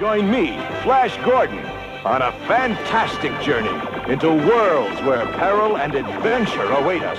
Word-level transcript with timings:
Join 0.00 0.30
me, 0.30 0.46
Flash 0.82 1.14
Gordon, 1.26 1.58
on 2.06 2.22
a 2.22 2.32
fantastic 2.48 3.32
journey 3.42 3.76
into 4.10 4.28
worlds 4.28 4.98
where 5.02 5.26
peril 5.26 5.76
and 5.76 5.94
adventure 5.94 6.68
await 6.80 7.02
us. 7.02 7.18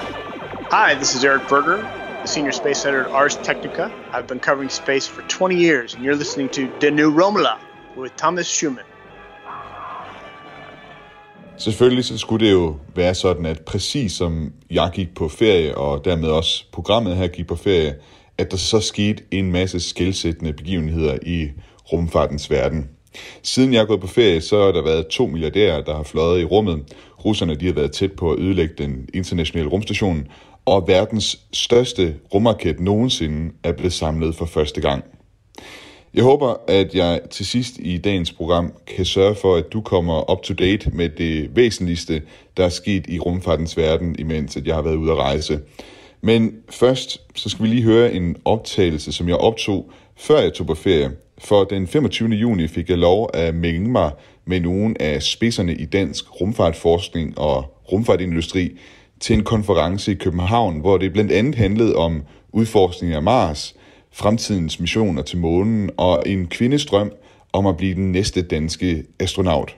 Hi, 0.72 0.96
this 0.96 1.14
is 1.14 1.24
Eric 1.24 1.48
Berger, 1.48 1.78
the 2.22 2.28
senior 2.28 2.52
space 2.52 2.84
editor 2.88 3.04
at 3.06 3.12
Ars 3.12 3.36
Technica. 3.36 3.92
I've 4.12 4.26
been 4.26 4.40
covering 4.40 4.70
space 4.70 5.06
for 5.08 5.22
20 5.22 5.56
years, 5.58 5.94
and 5.94 6.04
you're 6.04 6.16
listening 6.16 6.50
to 6.50 6.72
The 6.80 6.90
New 6.90 7.12
Romola 7.12 7.60
with 7.96 8.16
Thomas 8.16 8.48
Schumann. 8.48 8.86
Selvfølgelig 11.58 12.06
så 12.06 12.18
skulle 12.18 12.46
det 12.46 12.52
jo 12.52 12.76
være 12.96 13.16
sådan, 13.16 13.46
at 13.46 13.60
præcis 13.60 14.12
som 14.12 14.54
jeg 14.72 14.92
gik 14.94 15.16
på 15.16 15.28
ferie, 15.28 15.78
og 15.78 16.06
dermed 16.06 16.30
også 16.30 16.66
programmet 16.72 17.16
her 17.16 17.28
gik 17.28 17.48
på 17.48 17.56
ferie, 17.56 17.96
at 18.38 18.52
der 18.52 18.58
så 18.58 18.80
skete 18.80 19.24
en 19.32 19.52
masse 19.52 19.80
skældsættende 19.80 20.54
begivenheder 20.54 21.18
i 21.22 21.50
rumfartens 21.92 22.52
verden. 22.52 22.90
Siden 23.44 23.74
jeg 23.74 23.82
er 23.82 23.86
gået 23.86 24.02
på 24.02 24.08
ferie, 24.08 24.42
så 24.42 24.66
har 24.66 24.72
der 24.72 24.84
været 24.84 25.08
to 25.08 25.26
milliardærer, 25.26 25.82
der 25.82 25.96
har 25.96 26.04
fløjet 26.04 26.42
i 26.42 26.46
rummet. 26.46 26.84
Russerne 27.26 27.56
de 27.56 27.66
har 27.66 27.74
været 27.74 27.92
tæt 27.92 28.12
på 28.12 28.32
at 28.32 28.40
ødelægge 28.40 28.74
den 28.78 29.10
internationale 29.14 29.70
rumstation, 29.70 30.28
og 30.66 30.88
verdens 30.88 31.40
største 31.54 32.16
rumraket 32.34 32.80
nogensinde 32.80 33.52
er 33.64 33.72
blevet 33.72 33.94
samlet 33.94 34.36
for 34.36 34.46
første 34.46 34.82
gang. 34.82 35.04
Jeg 36.14 36.24
håber, 36.24 36.56
at 36.68 36.96
jeg 36.96 37.22
til 37.30 37.46
sidst 37.46 37.74
i 37.80 37.98
dagens 37.98 38.32
program 38.32 38.74
kan 38.96 39.06
sørge 39.06 39.36
for, 39.36 39.56
at 39.56 39.74
du 39.74 39.82
kommer 39.82 40.32
up 40.32 40.42
to 40.44 40.54
date 40.54 40.90
med 40.90 41.10
det 41.10 41.56
væsentligste, 41.56 42.22
der 42.58 42.66
er 42.66 42.70
sket 42.70 43.06
i 43.10 43.20
rumfartens 43.20 43.78
verden, 43.78 44.16
imens 44.20 44.58
at 44.58 44.68
jeg 44.68 44.76
har 44.76 44.82
været 44.82 44.96
ude 44.96 45.12
at 45.12 45.18
rejse. 45.18 45.60
Men 46.22 46.56
først, 46.70 47.22
så 47.36 47.50
skal 47.50 47.64
vi 47.64 47.70
lige 47.70 47.84
høre 47.84 48.14
en 48.14 48.36
optagelse, 48.46 49.12
som 49.12 49.30
jeg 49.30 49.38
optog, 49.38 49.92
før 50.22 50.40
jeg 50.40 50.54
tog 50.54 50.68
på 50.68 50.76
ferie. 50.76 51.12
For 51.38 51.64
den 51.64 51.88
25. 51.88 52.30
juni 52.30 52.68
fik 52.68 52.90
jeg 52.90 52.98
lov 52.98 53.30
at 53.34 53.56
mænge 53.56 53.90
mig 53.90 54.12
med 54.46 54.60
nogle 54.60 55.02
af 55.02 55.24
spidserne 55.24 55.76
i 55.76 55.86
dansk 55.86 56.42
rumfartforskning 56.42 57.40
og 57.40 57.82
rumfartindustri 57.92 58.78
til 59.20 59.36
en 59.36 59.44
konference 59.44 60.12
i 60.12 60.16
København, 60.16 60.80
hvor 60.80 60.98
det 60.98 61.14
blandt 61.14 61.32
andet 61.32 61.56
handlede 61.56 61.96
om 61.96 62.24
udforskning 62.52 63.14
af 63.14 63.24
Mars, 63.24 63.76
fremtidens 64.12 64.80
missioner 64.80 65.22
til 65.22 65.38
månen 65.38 65.90
og 65.98 66.24
en 66.26 66.48
kvindestrøm 66.48 67.12
om 67.54 67.66
at 67.66 67.78
blive 67.78 67.96
den 67.96 68.12
næste 68.12 68.42
danske 68.42 69.04
astronaut. 69.20 69.76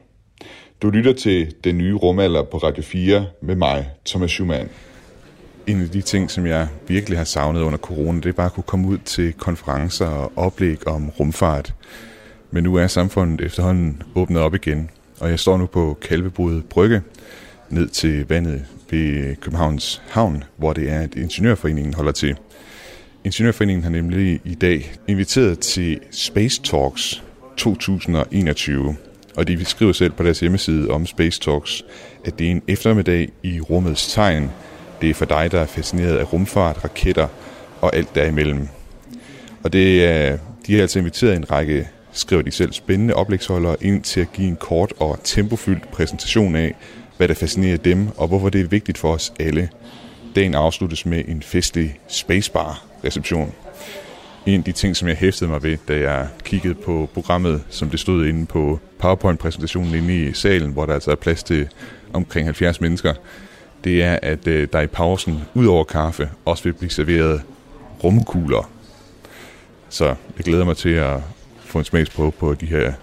Du 0.82 0.90
lytter 0.90 1.14
til 1.14 1.54
Den 1.64 1.78
Nye 1.78 1.96
Rumalder 1.96 2.44
på 2.44 2.58
Radio 2.58 2.84
4 2.84 3.26
med 3.42 3.56
mig, 3.56 3.90
Thomas 4.06 4.32
Schumann. 4.32 4.70
En 5.68 5.82
af 5.82 5.90
de 5.90 6.02
ting, 6.02 6.32
som 6.32 6.46
jeg 6.46 6.68
virkelig 6.88 7.18
har 7.18 7.26
savnet 7.26 7.62
under 7.62 7.78
corona, 7.78 8.20
det 8.20 8.30
er 8.30 8.34
bare 8.34 8.46
at 8.46 8.54
kunne 8.54 8.64
komme 8.64 8.88
ud 8.88 8.98
til 8.98 9.34
konferencer 9.34 10.08
og 10.08 10.32
oplæg 10.36 10.88
om 10.88 11.10
rumfart. 11.10 11.74
Men 12.52 12.64
nu 12.64 12.76
er 12.76 12.88
samfundet 12.88 13.46
efterhånden 13.46 14.04
åbnet 14.16 14.42
op 14.42 14.56
igen, 14.56 14.90
og 15.20 15.30
jeg 15.30 15.40
står 15.40 15.58
nu 15.58 15.66
på 15.66 15.98
Kalvebod 16.02 16.62
Brygge, 16.62 17.02
ned 17.70 17.88
til 17.88 18.26
vandet 18.30 18.66
ved 18.92 19.36
Københavns 19.36 20.02
Havn, 20.10 20.44
hvor 20.58 20.74
det 20.74 20.90
er, 20.90 21.00
at 21.00 21.16
Ingeniørforeningen 21.16 21.94
holder 21.94 22.12
til. 22.12 22.36
Ingeniørforeningen 23.24 23.84
har 23.84 23.92
nemlig 23.92 24.42
i 24.44 24.56
dag 24.56 24.94
inviteret 25.08 25.60
til 25.60 26.00
Space 26.12 26.62
Talks 26.62 27.24
2021, 27.58 28.96
og 29.38 29.48
de 29.48 29.66
skriver 29.66 29.94
selv 29.94 30.12
på 30.12 30.24
deres 30.24 30.40
hjemmeside 30.40 30.90
om 30.90 31.06
Space 31.06 31.40
Talks, 31.40 31.86
at 32.26 32.40
det 32.40 32.48
er 32.48 32.52
en 32.52 32.62
eftermiddag 32.68 33.30
i 33.44 33.60
rummets 33.60 34.14
tegn. 34.14 34.50
Det 35.04 35.10
er 35.10 35.14
for 35.14 35.26
dig, 35.26 35.52
der 35.52 35.60
er 35.60 35.66
fascineret 35.66 36.18
af 36.18 36.34
rumfart, 36.34 36.84
raketter 36.84 37.28
og 37.82 37.96
alt 37.96 38.16
derimellem. 38.16 38.68
Og 39.64 39.74
det 39.74 40.06
er, 40.06 40.38
de 40.68 40.74
har 40.74 40.82
altså 40.82 41.00
inviteret 41.00 41.36
en 41.36 41.52
række, 41.52 41.88
skriver 42.12 42.42
de 42.42 42.52
selv, 42.52 42.74
spændende 42.74 43.14
oplægsholdere 43.14 43.76
ind 43.82 44.04
til 44.04 44.22
at 44.22 44.34
give 44.34 44.48
en 44.48 44.56
kort 44.56 44.94
og 45.00 45.20
tempofyldt 45.24 45.92
præsentation 45.92 46.56
af, 46.56 46.76
hvad 47.18 47.28
der 47.28 47.34
fascinerer 47.34 47.78
dem, 47.78 48.08
og 48.18 48.28
hvorfor 48.28 48.50
det 48.50 48.62
er 48.62 48.68
vigtigt 48.68 48.98
for 48.98 49.14
os 49.14 49.34
alle. 49.40 49.70
Dagen 50.36 50.56
afsluttes 50.56 51.06
med 51.06 51.24
en 51.28 51.42
festlig 51.42 52.00
spacebar-reception. 52.08 53.54
En 54.46 54.60
af 54.60 54.64
de 54.64 54.72
ting, 54.72 54.96
som 54.96 55.08
jeg 55.08 55.18
hæftede 55.18 55.50
mig 55.50 55.64
ved, 55.64 55.78
da 55.88 56.00
jeg 56.00 56.28
kiggede 56.44 56.76
på 56.76 57.10
programmet, 57.14 57.62
som 57.70 57.90
det 57.90 58.00
stod 58.00 58.26
inde 58.26 58.46
på 58.46 58.80
PowerPoint-præsentationen 59.00 59.96
inde 59.96 60.24
i 60.24 60.34
salen, 60.34 60.72
hvor 60.72 60.86
der 60.86 60.94
altså 60.94 61.12
er 61.12 61.16
plads 61.16 61.44
til 61.44 61.68
omkring 62.14 62.48
70 62.48 62.82
mennesker, 62.82 63.14
det 63.84 64.04
er, 64.04 64.20
at 64.22 64.48
øh, 64.48 64.68
der 64.74 64.82
i 64.82 64.88
pausen, 64.88 65.44
ud 65.54 65.66
over 65.66 65.84
kaffe, 65.84 66.30
også 66.46 66.64
vil 66.64 66.74
blive 66.74 66.90
serveret 66.90 67.42
rumkugler. 68.04 68.70
Så 69.90 70.06
jeg 70.06 70.46
glæder 70.46 70.66
mig 70.66 70.78
til 70.78 70.90
at 70.90 71.20
få 71.60 71.80
en 71.80 71.86
smagsprøve 71.86 72.32
på 72.32 72.54
de 72.54 72.66
her 72.66 72.94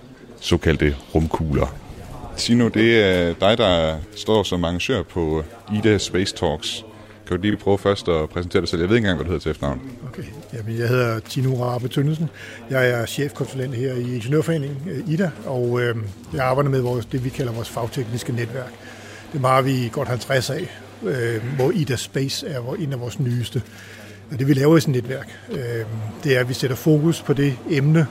såkaldte 0.41 0.97
rumkugler. 1.15 1.77
Tino, 2.37 2.69
det 2.69 3.05
er 3.05 3.35
dig, 3.35 3.59
der 3.59 3.97
står 4.17 4.43
som 4.43 4.65
arrangør 4.65 5.03
på 5.03 5.45
øh, 5.71 5.79
IDA 5.79 5.99
Space 5.99 6.37
Talks. 6.37 6.85
Kan 7.27 7.37
du 7.37 7.43
lige 7.43 7.57
prøve 7.57 7.79
først 7.79 8.09
at 8.09 8.29
præsentere 8.29 8.61
dig 8.61 8.69
selv? 8.69 8.81
Jeg 8.81 8.89
ved 8.89 8.97
ikke 8.97 9.07
engang, 9.07 9.17
hvad 9.17 9.25
du 9.25 9.31
hedder 9.31 9.43
til 9.43 9.51
efternavn. 9.51 9.81
Okay. 10.09 10.23
Jamen, 10.55 10.79
jeg 10.79 10.89
hedder 10.89 11.21
Tino 11.21 11.65
Rabe 11.65 11.89
Tønnesen. 11.89 12.29
Jeg 12.71 12.91
er 12.91 13.07
chefkonsulent 13.07 13.75
her 13.75 13.95
i 13.95 14.15
Ingeniørforeningen 14.15 14.79
øh, 14.91 15.13
IDA, 15.13 15.31
og 15.47 15.81
øh, 15.81 15.97
jeg 16.35 16.45
arbejder 16.45 16.71
med 16.71 16.81
vores, 16.81 17.07
det, 17.07 17.25
vi 17.25 17.29
kalder 17.29 17.53
vores 17.53 17.69
fagtekniske 17.69 18.33
netværk. 18.33 18.73
Det 19.33 19.41
har 19.41 19.63
vi 19.63 19.91
godt 19.93 20.09
50 20.09 20.51
af, 20.51 20.81
øh, 21.03 21.43
hvor 21.57 21.71
IDA 21.71 21.97
Space 21.97 22.49
er 22.49 22.75
en 22.75 22.93
af 22.93 23.01
vores 23.01 23.21
nyeste. 23.21 23.63
Og 24.33 24.39
det 24.39 24.49
vi 24.49 24.53
laver 24.53 24.77
i 24.77 24.81
sådan 24.81 24.95
et 24.95 25.03
netværk, 25.03 25.39
øh, 25.51 25.85
det 26.25 26.37
er, 26.37 26.41
at 26.41 26.49
vi 26.49 26.55
sætter 26.55 26.77
fokus 26.77 27.23
på 27.23 27.33
det 27.33 27.59
emne, 27.71 28.07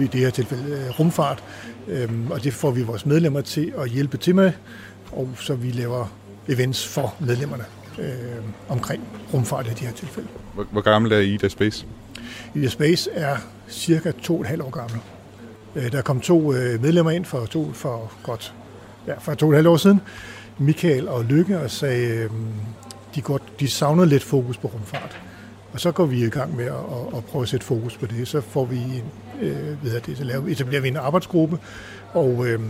i 0.00 0.06
det 0.06 0.20
her 0.20 0.30
tilfælde 0.30 0.72
øh, 0.72 1.00
rumfart, 1.00 1.44
øh, 1.88 2.30
og 2.30 2.44
det 2.44 2.52
får 2.52 2.70
vi 2.70 2.82
vores 2.82 3.06
medlemmer 3.06 3.40
til 3.40 3.72
at 3.78 3.90
hjælpe 3.90 4.16
til 4.16 4.34
med, 4.34 4.52
og 5.12 5.28
så 5.36 5.54
vi 5.54 5.70
laver 5.70 6.06
events 6.48 6.88
for 6.88 7.14
medlemmerne 7.20 7.64
øh, 7.98 8.08
omkring 8.68 9.02
rumfart 9.34 9.66
i 9.66 9.70
de 9.70 9.84
her 9.84 9.92
tilfælde. 9.92 10.28
Hvor, 10.54 10.66
hvor 10.72 10.80
gammel 10.80 11.12
er 11.12 11.18
Ida 11.18 11.48
Space? 11.48 11.86
Ida 12.54 12.68
Space 12.68 13.10
er 13.12 13.36
cirka 13.68 14.10
to 14.10 14.34
og 14.34 14.40
et 14.40 14.46
halvt 14.46 14.62
år 14.62 14.70
gammel. 14.70 15.00
Øh, 15.76 15.92
der 15.92 16.02
kom 16.02 16.20
to 16.20 16.52
øh, 16.52 16.82
medlemmer 16.82 17.12
ind 17.12 17.24
for, 17.24 17.46
to, 17.46 17.72
for 17.72 18.12
godt 18.22 18.54
ja, 19.06 19.14
for 19.18 19.34
to 19.34 19.46
og 19.46 19.52
et 19.52 19.56
halvt 19.56 19.68
år 19.68 19.76
siden, 19.76 20.00
Michael 20.58 21.08
og 21.08 21.24
Lykke, 21.24 21.60
og 21.60 21.70
sagde, 21.70 22.08
øhm, 22.08 22.46
de, 23.14 23.20
godt, 23.20 23.42
de 23.60 23.68
savnede 23.68 24.08
lidt 24.08 24.22
fokus 24.22 24.56
på 24.56 24.68
rumfart. 24.68 25.20
Og 25.72 25.80
så 25.80 25.92
går 25.92 26.06
vi 26.06 26.24
i 26.24 26.28
gang 26.28 26.56
med 26.56 26.64
at, 26.64 26.72
at, 26.72 27.16
at 27.16 27.24
prøve 27.24 27.42
at 27.42 27.48
sætte 27.48 27.66
fokus 27.66 27.96
på 27.96 28.06
det. 28.06 28.28
Så 28.28 28.40
får 28.40 28.64
vi 28.64 28.76
en, 28.76 29.04
øh, 29.40 29.84
ved 29.84 30.00
det, 30.00 30.18
så 30.18 30.24
laver, 30.24 30.48
etablerer 30.48 30.82
vi 30.82 30.88
en 30.88 30.96
arbejdsgruppe, 30.96 31.58
og 32.12 32.46
øh, 32.46 32.60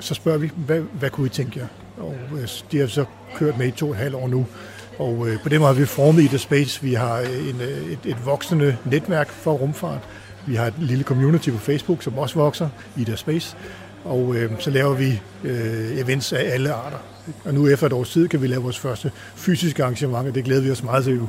så 0.00 0.14
spørger 0.14 0.38
vi, 0.38 0.50
hvad, 0.56 0.80
hvad 0.80 1.10
kunne 1.10 1.26
I 1.26 1.30
tænke 1.30 1.60
jer? 1.60 1.66
Og 1.98 2.16
øh, 2.32 2.48
de 2.72 2.78
har 2.78 2.86
så 2.86 3.04
kørt 3.34 3.58
med 3.58 3.66
i 3.66 3.70
to 3.70 3.86
og 3.86 3.92
et 3.92 3.98
halvt 3.98 4.14
år 4.14 4.28
nu. 4.28 4.46
Og 4.98 5.28
øh, 5.28 5.42
på 5.42 5.48
den 5.48 5.60
måde 5.60 5.72
har 5.72 5.80
vi 5.80 5.86
formet 5.86 6.28
The 6.28 6.38
Space. 6.38 6.82
Vi 6.82 6.94
har 6.94 7.20
øh, 7.20 7.48
en, 7.48 7.60
øh, 7.60 7.92
et, 7.92 7.98
et 8.04 8.26
voksende 8.26 8.76
netværk 8.84 9.28
for 9.28 9.52
rumfart. 9.52 10.08
Vi 10.46 10.54
har 10.54 10.66
et 10.66 10.74
lille 10.78 11.04
community 11.04 11.50
på 11.50 11.58
Facebook, 11.58 12.02
som 12.02 12.18
også 12.18 12.34
vokser, 12.34 12.68
i 12.96 13.04
The 13.04 13.16
Space. 13.16 13.56
Og 14.04 14.34
øh, 14.36 14.52
så 14.58 14.70
laver 14.70 14.94
vi 14.94 15.20
øh, 15.44 15.98
events 15.98 16.32
af 16.32 16.54
alle 16.54 16.72
arter. 16.72 17.13
Og 17.44 17.54
nu 17.54 17.68
efter 17.68 17.86
et 17.86 17.92
års 17.92 18.10
tid 18.10 18.28
kan 18.28 18.42
vi 18.42 18.46
lave 18.46 18.62
vores 18.62 18.78
første 18.78 19.10
fysiske 19.34 19.82
arrangement, 19.82 20.28
og 20.28 20.34
det 20.34 20.44
glæder 20.44 20.62
vi 20.62 20.70
os 20.70 20.82
meget 20.82 21.04
til. 21.04 21.20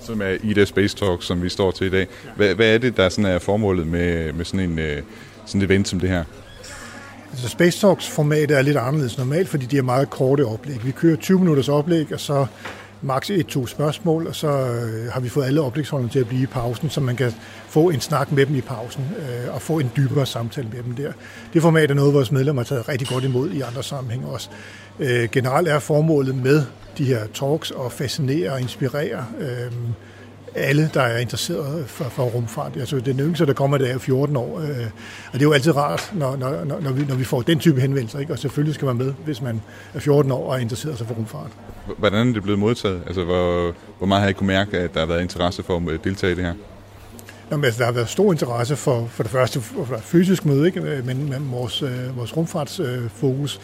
Som 0.00 0.22
er 0.22 0.36
Ida 0.42 0.64
Space 0.64 0.96
Talk, 0.96 1.22
som 1.22 1.42
vi 1.42 1.48
står 1.48 1.70
til 1.70 1.86
i 1.86 1.90
dag. 1.90 2.06
Hvad, 2.36 2.54
hvad 2.54 2.74
er 2.74 2.78
det, 2.78 2.96
der 2.96 3.08
sådan 3.08 3.24
er 3.24 3.38
formålet 3.38 3.86
med, 3.86 4.32
med 4.32 4.44
sådan 4.44 4.70
en 4.70 4.78
øh, 4.78 5.02
sådan 5.46 5.62
et 5.62 5.66
event 5.66 5.88
som 5.88 6.00
det 6.00 6.08
her? 6.08 6.24
Altså 7.32 7.48
Space 7.48 7.80
Talks 7.80 8.08
format 8.08 8.50
er 8.50 8.62
lidt 8.62 8.76
anderledes 8.76 9.18
normalt, 9.18 9.48
fordi 9.48 9.66
de 9.66 9.78
er 9.78 9.82
meget 9.82 10.10
korte 10.10 10.46
oplæg. 10.46 10.84
Vi 10.84 10.90
kører 10.90 11.16
20 11.16 11.38
minutters 11.38 11.68
oplæg, 11.68 12.12
og 12.12 12.20
så 12.20 12.46
maks 13.02 13.30
et-to 13.30 13.66
spørgsmål, 13.66 14.26
og 14.26 14.34
så 14.34 14.48
øh, 14.48 15.12
har 15.12 15.20
vi 15.20 15.28
fået 15.28 15.46
alle 15.46 15.60
oplægsholderne 15.60 16.12
til 16.12 16.18
at 16.18 16.28
blive 16.28 16.42
i 16.42 16.46
pausen, 16.46 16.90
så 16.90 17.00
man 17.00 17.16
kan 17.16 17.32
få 17.76 17.90
en 17.90 18.00
snak 18.00 18.32
med 18.32 18.46
dem 18.46 18.54
i 18.56 18.60
pausen 18.60 19.04
øh, 19.18 19.54
og 19.54 19.62
få 19.62 19.78
en 19.78 19.90
dybere 19.96 20.26
samtale 20.26 20.68
med 20.72 20.82
dem 20.82 20.94
der. 20.94 21.12
Det 21.52 21.62
format 21.62 21.90
er 21.90 21.94
noget, 21.94 22.14
vores 22.14 22.32
medlemmer 22.32 22.62
har 22.62 22.66
taget 22.66 22.88
rigtig 22.88 23.08
godt 23.08 23.24
imod 23.24 23.50
i 23.50 23.60
andre 23.60 23.82
sammenhænge 23.82 24.26
også. 24.26 24.48
Øh, 25.00 25.28
generelt 25.32 25.68
er 25.68 25.78
formålet 25.78 26.34
med 26.34 26.62
de 26.98 27.04
her 27.04 27.26
talks 27.34 27.72
at 27.86 27.92
fascinere 27.92 28.52
og 28.52 28.60
inspirere 28.60 29.24
øh, 29.40 29.72
alle, 30.54 30.90
der 30.94 31.00
er 31.00 31.18
interesseret 31.18 31.84
for, 31.86 32.04
for 32.04 32.22
rumfart. 32.22 32.76
Altså, 32.76 33.00
den 33.00 33.20
yngste, 33.20 33.46
der 33.46 33.52
kommer, 33.52 33.78
det 33.78 33.90
er 33.90 33.98
14 33.98 34.36
år. 34.36 34.60
Øh, 34.60 34.68
og 35.26 35.32
det 35.32 35.40
er 35.40 35.42
jo 35.42 35.52
altid 35.52 35.76
rart, 35.76 36.12
når, 36.14 36.36
når, 36.36 36.64
når, 36.80 36.92
vi, 36.92 37.04
når 37.08 37.14
vi 37.14 37.24
får 37.24 37.42
den 37.42 37.58
type 37.58 37.80
henvendelser. 37.80 38.18
Ikke? 38.18 38.32
Og 38.32 38.38
selvfølgelig 38.38 38.74
skal 38.74 38.86
man 38.86 38.96
med, 38.96 39.12
hvis 39.24 39.42
man 39.42 39.62
er 39.94 40.00
14 40.00 40.32
år 40.32 40.50
og 40.50 40.56
er 40.56 40.58
interesseret 40.58 40.98
sig 40.98 41.06
for 41.06 41.14
rumfart. 41.14 41.50
Hvordan 41.98 42.28
er 42.28 42.32
det 42.32 42.42
blevet 42.42 42.58
modtaget? 42.58 43.02
Altså, 43.06 43.24
hvor, 43.24 43.74
hvor 43.98 44.06
meget 44.06 44.22
har 44.22 44.28
I 44.28 44.32
kunne 44.32 44.46
mærke, 44.46 44.78
at 44.78 44.94
der 44.94 45.00
har 45.00 45.06
været 45.06 45.22
interesse 45.22 45.62
for 45.62 45.90
at 45.94 46.04
deltage 46.04 46.32
i 46.32 46.36
det 46.36 46.44
her? 46.44 46.54
Jamen, 47.50 47.64
altså, 47.64 47.78
der 47.78 47.84
har 47.84 47.92
været 47.92 48.08
stor 48.08 48.32
interesse 48.32 48.76
for, 48.76 49.06
for 49.06 49.22
det 49.22 49.32
første 49.32 49.60
for 49.60 49.98
fysisk 50.00 50.44
møde, 50.44 50.66
ikke? 50.66 50.80
Øh, 50.80 51.06
men, 51.06 51.30
men 51.30 51.50
vores, 51.50 51.82
øh, 51.82 52.16
vores 52.16 52.36
rumfartsfokus 52.36 53.60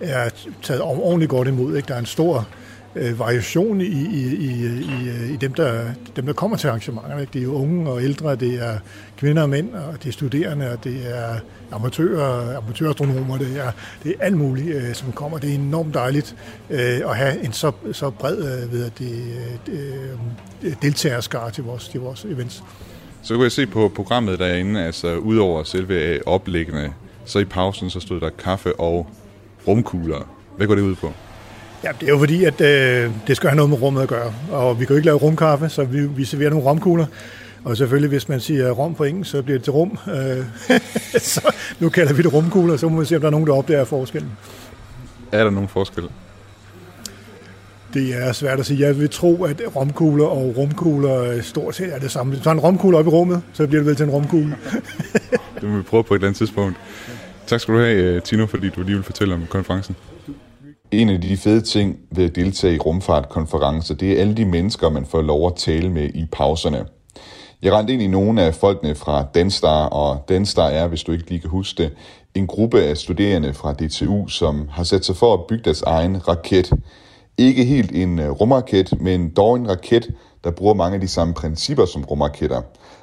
øh, 0.00 0.08
er 0.08 0.30
taget 0.62 0.82
ordentligt 0.82 1.30
godt 1.30 1.48
imod. 1.48 1.76
Ikke? 1.76 1.88
Der 1.88 1.94
er 1.94 1.98
en 1.98 2.06
stor 2.06 2.48
øh, 2.94 3.18
variation 3.18 3.80
i, 3.80 3.84
i, 3.84 4.34
i, 4.34 4.66
i, 4.80 5.32
i 5.32 5.36
dem, 5.36 5.54
der, 5.54 5.84
dem, 6.16 6.26
der 6.26 6.32
kommer 6.32 6.56
til 6.56 6.68
arrangementerne. 6.68 7.26
Det 7.32 7.38
er 7.38 7.42
jo 7.42 7.54
unge 7.54 7.90
og 7.90 8.02
ældre, 8.02 8.36
det 8.36 8.54
er 8.54 8.78
kvinder 9.16 9.42
og 9.42 9.50
mænd, 9.50 9.74
og 9.74 10.02
det 10.02 10.08
er 10.08 10.12
studerende, 10.12 10.70
og 10.70 10.84
det 10.84 10.96
er 11.04 11.36
amatører, 11.72 12.56
amatørastronomer, 12.56 13.38
det 13.38 13.60
er, 13.60 13.72
det 14.02 14.10
er 14.18 14.24
alt 14.24 14.36
muligt, 14.36 14.76
øh, 14.76 14.94
som 14.94 15.12
kommer. 15.12 15.38
Det 15.38 15.50
er 15.50 15.54
enormt 15.54 15.94
dejligt 15.94 16.36
øh, 16.70 17.00
at 17.10 17.16
have 17.16 17.44
en 17.44 17.52
så, 17.52 17.72
så 17.92 18.10
bred 18.10 18.38
øh, 18.38 18.72
ved 18.72 18.90
det, 18.98 19.24
øh, 19.68 20.12
øh, 20.62 20.74
deltagerskare 20.82 21.50
til 21.50 21.64
vores, 21.64 21.88
til 21.88 22.00
vores 22.00 22.24
events. 22.24 22.62
Så 23.22 23.34
kunne 23.34 23.44
jeg 23.44 23.52
se 23.52 23.66
på 23.66 23.92
programmet 23.94 24.38
derinde, 24.38 24.84
altså 24.84 25.16
udover 25.16 25.64
selve 25.64 26.28
oplæggende, 26.28 26.92
så 27.24 27.38
i 27.38 27.44
pausen 27.44 27.90
så 27.90 28.00
stod 28.00 28.20
der 28.20 28.30
kaffe 28.30 28.80
og 28.80 29.06
rumkugler. 29.68 30.28
Hvad 30.56 30.66
går 30.66 30.74
det 30.74 30.82
ud 30.82 30.94
på? 30.94 31.12
Ja, 31.84 31.88
det 32.00 32.06
er 32.06 32.10
jo 32.10 32.18
fordi, 32.18 32.44
at 32.44 32.60
øh, 32.60 33.10
det 33.26 33.36
skal 33.36 33.48
have 33.48 33.56
noget 33.56 33.70
med 33.70 33.82
rummet 33.82 34.02
at 34.02 34.08
gøre. 34.08 34.34
Og 34.50 34.80
vi 34.80 34.84
kan 34.84 34.94
jo 34.94 34.96
ikke 34.96 35.06
lave 35.06 35.18
rumkaffe, 35.18 35.68
så 35.68 35.84
vi, 35.84 36.06
vi 36.06 36.24
serverer 36.24 36.50
nogle 36.50 36.66
romkugler. 36.66 37.06
Og 37.64 37.76
selvfølgelig, 37.76 38.08
hvis 38.08 38.28
man 38.28 38.40
siger 38.40 38.70
rom 38.70 38.94
på 38.94 39.04
engelsk, 39.04 39.30
så 39.30 39.42
bliver 39.42 39.58
det 39.58 39.64
til 39.64 39.72
rum. 39.72 39.98
Øh, 40.08 40.44
så 41.32 41.54
nu 41.80 41.88
kalder 41.88 42.14
vi 42.14 42.22
det 42.22 42.32
rumkugler, 42.32 42.76
så 42.76 42.88
må 42.88 43.00
vi 43.00 43.06
se, 43.06 43.16
om 43.16 43.20
der 43.20 43.28
er 43.28 43.30
nogen, 43.30 43.46
der 43.46 43.54
opdager 43.54 43.84
forskellen. 43.84 44.32
Er 45.32 45.44
der 45.44 45.50
nogen 45.50 45.68
forskel? 45.68 46.04
Det 47.94 48.14
er 48.26 48.32
svært 48.32 48.60
at 48.60 48.66
sige. 48.66 48.86
Jeg 48.86 48.98
vil 48.98 49.10
tro, 49.10 49.44
at 49.44 49.62
romkugler 49.76 50.24
og 50.24 50.56
rumkugler 50.56 51.42
stort 51.42 51.74
set 51.74 51.94
er 51.94 51.98
det 51.98 52.10
samme. 52.10 52.30
Hvis 52.30 52.38
du 52.38 52.44
tager 52.44 52.54
en 52.54 52.60
romkugle 52.60 52.98
op 52.98 53.06
i 53.06 53.08
rummet, 53.08 53.42
så 53.52 53.66
bliver 53.66 53.80
det 53.80 53.86
vel 53.86 53.96
til 53.96 54.04
en 54.04 54.10
romkugle. 54.10 54.56
det 55.60 55.68
må 55.68 55.76
vi 55.76 55.82
prøve 55.82 56.04
på 56.04 56.14
et 56.14 56.18
eller 56.18 56.28
andet 56.28 56.38
tidspunkt. 56.38 56.76
Tak 57.46 57.60
skal 57.60 57.74
du 57.74 57.78
have, 57.78 57.96
øh, 57.96 58.22
Tino, 58.22 58.46
fordi 58.46 58.68
du 58.68 58.82
lige 58.82 58.94
vil 58.94 59.04
fortælle 59.04 59.34
om 59.34 59.46
konferencen. 59.50 59.96
En 60.90 61.08
af 61.08 61.20
de 61.20 61.36
fede 61.36 61.60
ting 61.60 61.96
ved 62.10 62.24
at 62.24 62.36
deltage 62.36 62.74
i 62.74 62.78
rumfartkonferencer, 62.78 63.94
det 63.94 64.12
er 64.12 64.20
alle 64.20 64.34
de 64.34 64.44
mennesker, 64.44 64.90
man 64.90 65.06
får 65.06 65.22
lov 65.22 65.46
at 65.46 65.54
tale 65.56 65.90
med 65.90 66.10
i 66.14 66.26
pauserne. 66.32 66.84
Jeg 67.62 67.72
rendte 67.72 67.92
ind 67.92 68.02
i 68.02 68.06
nogle 68.06 68.42
af 68.42 68.54
folkene 68.54 68.94
fra 68.94 69.26
Danstar, 69.34 69.86
og 69.86 70.24
Danstar 70.28 70.68
er, 70.68 70.86
hvis 70.88 71.02
du 71.02 71.12
ikke 71.12 71.28
lige 71.28 71.40
kan 71.40 71.50
huske 71.50 71.82
det, 71.82 71.92
en 72.34 72.46
gruppe 72.46 72.82
af 72.82 72.96
studerende 72.96 73.54
fra 73.54 73.72
DTU, 73.72 74.28
som 74.28 74.68
har 74.70 74.84
sat 74.84 75.04
sig 75.04 75.16
for 75.16 75.34
at 75.34 75.40
bygge 75.48 75.64
deres 75.64 75.82
egen 75.82 76.28
raket. 76.28 76.72
Ikke 77.38 77.64
helt 77.64 77.92
en 77.92 78.18
øh, 78.18 78.30
rumraket, 78.30 79.00
men 79.00 79.30
dog 79.30 79.56
en 79.56 79.68
raket, 79.68 80.14
der 80.44 80.50
bruger 80.50 80.74
mange 80.74 80.94
af 80.94 81.00
de 81.00 81.08
samme 81.08 81.34
principper 81.34 81.84
som 81.84 82.04
rumraketter. 82.04 82.62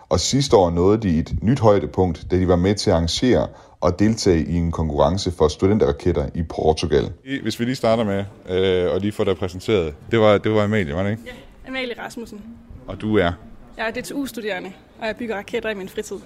Og 0.09 0.19
sidste 0.19 0.57
år 0.57 0.69
nåede 0.69 0.97
de 0.97 1.19
et 1.19 1.43
nyt 1.43 1.59
højdepunkt, 1.59 2.25
da 2.31 2.37
de 2.37 2.47
var 2.47 2.55
med 2.55 2.75
til 2.75 2.89
at 2.89 2.93
arrangere 2.93 3.47
og 3.81 3.99
deltage 3.99 4.45
i 4.45 4.55
en 4.55 4.71
konkurrence 4.71 5.31
for 5.31 5.47
studenterraketter 5.47 6.29
i 6.35 6.43
Portugal. 6.43 7.11
Hvis 7.41 7.59
vi 7.59 7.65
lige 7.65 7.75
starter 7.75 8.03
med, 8.03 8.25
øh, 8.49 8.93
og 8.93 8.99
lige 8.99 9.11
får 9.11 9.23
dig 9.23 9.37
præsenteret. 9.37 9.93
Det 10.11 10.19
var, 10.19 10.37
det 10.37 10.51
var 10.51 10.63
Amalie, 10.63 10.95
var 10.95 11.03
det 11.03 11.11
ikke? 11.11 11.23
Ja, 11.25 11.69
Amalie 11.69 11.95
Rasmussen. 11.99 12.41
Og 12.87 13.01
du 13.01 13.17
er? 13.17 13.31
Jeg 13.77 13.87
er 13.87 14.01
DTU-studerende, 14.01 14.71
og 14.99 15.07
jeg 15.07 15.15
bygger 15.15 15.35
raketter 15.35 15.69
i 15.69 15.73
min 15.73 15.89
fritid. 15.89 16.17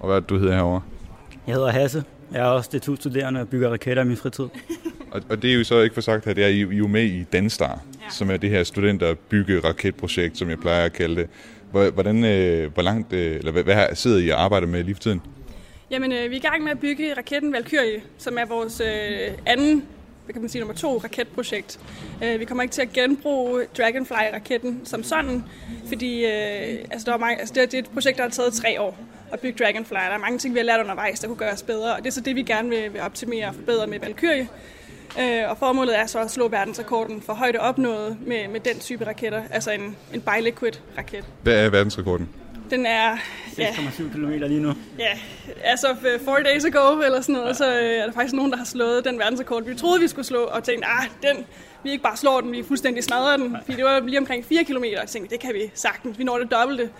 Og 0.00 0.08
hvad 0.08 0.20
du 0.20 0.38
hedder 0.38 0.54
herovre? 0.54 0.80
Jeg 1.46 1.54
hedder 1.54 1.70
Hasse. 1.70 2.04
Jeg 2.32 2.40
er 2.40 2.44
også 2.50 2.70
DTU-studerende 2.78 3.40
og 3.40 3.48
bygger 3.48 3.70
raketter 3.70 4.02
i 4.02 4.06
min 4.06 4.16
fritid. 4.16 4.44
og, 5.10 5.22
og 5.28 5.42
det 5.42 5.50
er 5.50 5.54
jo 5.54 5.64
så 5.64 5.80
ikke 5.80 5.94
for 5.94 6.00
sagt 6.00 6.24
her, 6.24 6.32
det 6.32 6.44
er 6.44 6.48
jo 6.48 6.86
med 6.86 7.02
i 7.02 7.22
Danstar, 7.22 7.80
ja. 8.00 8.10
som 8.10 8.30
er 8.30 8.36
det 8.36 8.50
her 8.50 8.64
studenterbygge 8.64 9.60
raketprojekt, 9.60 10.38
som 10.38 10.50
jeg 10.50 10.58
plejer 10.58 10.84
at 10.84 10.92
kalde 10.92 11.16
det. 11.16 11.28
Hvordan, 11.70 12.24
øh, 12.24 12.72
hvor 12.72 12.82
langt, 12.82 13.12
øh, 13.12 13.36
eller 13.36 13.52
hvad, 13.52 13.62
hvad 13.62 13.94
sidder 13.94 14.18
I 14.18 14.28
og 14.28 14.42
arbejder 14.42 14.66
med 14.66 14.84
lige 14.84 14.94
for 14.94 15.02
tiden? 15.02 15.22
Jamen, 15.90 16.12
øh, 16.12 16.30
vi 16.30 16.36
er 16.36 16.40
i 16.40 16.48
gang 16.50 16.62
med 16.62 16.70
at 16.70 16.78
bygge 16.78 17.14
raketten 17.16 17.52
Valkyrie, 17.52 18.02
som 18.18 18.38
er 18.38 18.44
vores 18.44 18.80
øh, 18.80 19.32
anden, 19.46 19.84
hvad 20.24 20.32
kan 20.32 20.42
man 20.42 20.48
sige, 20.48 20.60
nummer 20.60 20.74
to 20.74 20.98
raketprojekt. 20.98 21.80
Øh, 22.24 22.40
vi 22.40 22.44
kommer 22.44 22.62
ikke 22.62 22.72
til 22.72 22.82
at 22.82 22.92
genbruge 22.92 23.64
Dragonfly-raketten 23.78 24.80
som 24.84 25.02
sådan, 25.02 25.44
fordi 25.88 26.24
øh, 26.24 26.78
altså, 26.90 27.04
der 27.04 27.10
var 27.10 27.18
mange, 27.18 27.40
altså, 27.40 27.54
det, 27.54 27.62
er, 27.62 27.66
det 27.66 27.74
er 27.74 27.78
et 27.78 27.90
projekt, 27.90 28.16
der 28.16 28.22
har 28.22 28.30
taget 28.30 28.52
tre 28.52 28.80
år 28.80 28.98
at 29.32 29.40
bygge 29.40 29.64
Dragonfly. 29.64 29.94
Der 29.94 30.00
er 30.00 30.18
mange 30.18 30.38
ting, 30.38 30.54
vi 30.54 30.58
har 30.58 30.64
lært 30.64 30.80
undervejs, 30.80 31.20
der 31.20 31.28
kunne 31.28 31.36
gøres 31.36 31.62
bedre, 31.62 31.94
og 31.94 31.98
det 31.98 32.06
er 32.06 32.12
så 32.12 32.20
det, 32.20 32.36
vi 32.36 32.42
gerne 32.42 32.68
vil, 32.68 32.92
vil 32.92 33.00
optimere 33.00 33.48
og 33.48 33.54
forbedre 33.54 33.86
med 33.86 34.00
Valkyrie. 34.00 34.48
Øh, 35.20 35.50
og 35.50 35.58
formålet 35.58 35.98
er 35.98 36.06
så 36.06 36.18
at 36.18 36.30
slå 36.30 36.48
verdensrekorden 36.48 37.22
for 37.22 37.32
højde 37.32 37.58
opnået 37.58 38.16
med, 38.26 38.48
med 38.48 38.60
den 38.60 38.78
type 38.78 39.06
raketter, 39.06 39.42
altså 39.50 39.70
en, 39.70 39.96
en 40.14 40.20
biliquid-raket. 40.20 41.24
Hvad 41.42 41.64
er 41.64 41.70
verdensrekorden? 41.70 42.28
Den 42.70 42.86
er... 42.86 43.16
6,7 43.16 43.62
ja, 43.62 43.72
km 44.12 44.30
lige 44.30 44.60
nu. 44.60 44.74
Ja, 44.98 45.18
altså 45.64 45.86
four 46.24 46.36
days 46.36 46.64
ago 46.64 47.00
eller 47.00 47.20
sådan 47.20 47.32
noget, 47.32 47.48
ja. 47.48 47.54
så 47.54 47.64
er 47.64 48.06
der 48.06 48.12
faktisk 48.12 48.34
nogen, 48.34 48.50
der 48.50 48.58
har 48.58 48.64
slået 48.64 49.04
den 49.04 49.18
verdensrekord, 49.18 49.64
vi 49.64 49.74
troede, 49.74 50.00
vi 50.00 50.08
skulle 50.08 50.26
slå, 50.26 50.40
og 50.40 50.64
tænkte, 50.64 50.88
ah, 50.88 51.06
den, 51.22 51.44
vi 51.82 51.90
ikke 51.90 52.02
bare 52.02 52.16
slår 52.16 52.40
den, 52.40 52.52
vi 52.52 52.62
fuldstændig 52.62 53.04
smadrer 53.04 53.36
den, 53.36 53.56
fordi 53.64 53.76
det 53.76 53.84
var 53.84 54.00
lige 54.00 54.18
omkring 54.18 54.44
4 54.44 54.64
km, 54.64 54.84
og 55.02 55.08
tænkte, 55.08 55.34
det 55.34 55.40
kan 55.40 55.54
vi 55.54 55.70
sagtens, 55.74 56.18
vi 56.18 56.24
når 56.24 56.38
det 56.38 56.50
dobbelte. 56.50 56.90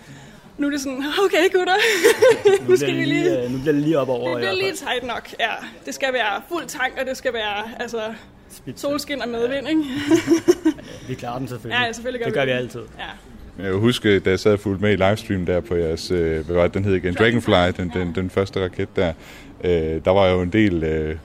Nu 0.59 0.67
er 0.67 0.71
det 0.71 0.81
sådan, 0.81 1.05
okay 1.25 1.59
gutter, 1.59 1.75
nu, 2.47 2.71
nu, 2.71 2.77
skal 2.77 2.97
vi 2.97 3.05
lige, 3.05 3.43
øh, 3.43 3.51
nu 3.51 3.59
bliver 3.59 3.73
det 3.73 3.83
lige 3.83 3.99
op 3.99 4.09
over. 4.09 4.29
Det 4.29 4.37
bliver 4.37 4.53
lige 4.53 4.73
tight 4.73 5.07
nok, 5.07 5.29
ja. 5.41 5.51
Det 5.87 5.95
skal 5.95 6.13
være 6.13 6.43
fuld 6.49 6.65
tank, 6.67 6.93
og 7.01 7.07
det 7.07 7.17
skal 7.17 7.33
være 7.33 7.65
altså, 7.81 8.01
solskin 8.77 9.23
og 9.23 9.29
medvind, 9.29 9.69
ikke? 9.69 9.83
vi 11.09 11.15
klarer 11.15 11.39
den 11.39 11.49
selvfølgelig. 11.49 11.87
Ja, 11.87 11.93
selvfølgelig 11.93 12.21
gør 12.21 12.27
det 12.27 12.35
gør 12.35 12.45
vi, 12.45 12.51
vi 12.51 12.57
altid. 12.57 12.81
Ja. 12.99 13.65
Jeg 13.65 13.73
husker, 13.73 14.21
da 14.21 14.31
jeg 14.31 14.41
sad 14.41 14.59
fuldt 14.59 14.81
med 14.81 14.93
i 14.93 14.97
livestream 14.97 15.47
der 15.47 15.61
på 15.61 15.75
jeres, 15.75 16.11
øh, 16.11 16.47
hvad 16.47 16.57
var 16.57 16.63
det, 16.63 16.75
den 16.75 16.85
hed 16.85 16.95
igen? 16.95 17.15
Dragonfly, 17.15 17.83
den, 17.83 17.91
den, 17.95 18.15
den 18.15 18.31
første 18.31 18.65
raket 18.65 18.97
der. 18.97 19.13
Øh, 19.65 19.71
der 20.05 20.11
var 20.11 20.27
jo 20.29 20.43
en 20.43 20.53
del 20.53 20.85
øh, 20.85 21.17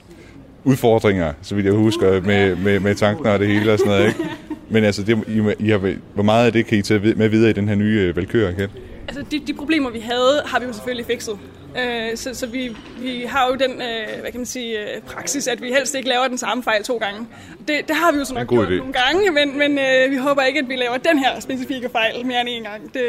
udfordringer, 0.64 1.32
så 1.42 1.54
vidt 1.54 1.66
jeg 1.66 1.74
husker, 1.74 2.20
med, 2.20 2.56
med, 2.56 2.80
med 2.80 2.94
tanken 2.94 3.26
og 3.26 3.38
det 3.38 3.48
hele 3.48 3.72
og 3.72 3.78
sådan 3.78 3.92
noget, 3.92 4.08
ikke? 4.08 4.20
Men 4.70 4.84
altså, 4.84 5.02
det, 5.02 5.18
I, 5.28 5.64
I 5.66 5.70
har, 5.70 5.94
hvor 6.14 6.22
meget 6.22 6.46
af 6.46 6.52
det 6.52 6.66
kan 6.66 6.78
I 6.78 6.82
tage 6.82 7.14
med 7.16 7.28
videre 7.28 7.50
i 7.50 7.52
den 7.52 7.68
her 7.68 7.74
nye 7.74 8.00
øh, 8.00 8.16
Valkyrie-raket? 8.16 8.70
Altså, 9.08 9.24
de, 9.30 9.38
de 9.46 9.54
problemer, 9.54 9.90
vi 9.90 10.00
havde, 10.00 10.42
har 10.46 10.60
vi 10.60 10.66
jo 10.66 10.72
selvfølgelig 10.72 11.06
fikset. 11.06 11.38
Øh, 11.78 12.16
så 12.16 12.34
så 12.34 12.46
vi, 12.46 12.76
vi 12.98 13.24
har 13.28 13.46
jo 13.48 13.54
den 13.54 13.70
øh, 13.70 14.20
hvad 14.20 14.30
kan 14.30 14.40
man 14.40 14.46
sige, 14.46 14.78
øh, 14.78 15.02
praksis, 15.02 15.46
at 15.48 15.62
vi 15.62 15.68
helst 15.68 15.94
ikke 15.94 16.08
laver 16.08 16.28
den 16.28 16.38
samme 16.38 16.62
fejl 16.62 16.84
to 16.84 16.96
gange. 16.96 17.26
Det, 17.68 17.88
det 17.88 17.96
har 17.96 18.12
vi 18.12 18.18
jo 18.18 18.24
så 18.24 18.34
nok 18.34 18.48
gjort 18.48 18.68
idé. 18.68 18.76
nogle 18.76 18.92
gange, 18.92 19.30
men, 19.30 19.58
men 19.58 19.78
øh, 19.78 20.10
vi 20.10 20.16
håber 20.16 20.42
ikke, 20.42 20.58
at 20.58 20.68
vi 20.68 20.76
laver 20.76 20.96
den 20.96 21.18
her 21.18 21.40
specifikke 21.40 21.88
fejl 21.88 22.26
mere 22.26 22.40
end 22.40 22.48
en 22.48 22.62
gang. 22.62 22.94
Det, 22.94 23.02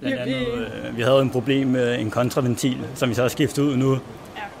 vi, 0.00 0.12
andet, 0.12 0.26
vi, 0.26 0.34
øh, 0.34 0.96
vi 0.96 1.02
havde 1.02 1.22
en 1.22 1.30
problem 1.30 1.66
med 1.66 1.98
en 1.98 2.10
kontraventil, 2.10 2.78
som 2.94 3.08
vi 3.08 3.14
så 3.14 3.22
har 3.22 3.28
skiftet 3.28 3.62
ud 3.62 3.76
nu. 3.76 3.98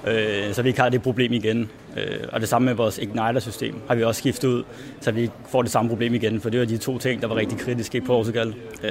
Øh, 0.06 0.54
så 0.54 0.62
vi 0.62 0.68
ikke 0.68 0.80
har 0.80 0.88
det 0.88 1.02
problem 1.02 1.32
igen. 1.32 1.70
Øh, 1.96 2.18
og 2.32 2.40
det 2.40 2.48
samme 2.48 2.66
med 2.66 2.74
vores 2.74 2.98
Igniter-system 2.98 3.74
har 3.88 3.94
vi 3.94 4.04
også 4.04 4.18
skiftet 4.18 4.48
ud, 4.48 4.62
så 5.00 5.10
vi 5.10 5.20
ikke 5.20 5.34
får 5.50 5.62
det 5.62 5.70
samme 5.70 5.88
problem 5.88 6.14
igen, 6.14 6.40
for 6.40 6.50
det 6.50 6.60
var 6.60 6.66
de 6.66 6.78
to 6.78 6.98
ting, 6.98 7.22
der 7.22 7.28
var 7.28 7.36
rigtig 7.36 7.58
kritiske 7.58 7.98
i 7.98 8.00
Portugal. 8.00 8.54
Øh, 8.84 8.90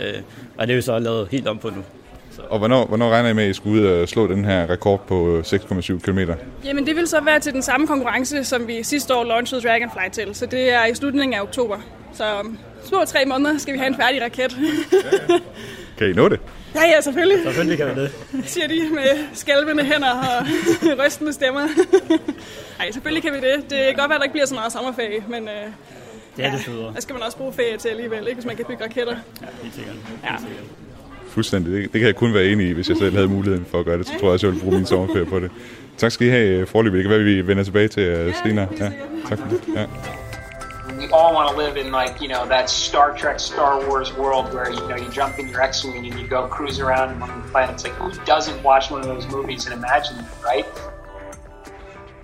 og 0.57 0.67
det 0.67 0.73
er 0.73 0.77
vi 0.77 0.81
så 0.81 0.99
lavet 0.99 1.27
helt 1.31 1.47
om 1.47 1.57
på 1.57 1.69
nu. 1.69 1.83
Så. 2.31 2.41
Og 2.49 2.57
hvornår, 2.57 2.85
hvornår 2.85 3.09
regner 3.09 3.29
I 3.29 3.33
med, 3.33 3.43
at 3.43 3.49
I 3.49 3.53
skal 3.53 3.71
ud 3.71 3.85
og 3.85 4.09
slå 4.09 4.27
den 4.27 4.45
her 4.45 4.69
rekord 4.69 5.07
på 5.07 5.41
6,7 5.45 5.99
km? 5.99 6.19
Jamen 6.65 6.85
det 6.85 6.95
vil 6.95 7.07
så 7.07 7.23
være 7.23 7.39
til 7.39 7.53
den 7.53 7.61
samme 7.61 7.87
konkurrence, 7.87 8.43
som 8.43 8.67
vi 8.67 8.83
sidste 8.83 9.15
år 9.15 9.23
launchede 9.23 9.61
Dragonfly 9.61 10.09
til. 10.11 10.35
Så 10.35 10.45
det 10.45 10.73
er 10.73 10.85
i 10.85 10.95
slutningen 10.95 11.33
af 11.33 11.41
oktober. 11.41 11.77
Så 12.13 12.23
små 12.83 12.97
tre 13.05 13.25
måneder 13.25 13.57
skal 13.57 13.73
vi 13.73 13.77
have 13.77 13.87
en 13.87 13.95
færdig 13.95 14.21
raket. 14.21 14.57
ja, 14.91 15.33
ja. 15.33 15.39
Kan 15.97 16.09
I 16.09 16.13
nå 16.13 16.29
det? 16.29 16.39
Ja, 16.75 16.81
ja, 16.95 17.01
selvfølgelig. 17.01 17.37
Selvfølgelig 17.43 17.77
kan 17.77 17.87
vi 17.95 18.01
det. 18.01 18.11
Siger 18.51 18.67
de 18.67 18.89
med 18.93 19.25
skælvende 19.33 19.83
hænder 19.83 20.11
og 20.11 20.45
rystende 21.05 21.33
stemmer. 21.33 21.61
Nej, 22.79 22.91
selvfølgelig 22.91 23.23
kan 23.23 23.33
vi 23.33 23.37
det. 23.37 23.69
Det 23.69 23.79
kan 23.85 23.95
godt 23.95 24.09
være, 24.09 24.15
at 24.15 24.19
der 24.19 24.23
ikke 24.23 24.33
bliver 24.33 24.45
så 24.45 24.53
meget 24.53 24.71
sommerferie, 24.71 25.23
men 25.29 25.47
øh, 25.47 25.65
det 26.37 26.45
er 26.45 26.51
det 26.51 26.59
federe. 26.59 26.93
Der 26.93 27.01
skal 27.01 27.13
man 27.13 27.23
også 27.23 27.37
bruge 27.37 27.53
ferie 27.53 27.77
til 27.77 27.89
alligevel, 27.89 28.19
ikke, 28.19 28.33
hvis 28.33 28.45
man 28.45 28.55
kan 28.55 28.65
bygge 28.65 28.83
raketter. 28.83 29.15
Ja, 29.41 29.47
helt 29.63 29.75
sikkert. 29.75 29.95
Ja. 30.23 30.35
Fuldstændig. 31.27 31.73
Det, 31.73 31.93
det 31.93 31.99
kan 31.99 32.07
jeg 32.07 32.15
kun 32.15 32.33
være 32.33 32.45
enig 32.45 32.67
i, 32.67 32.71
hvis 32.71 32.89
jeg 32.89 32.97
selv 32.97 33.15
havde 33.15 33.27
muligheden 33.27 33.65
for 33.71 33.79
at 33.79 33.85
gøre 33.85 33.97
det. 33.97 34.07
Så 34.07 34.13
tror 34.19 34.27
jeg 34.27 34.33
også, 34.33 34.47
jeg 34.47 34.51
ville 34.51 34.63
bruge 34.63 34.77
min 34.77 34.85
sommerferie 34.85 35.25
på 35.25 35.39
det. 35.39 35.51
Tak 35.97 36.11
skal 36.11 36.27
I 36.27 36.29
have 36.29 36.65
forløbet. 36.65 36.97
Det 36.97 37.03
kan 37.03 37.11
være, 37.11 37.23
vi 37.23 37.47
vender 37.47 37.63
tilbage 37.63 37.87
til 37.87 38.27
uh, 38.27 38.33
senere. 38.43 38.67
Ja, 38.79 38.91
tak 39.29 39.39
for 39.39 39.47
det. 39.49 39.61
Ja 39.75 39.85
we 40.97 41.07
all 41.09 41.33
want 41.33 41.49
to 41.49 41.55
live 41.57 41.77
in 41.77 41.91
like 41.91 42.21
you 42.21 42.27
know 42.27 42.47
that 42.47 42.69
Star 42.69 43.17
Trek, 43.17 43.39
Star 43.39 43.87
Wars 43.87 44.13
world 44.13 44.53
where 44.53 44.69
you 44.69 44.87
know 44.89 44.95
you 44.95 45.09
jump 45.09 45.39
in 45.39 45.47
your 45.49 45.61
X-wing 45.61 46.05
and 46.07 46.19
you 46.19 46.27
go 46.27 46.47
cruise 46.47 46.79
around 46.79 47.09
among 47.11 47.41
the 47.41 47.47
planets. 47.49 47.83
Like 47.83 47.93
who 47.93 48.09
doesn't 48.25 48.63
watch 48.63 48.91
one 48.91 49.01
of 49.01 49.07
those 49.07 49.27
movies 49.35 49.65
and 49.65 49.73
imagine 49.73 50.15
it, 50.19 50.27
right? 50.43 50.65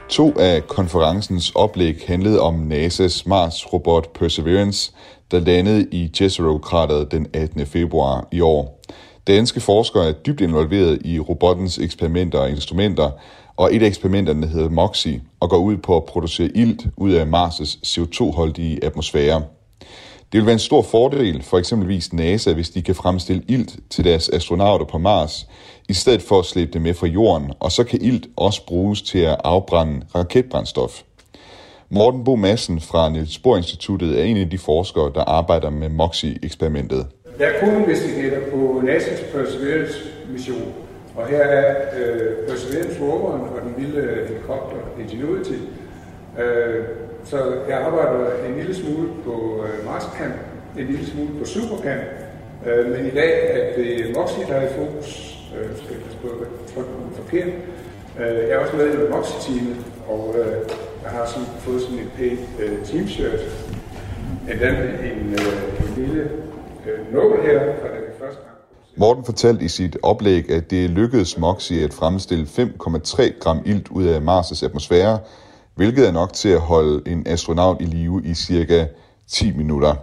To 0.10 0.34
af 0.40 0.68
konferencens 0.68 1.52
oplæg 1.56 1.96
handlede 2.08 2.40
om 2.40 2.54
NASA's 2.54 3.26
Mars-robot 3.26 4.14
Perseverance, 4.14 4.92
der 5.32 5.40
landede 5.40 5.88
i 5.92 6.12
Jezero-krateret 6.22 7.12
den 7.12 7.28
18. 7.34 7.66
februar 7.66 8.28
i 8.32 8.42
år. 8.42 8.82
Danske 9.28 9.62
forskere 9.62 10.08
er 10.08 10.12
dybt 10.12 10.42
involveret 10.42 11.06
i 11.06 11.20
robottens 11.20 11.78
eksperimenter 11.78 12.40
og 12.40 12.50
instrumenter, 12.50 13.12
og 13.62 13.76
et 13.76 13.84
af 13.84 13.88
eksperimenterne 13.88 14.48
hedder 14.48 14.70
MOXIE 14.70 15.22
og 15.40 15.50
går 15.50 15.58
ud 15.58 15.78
på 15.78 15.98
at 15.98 16.06
producere 16.06 16.50
ilt 16.56 16.88
ud 16.98 17.12
af 17.12 17.26
Mars' 17.26 17.80
CO2-holdige 17.86 18.86
atmosfære. 18.86 19.42
Det 20.32 20.40
vil 20.40 20.46
være 20.46 20.54
en 20.54 20.60
stor 20.60 20.82
fordel 20.82 21.44
for 21.44 21.58
eksempelvis 21.58 22.14
NASA, 22.14 22.54
hvis 22.54 22.70
de 22.70 22.82
kan 22.82 22.96
fremstille 22.96 23.44
ilt 23.48 23.76
til 23.90 24.04
deres 24.04 24.30
astronauter 24.30 24.86
på 24.86 24.98
Mars, 24.98 25.48
i 25.90 25.94
stedet 25.94 26.22
for 26.22 26.40
at 26.40 26.46
slæbe 26.46 26.72
det 26.72 26.82
med 26.82 26.94
fra 26.94 27.08
jorden, 27.08 27.52
og 27.60 27.72
så 27.72 27.84
kan 27.84 28.02
ilt 28.02 28.28
også 28.38 28.66
bruges 28.66 29.02
til 29.02 29.20
at 29.20 29.38
afbrænde 29.44 30.06
raketbrændstof. 30.16 31.02
Morten 31.90 32.24
Bo 32.24 32.36
Madsen 32.36 32.80
fra 32.80 33.10
Niels 33.10 33.40
Bohr 33.40 33.58
Instituttet 33.58 34.20
er 34.20 34.24
en 34.24 34.38
af 34.38 34.50
de 34.50 34.58
forskere, 34.58 35.12
der 35.16 35.22
arbejder 35.22 35.70
med 35.70 35.90
MOXIE-eksperimentet. 35.90 37.08
Der 37.40 37.46
er 37.46 37.60
co-investigator 37.60 38.40
på 38.52 38.82
NASA's 38.86 39.32
Perseverance 39.32 40.00
mission, 40.32 40.74
og 41.16 41.28
her 41.28 41.44
er 41.44 41.76
øh, 42.00 42.48
Perseverance 42.48 43.02
roveren 43.02 43.42
og 43.42 43.62
den 43.62 43.84
lille 43.84 44.02
øh, 44.02 44.28
helikopter 44.28 44.78
Ingenuity. 45.00 45.58
Øh, 46.40 46.84
så 47.26 47.38
jeg 47.70 47.78
arbejder 47.78 48.46
en 48.50 48.56
lille 48.56 48.76
smule 48.76 49.10
på 49.26 49.66
øh, 49.66 49.86
Marskamp, 49.86 50.34
en 50.78 50.86
lille 50.86 51.06
smule 51.06 51.30
på 51.40 51.46
Superkamp, 51.46 52.02
øh, 52.66 52.92
men 52.92 53.06
i 53.06 53.10
dag 53.10 53.32
er 53.58 53.76
det 53.76 54.16
MOXIE, 54.16 54.46
der 54.48 54.54
er 54.54 54.70
i 54.70 54.74
fokus. 54.74 55.38
Øh, 55.58 55.78
skal 55.78 55.92
jeg 55.92 56.04
passe 56.04 56.18
på 56.22 56.28
at 56.28 56.74
trykke 56.74 56.90
på 56.90 57.24
forkert. 57.24 57.54
Øh, 58.20 58.38
jeg 58.48 58.50
er 58.50 58.58
også 58.58 58.76
med 58.76 58.94
i 58.94 59.10
MOXIE-teamet, 59.10 59.78
og 60.08 60.36
øh, 60.40 60.56
jeg 61.04 61.12
har 61.12 61.26
sådan, 61.26 61.48
fået 61.60 61.82
sådan 61.82 62.00
et 62.00 62.12
pænt 62.18 62.40
øh, 62.60 62.78
team-shirt. 62.84 63.42
Endda 64.52 64.70
en, 64.70 65.36
øh, 65.40 65.88
en 65.88 65.94
lille 65.98 66.30
øh, 66.88 67.14
nål 67.14 67.42
her 67.42 67.60
fra 67.60 67.88
da 67.88 68.11
Morten 69.02 69.26
fortalte 69.26 69.66
i 69.66 69.68
sit 69.68 69.98
oplæg, 70.04 70.52
at 70.52 70.72
det 70.72 70.90
lykkedes 70.90 71.38
MOXIE 71.38 71.84
at 71.84 71.94
fremstille 71.94 72.46
5,3 72.46 73.40
gram 73.40 73.60
ilt 73.66 73.88
ud 73.88 74.04
af 74.04 74.20
Mars' 74.20 74.66
atmosfære, 74.66 75.20
hvilket 75.76 76.08
er 76.08 76.12
nok 76.12 76.34
til 76.34 76.50
at 76.50 76.60
holde 76.60 77.12
en 77.12 77.28
astronaut 77.28 77.82
i 77.82 77.86
live 77.86 78.22
i 78.26 78.34
cirka 78.34 78.86
10 79.32 79.58
minutter. 79.58 79.96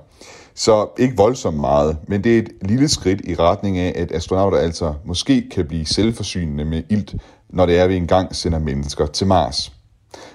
Så 0.55 0.89
ikke 0.99 1.17
voldsomt 1.17 1.57
meget, 1.57 1.97
men 2.09 2.25
det 2.25 2.35
er 2.35 2.39
et 2.39 2.49
lille 2.63 2.89
skridt 2.89 3.21
i 3.25 3.35
retning 3.35 3.79
af, 3.79 3.93
at 3.97 4.13
astronauter 4.13 4.59
altså 4.59 4.95
måske 5.05 5.49
kan 5.51 5.67
blive 5.67 5.87
selvforsynende 5.87 6.65
med 6.65 6.83
ilt, 6.89 7.15
når 7.51 7.67
det 7.67 7.79
er, 7.79 7.85
at 7.85 7.91
vi 7.91 7.97
engang 7.97 8.37
sender 8.37 8.59
mennesker 8.59 9.07
til 9.07 9.27
Mars. 9.27 9.73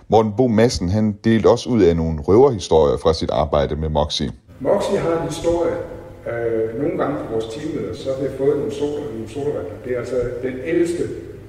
Morten 0.07 0.33
Bo 0.37 0.47
Madsen 0.47 0.89
han 0.89 1.17
delte 1.23 1.49
også 1.49 1.69
ud 1.69 1.81
af 1.81 1.95
nogle 1.95 2.21
røverhistorier 2.21 2.97
fra 2.97 3.13
sit 3.13 3.29
arbejde 3.31 3.75
med 3.75 3.89
MOXIE. 3.89 4.31
MOXIE 4.59 4.99
har 4.99 5.21
en 5.21 5.27
historie. 5.27 5.92
Øh, 6.31 6.81
nogle 6.81 6.97
gange 6.97 7.17
på 7.17 7.31
vores 7.31 7.45
teamleder, 7.45 7.93
så 7.93 8.09
har 8.13 8.23
vi 8.23 8.37
fået 8.37 8.57
nogle, 8.57 8.71
sol, 8.71 8.99
nogle 9.13 9.29
solavand. 9.29 9.65
Det 9.85 9.93
er 9.93 9.99
altså 9.99 10.15
den 10.43 10.55
ældste 10.65 11.03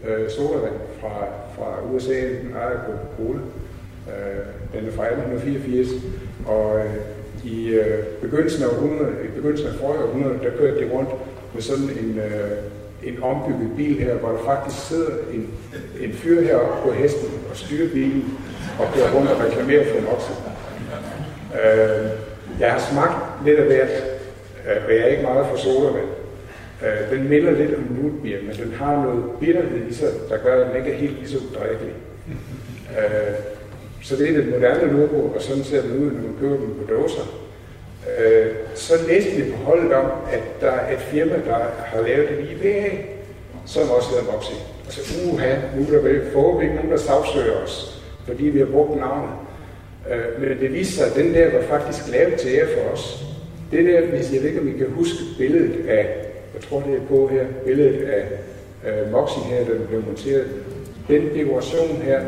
øh, 0.08 0.30
solavand 0.30 0.76
fra, 1.00 1.14
fra 1.56 1.68
USA, 1.92 2.14
den 2.14 2.52
ejer 2.56 2.78
på 2.86 2.92
Coca-Cola. 2.92 3.40
Øh, 4.12 4.44
den 4.74 4.88
er 4.88 4.92
fra 4.92 5.04
1884, 5.04 5.88
og 6.46 6.78
øh, 6.78 6.94
i 7.44 7.68
øh, 7.68 8.04
begyndelsen 8.20 8.62
af 8.64 8.68
århundrede, 8.68 9.12
i 9.24 9.28
begyndelsen 9.36 9.68
af 9.68 9.74
forrige 9.74 10.04
århundrede, 10.04 10.38
der 10.42 10.50
kørte 10.58 10.80
de 10.80 10.90
rundt 10.92 11.10
med 11.54 11.62
sådan 11.62 11.90
en, 12.00 12.18
øh, 12.18 12.50
en 13.02 13.22
ombygget 13.22 13.70
bil 13.76 13.98
her, 13.98 14.14
hvor 14.14 14.28
der 14.28 14.44
faktisk 14.44 14.86
sidder 14.88 15.10
en, 15.34 15.50
en 16.00 16.12
fyr 16.12 16.42
heroppe 16.42 16.88
på 16.88 16.92
hesten 16.92 17.28
og 17.50 17.56
styrer 17.56 17.88
bilen 17.88 18.38
og 18.78 18.86
kører 18.94 19.14
rundt 19.14 19.30
og 19.30 19.40
reklamerer 19.40 19.84
for 19.84 19.98
en 19.98 20.06
okse. 20.06 20.32
Øh, 21.64 22.10
jeg 22.60 22.72
har 22.72 22.78
smagt 22.92 23.46
lidt 23.46 23.58
af 23.58 23.66
hvert, 23.66 24.13
øh, 24.68 24.84
og 24.86 24.94
jeg 24.94 25.00
er 25.00 25.06
ikke 25.06 25.22
meget 25.22 25.46
for 25.46 25.56
sodavand. 25.56 26.08
Øh, 26.84 27.18
den 27.18 27.28
minder 27.28 27.50
lidt 27.50 27.74
om 27.74 27.96
mutbier, 28.02 28.38
men 28.42 28.56
den 28.56 28.72
har 28.72 29.02
noget 29.02 29.24
bitterhed 29.40 29.90
i 29.90 29.94
sig, 29.94 30.08
der 30.28 30.36
gør, 30.38 30.64
at 30.64 30.66
den 30.66 30.76
ikke 30.76 30.92
er 30.92 30.98
helt 30.98 31.18
lige 31.18 31.28
så 31.28 31.38
udrækkelig. 31.38 31.94
Øh, 32.98 33.34
så 34.02 34.16
det 34.16 34.28
er 34.28 34.32
det 34.32 34.48
moderne 34.48 34.92
logo, 34.92 35.34
og 35.34 35.42
sådan 35.42 35.64
ser 35.64 35.82
den 35.82 35.98
ud, 35.98 36.10
når 36.10 36.22
man 36.22 36.36
køber 36.40 36.56
dem 36.56 36.74
på 36.74 36.94
dåser. 36.94 37.44
Øh, 38.18 38.46
så 38.74 38.94
læste 39.08 39.30
vi 39.30 39.50
på 39.50 39.56
holdet 39.56 39.92
om, 39.92 40.10
at 40.32 40.42
der 40.60 40.70
er 40.70 40.94
et 40.94 41.00
firma, 41.00 41.34
der 41.46 41.58
har 41.84 42.02
lavet 42.02 42.30
en 42.30 42.46
IPA, 42.50 42.96
som 43.66 43.90
også 43.90 44.10
hedder 44.10 44.32
Moxie. 44.32 44.56
Altså, 44.84 45.00
uha, 45.32 45.54
nu 45.76 45.86
er 45.86 45.90
der 45.90 46.00
vel 46.00 46.32
forhåbentlig 46.32 46.74
nogen, 46.74 46.90
der 46.90 46.96
sagsøger 46.96 47.56
os, 47.64 48.02
fordi 48.26 48.44
vi 48.44 48.58
har 48.58 48.66
brugt 48.66 48.96
navnet. 48.96 49.30
Øh, 50.10 50.40
men 50.40 50.60
det 50.60 50.72
viste 50.72 50.94
sig, 50.94 51.06
at 51.06 51.16
den 51.16 51.34
der 51.34 51.52
var 51.52 51.62
faktisk 51.62 52.12
lavet 52.12 52.34
til 52.34 52.50
ære 52.50 52.66
for 52.66 52.90
os. 52.92 53.24
Det 53.70 53.84
der, 53.84 54.06
hvis 54.06 54.32
jeg 54.32 54.42
ved 54.42 54.48
ikke, 54.48 54.60
om 54.60 54.68
I 54.68 54.78
kan 54.78 54.90
huske 54.90 55.18
billedet 55.38 55.86
af, 55.88 56.04
jeg 56.54 56.62
tror 56.62 56.80
det 56.80 56.94
er 56.94 57.06
på 57.08 57.28
her, 57.28 57.44
billedet 57.66 58.02
af 58.02 58.24
øh, 58.86 59.12
Moxie 59.12 59.42
her, 59.42 59.64
der 59.64 59.86
blev 59.86 60.02
monteret. 60.06 60.46
Den 61.08 61.22
dekoration 61.34 61.96
her, 62.02 62.20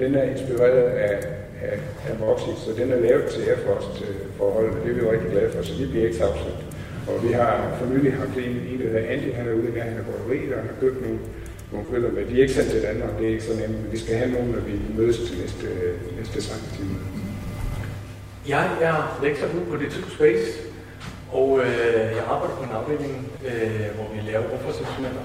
den 0.00 0.14
er 0.14 0.22
inspireret 0.22 0.82
af, 0.82 1.16
af, 1.62 1.78
af 2.08 2.18
Moxie, 2.20 2.54
så 2.56 2.70
den 2.82 2.92
er 2.92 3.00
lavet 3.00 3.24
til 3.24 3.42
Airfrost 3.48 4.02
øh, 4.02 4.16
forholdet, 4.38 4.70
og 4.70 4.78
det 4.84 4.90
er 4.90 4.94
vi 4.94 5.00
jo 5.00 5.12
rigtig 5.12 5.30
glade 5.30 5.50
for, 5.52 5.62
så 5.62 5.72
vi 5.78 5.86
bliver 5.86 6.04
ikke 6.04 6.16
sagsøgt. 6.16 6.62
Og 7.08 7.24
vi 7.24 7.32
har 7.32 7.76
for 7.78 7.86
nylig 7.94 8.12
haft 8.12 8.36
en, 8.36 8.56
en 8.70 8.78
der 8.80 8.88
hedder 8.92 9.08
Andy, 9.08 9.32
han 9.34 9.48
er 9.48 9.52
ude 9.52 9.68
i 9.76 9.78
han 9.78 9.96
er 10.00 10.04
broderi, 10.08 10.52
og 10.52 10.58
han 10.60 10.68
har 10.72 10.80
købt 10.80 11.02
nogle, 11.02 11.18
nogle 11.72 11.86
følger 11.90 12.12
med. 12.12 12.22
De 12.26 12.34
er 12.38 12.42
ikke 12.42 12.54
sendt 12.54 12.70
til 12.70 12.82
Danmark, 12.82 13.18
det 13.18 13.26
er 13.26 13.30
ikke 13.30 13.44
så 13.44 13.54
nemt, 13.60 13.76
men 13.82 13.92
vi 13.92 13.98
skal 13.98 14.14
have 14.16 14.32
nogle, 14.32 14.52
når 14.52 14.60
vi 14.60 14.74
mødes 14.98 15.16
til 15.16 15.38
næste, 15.42 15.66
næste 16.18 16.42
sangtime. 16.42 16.96
Jeg 18.50 18.68
er 18.80 19.20
lektor 19.22 19.46
ude 19.46 19.64
på 19.70 19.76
DTU 19.76 20.10
Space, 20.10 20.50
og 21.32 21.58
øh, 21.58 22.16
jeg 22.16 22.24
arbejder 22.28 22.54
på 22.56 22.62
en 22.62 22.70
afdeling, 22.70 23.32
øh, 23.46 23.94
hvor 23.94 24.06
vi 24.14 24.30
laver 24.30 24.44
rumfartsinstrumenter. 24.52 25.22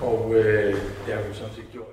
Og 0.00 0.34
øh, 0.34 0.74
det 1.06 1.14
har 1.14 1.22
vi 1.22 1.28
jo 1.28 1.34
sådan 1.34 1.54
set 1.54 1.72
gjort. 1.72 1.86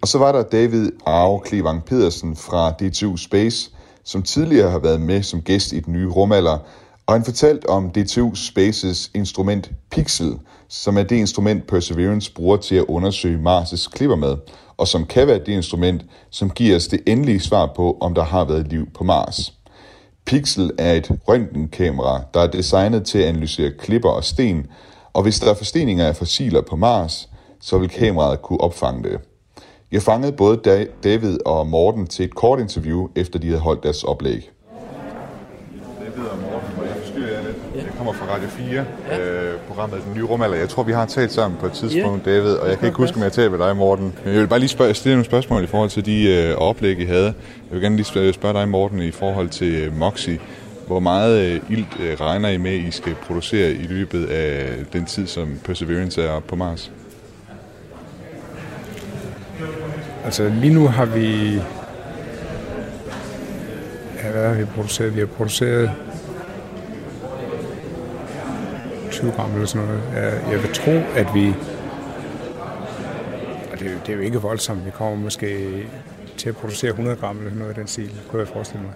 Og 0.00 0.08
så 0.08 0.18
var 0.18 0.32
der 0.32 0.42
David 0.42 0.92
Arve 1.06 1.40
Klevang 1.40 1.84
Pedersen 1.84 2.36
fra 2.36 2.70
DTU 2.70 3.16
Space, 3.16 3.70
som 4.04 4.22
tidligere 4.22 4.70
har 4.70 4.78
været 4.78 5.00
med 5.00 5.22
som 5.22 5.42
gæst 5.42 5.72
i 5.72 5.80
den 5.80 5.92
nye 5.92 6.08
rumalder, 6.08 6.58
og 7.06 7.14
han 7.14 7.24
fortalte 7.24 7.68
om 7.68 7.90
DTU 7.90 8.34
Spaces 8.34 9.10
instrument 9.14 9.70
Pixel, 9.90 10.38
som 10.68 10.98
er 10.98 11.02
det 11.02 11.16
instrument 11.16 11.66
Perseverance 11.66 12.32
bruger 12.32 12.56
til 12.56 12.74
at 12.74 12.84
undersøge 12.88 13.38
Mars' 13.38 13.90
klipper 13.90 14.16
med, 14.16 14.36
og 14.76 14.88
som 14.88 15.06
kan 15.06 15.26
være 15.26 15.38
det 15.38 15.48
instrument, 15.48 16.04
som 16.30 16.50
giver 16.50 16.76
os 16.76 16.86
det 16.86 17.00
endelige 17.06 17.40
svar 17.40 17.72
på, 17.76 17.96
om 18.00 18.14
der 18.14 18.24
har 18.24 18.44
været 18.44 18.68
liv 18.68 18.90
på 18.94 19.04
Mars. 19.04 19.52
Pixel 20.24 20.70
er 20.78 20.92
et 20.92 21.10
røntgenkamera, 21.28 22.22
der 22.34 22.40
er 22.40 22.46
designet 22.46 23.06
til 23.06 23.18
at 23.18 23.24
analysere 23.24 23.70
klipper 23.78 24.10
og 24.10 24.24
sten, 24.24 24.66
og 25.12 25.22
hvis 25.22 25.40
der 25.40 25.50
er 25.50 25.54
forsteninger 25.54 26.06
af 26.06 26.16
fossiler 26.16 26.60
på 26.60 26.76
Mars, 26.76 27.28
så 27.60 27.78
vil 27.78 27.88
kameraet 27.88 28.42
kunne 28.42 28.60
opfange 28.60 29.02
det. 29.02 29.20
Jeg 29.92 30.02
fangede 30.02 30.32
både 30.32 30.86
David 31.04 31.38
og 31.46 31.66
Morten 31.66 32.06
til 32.06 32.24
et 32.24 32.34
kort 32.34 32.60
interview, 32.60 33.08
efter 33.16 33.38
de 33.38 33.46
havde 33.46 33.60
holdt 33.60 33.82
deres 33.82 34.04
oplæg. 34.04 34.50
David 36.16 36.28
og 36.28 36.38
Morten, 36.38 36.76
må 36.76 36.82
jeg 36.82 36.96
forstyrre 36.96 37.32
jer 37.32 37.42
lidt? 37.42 37.56
Jeg 37.74 37.84
kommer 38.06 38.26
fra 38.26 38.34
Radio 38.34 38.48
4, 38.48 38.84
ja. 39.10 39.18
øh, 39.20 39.58
programmet 39.68 40.00
Den 40.04 40.14
Nye 40.14 40.22
Rumalder. 40.22 40.56
Jeg 40.56 40.68
tror, 40.68 40.82
vi 40.82 40.92
har 40.92 41.06
talt 41.06 41.32
sammen 41.32 41.58
på 41.60 41.66
et 41.66 41.72
tidspunkt, 41.72 42.26
ja. 42.26 42.32
David, 42.32 42.52
og 42.52 42.68
jeg 42.68 42.78
kan 42.78 42.86
ikke 42.86 42.98
huske, 42.98 43.16
om 43.16 43.22
jeg 43.22 43.32
talte 43.32 43.50
med 43.50 43.66
dig, 43.66 43.76
Morten. 43.76 44.14
Jeg 44.24 44.32
vil 44.32 44.46
bare 44.46 44.58
lige 44.58 44.68
spørge, 44.68 44.94
stille 44.94 45.14
nogle 45.14 45.24
spørgsmål 45.24 45.64
i 45.64 45.66
forhold 45.66 45.90
til 45.90 46.06
de 46.06 46.34
øh, 46.34 46.56
oplæg, 46.56 47.00
I 47.00 47.04
havde. 47.04 47.24
Jeg 47.24 47.34
vil 47.70 47.80
gerne 47.80 47.96
lige 47.96 48.32
spørge 48.32 48.54
dig, 48.54 48.68
Morten, 48.68 49.02
i 49.02 49.10
forhold 49.10 49.48
til 49.48 49.74
øh, 49.74 49.96
Moxie. 49.98 50.38
Hvor 50.86 51.00
meget 51.00 51.40
øh, 51.40 51.60
ilt 51.70 52.00
øh, 52.00 52.20
regner 52.20 52.48
I 52.48 52.56
med, 52.56 52.72
I 52.72 52.90
skal 52.90 53.14
producere 53.14 53.70
i 53.70 53.86
løbet 53.86 54.26
af 54.26 54.68
den 54.92 55.04
tid, 55.04 55.26
som 55.26 55.60
Perseverance 55.64 56.22
er 56.22 56.40
på 56.40 56.56
Mars? 56.56 56.92
Altså 60.24 60.48
lige 60.48 60.74
nu 60.74 60.88
har 60.88 61.04
vi... 61.04 61.54
Ja, 64.24 64.30
hvad 64.32 64.48
har 64.48 64.54
vi 64.54 64.64
produceret? 64.64 65.14
Vi 65.14 65.20
har 65.20 65.26
produceret 65.26 65.90
20 69.16 69.32
gram 69.32 69.52
eller 69.52 69.66
sådan 69.66 69.86
noget. 69.86 70.02
Jeg 70.50 70.62
vil 70.62 70.72
tro, 70.72 70.92
at 71.16 71.26
vi... 71.34 71.54
Og 73.72 73.78
det, 73.78 74.00
det 74.06 74.12
er 74.12 74.16
jo 74.16 74.22
ikke 74.22 74.38
voldsomt. 74.38 74.86
Vi 74.86 74.90
kommer 74.90 75.16
måske 75.16 75.70
til 76.36 76.48
at 76.48 76.56
producere 76.56 76.90
100 76.90 77.16
gram 77.16 77.38
eller 77.38 77.54
noget 77.54 77.68
af 77.68 77.74
den 77.74 77.86
stil, 77.86 78.10
kunne 78.28 78.40
jeg 78.40 78.48
forestille 78.48 78.82
mig. 78.82 78.92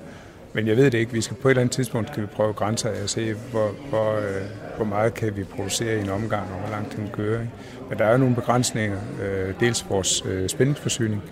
Men 0.53 0.67
jeg 0.67 0.77
ved 0.77 0.91
det 0.91 0.99
ikke. 0.99 1.13
Vi 1.13 1.21
skal 1.21 1.37
på 1.37 1.49
et 1.49 1.51
eller 1.51 1.61
andet 1.61 1.75
tidspunkt 1.75 2.09
skal 2.09 2.23
vi 2.23 2.27
prøve 2.27 2.53
grænser 2.53 3.03
og 3.03 3.09
se, 3.09 3.35
hvor, 3.51 3.71
hvor, 3.89 4.17
øh, 4.17 4.43
hvor 4.77 4.85
meget 4.85 5.15
kan 5.15 5.37
vi 5.37 5.45
producere 5.45 5.97
i 5.97 6.01
en 6.01 6.11
omgang, 6.11 6.43
og 6.53 6.61
hvor 6.61 6.71
langt 6.71 6.97
den 6.97 7.09
kører. 7.13 7.41
Ikke? 7.41 7.53
Men 7.89 7.99
der 7.99 8.05
er 8.05 8.13
jo 8.13 8.19
nogle 8.19 8.35
begrænsninger. 8.35 8.99
Øh, 9.23 9.55
dels 9.61 9.87
vores 9.89 10.25
øh, 10.27 10.49
spændingsforsyning. 10.49 11.23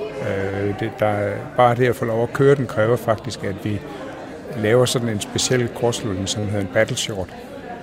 Øh, 0.00 0.80
det, 0.80 0.90
der 0.98 1.34
bare 1.56 1.74
det 1.74 1.86
at 1.86 1.96
få 1.96 2.04
lov 2.04 2.22
at 2.22 2.32
køre 2.32 2.54
den 2.54 2.66
kræver 2.66 2.96
faktisk, 2.96 3.44
at 3.44 3.64
vi 3.64 3.80
laver 4.56 4.84
sådan 4.84 5.08
en 5.08 5.20
speciel 5.20 5.68
kortslutning, 5.68 6.28
som 6.28 6.42
hedder 6.42 6.60
en 6.60 6.70
battle 6.74 6.96
short. 6.96 7.28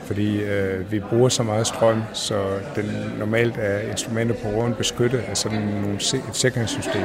Fordi 0.10 0.42
øh, 0.42 0.92
vi 0.92 1.00
bruger 1.00 1.30
så 1.30 1.44
meget 1.44 1.68
strøm, 1.68 2.02
så 2.14 2.44
den, 2.76 2.86
normalt 3.20 3.56
er 3.58 3.80
instrumenter 3.80 4.36
på 4.36 4.50
råden 4.50 4.74
beskyttet 4.74 5.20
af 5.20 5.38
sådan 5.38 5.60
nogle, 5.60 5.96
et 5.96 6.24
sikringssystem. 6.34 7.04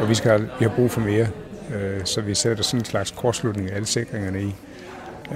Og 0.00 0.08
vi, 0.08 0.14
skal, 0.14 0.40
vi 0.40 0.64
har 0.64 0.72
brug 0.76 0.90
for 0.90 1.00
mere 1.00 1.26
øh, 1.74 2.00
så 2.04 2.20
vi 2.20 2.34
sætter 2.34 2.64
sådan 2.64 2.80
en 2.80 2.84
slags 2.84 3.10
kortslutning 3.10 3.70
af 3.70 3.74
alle 3.76 3.86
sikringerne 3.86 4.42
i, 4.42 4.54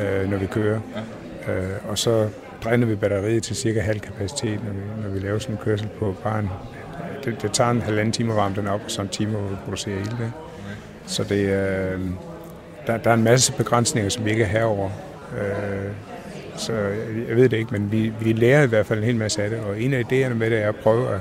øh, 0.01 0.31
når 0.31 0.37
vi 0.39 0.47
kører. 0.47 0.81
Øh, 1.49 1.89
og 1.89 1.99
så 1.99 2.29
dræner 2.65 2.87
vi 2.87 2.95
batteriet 2.95 3.43
til 3.43 3.57
cirka 3.57 3.81
halv 3.81 4.01
kapacitet, 4.01 4.61
når 4.65 4.73
vi, 4.73 5.03
når 5.03 5.09
vi 5.09 5.19
laver 5.19 5.39
sådan 5.39 5.55
en 5.55 5.61
kørsel 5.65 5.89
på 5.99 6.17
bare 6.23 6.39
en, 6.39 6.51
det, 7.25 7.43
det 7.43 7.53
tager 7.53 7.71
en 7.71 7.83
halvanden 7.83 8.13
time 8.13 8.33
at 8.33 8.37
varme 8.37 8.55
den 8.55 8.67
op, 8.67 8.81
og 8.85 8.91
så 8.91 9.03
en 9.03 9.09
time, 9.09 9.39
at 9.39 9.39
producere 9.39 9.65
producerer 9.65 9.97
hele 9.97 10.11
det. 10.11 10.33
Så 11.07 11.25
det, 11.25 11.41
øh, 11.41 12.01
der, 12.87 12.97
der 12.97 13.11
er 13.11 13.15
en 13.15 13.25
masse 13.25 13.53
begrænsninger, 13.53 14.11
som 14.11 14.25
vi 14.25 14.31
ikke 14.31 14.43
er 14.43 14.49
herover. 14.49 14.91
Øh, 15.39 15.93
så 16.57 16.73
jeg, 17.29 17.37
ved 17.37 17.49
det 17.49 17.57
ikke, 17.57 17.73
men 17.73 17.93
vi, 17.93 18.13
vi 18.21 18.33
lærer 18.33 18.63
i 18.63 18.67
hvert 18.67 18.87
fald 18.87 18.99
en 18.99 19.05
hel 19.05 19.17
masse 19.17 19.43
af 19.43 19.51
det, 19.51 19.61
og 19.61 19.81
en 19.81 19.95
af 19.95 20.03
idéerne 20.13 20.35
med 20.35 20.51
det 20.51 20.59
er 20.59 20.69
at 20.69 20.77
prøve 20.77 21.15
at 21.15 21.21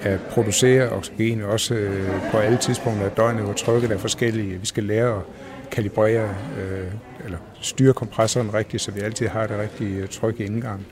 at 0.00 0.20
producere 0.20 0.90
oxygen 0.90 1.42
også 1.42 1.74
øh, 1.74 2.10
på 2.30 2.38
alle 2.38 2.58
tidspunkter 2.58 3.04
af 3.04 3.10
døgnet, 3.10 3.44
hvor 3.44 3.52
trykket 3.52 3.92
er 3.92 3.98
forskellige. 3.98 4.58
Vi 4.60 4.66
skal 4.66 4.84
lære 4.84 5.16
at 5.16 5.22
kalibrere 5.70 6.34
øh, 6.60 6.86
eller 7.24 7.38
styre 7.60 7.92
kompressoren 7.92 8.54
rigtigt, 8.54 8.82
så 8.82 8.90
vi 8.90 9.00
altid 9.00 9.28
har 9.28 9.46
det 9.46 9.58
rigtige 9.58 9.96
øh, 9.96 10.08
tryk 10.08 10.40
i 10.40 10.44
indgangen. 10.44 10.86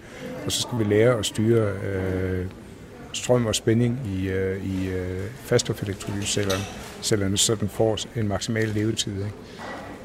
Og 0.46 0.52
så 0.52 0.60
skal 0.60 0.78
vi 0.78 0.84
lære 0.84 1.18
at 1.18 1.26
styre 1.26 1.72
øh, 1.72 2.46
strøm 3.12 3.46
og 3.46 3.54
spænding 3.54 4.00
i, 4.14 4.28
øh, 4.28 4.64
i 4.64 4.88
øh, 4.88 5.20
faststoffelektrolysecellerne, 5.44 7.38
så 7.38 7.54
den 7.54 7.68
får 7.68 7.98
en 8.16 8.28
maksimal 8.28 8.68
levetid. 8.68 9.12
Ikke? 9.12 9.32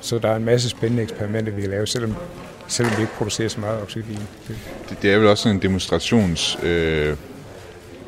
Så 0.01 0.19
der 0.19 0.29
er 0.29 0.35
en 0.35 0.45
masse 0.45 0.69
spændende 0.69 1.03
eksperimenter, 1.03 1.51
vi 1.51 1.61
kan 1.61 1.69
lave, 1.69 1.87
selvom, 1.87 2.15
selvom 2.71 2.93
vi 2.97 3.01
ikke 3.01 3.13
producerer 3.13 3.49
så 3.49 3.59
meget 3.59 3.81
oxygen. 3.81 4.19
Det, 4.47 4.97
det 5.01 5.13
er 5.13 5.17
vel 5.17 5.27
også 5.27 5.49
en 5.49 5.61
demonstrations... 5.61 6.57
Øh 6.63 7.15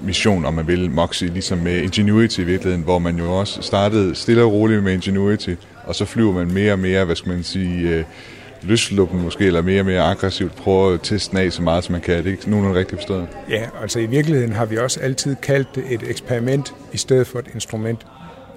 mission, 0.03 0.45
om 0.45 0.53
man 0.53 0.67
vil, 0.67 0.91
Moxie, 0.91 1.27
ligesom 1.27 1.57
med 1.57 1.77
Ingenuity 1.77 2.39
i 2.39 2.43
virkeligheden, 2.43 2.83
hvor 2.83 2.99
man 2.99 3.17
jo 3.17 3.39
også 3.39 3.61
startede 3.61 4.15
stille 4.15 4.43
og 4.43 4.51
roligt 4.51 4.83
med 4.83 4.93
Ingenuity, 4.93 5.55
og 5.83 5.95
så 5.95 6.05
flyver 6.05 6.33
man 6.33 6.53
mere 6.53 6.71
og 6.71 6.79
mere, 6.79 7.05
hvad 7.05 7.15
skal 7.15 7.31
man 7.31 7.43
sige, 7.43 7.89
øh, 7.89 8.03
løsluppen 8.61 9.21
måske, 9.21 9.45
eller 9.45 9.61
mere 9.61 9.81
og 9.81 9.85
mere 9.85 10.01
aggressivt, 10.01 10.55
prøver 10.55 10.93
at 10.93 10.99
teste 11.03 11.39
af 11.39 11.51
så 11.51 11.61
meget, 11.61 11.83
som 11.83 11.91
man 11.91 12.01
kan. 12.01 12.17
Er 12.17 12.21
det 12.21 12.31
ikke 12.31 12.49
nogen 12.49 12.75
rigtig 12.75 12.97
forstået? 12.97 13.27
Ja, 13.49 13.65
altså 13.81 13.99
i 13.99 14.05
virkeligheden 14.05 14.53
har 14.53 14.65
vi 14.65 14.77
også 14.77 14.99
altid 14.99 15.35
kaldt 15.41 15.75
det 15.75 15.83
et 15.89 16.03
eksperiment 16.09 16.73
i 16.93 16.97
stedet 16.97 17.27
for 17.27 17.39
et 17.39 17.47
instrument. 17.53 18.05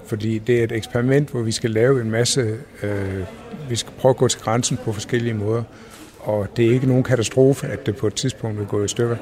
Fordi 0.06 0.38
det 0.38 0.60
er 0.60 0.64
et 0.64 0.72
eksperiment, 0.72 1.28
hvor 1.28 1.42
vi 1.42 1.52
skal 1.52 1.70
lave 1.70 2.00
en 2.00 2.10
masse, 2.10 2.56
øh, 2.82 3.24
vi 3.68 3.76
skal 3.76 3.92
prøve 3.98 4.10
at 4.10 4.16
gå 4.16 4.28
til 4.28 4.40
grænsen 4.40 4.78
på 4.84 4.92
forskellige 4.92 5.34
måder. 5.34 5.62
Og 6.26 6.48
det 6.56 6.66
er 6.66 6.70
ikke 6.70 6.86
nogen 6.86 7.02
katastrofe, 7.02 7.66
at 7.66 7.86
det 7.86 7.96
på 7.96 8.06
et 8.06 8.14
tidspunkt 8.14 8.58
vil 8.58 8.66
gå 8.66 8.84
i 8.84 8.88
stykker. 8.88 9.16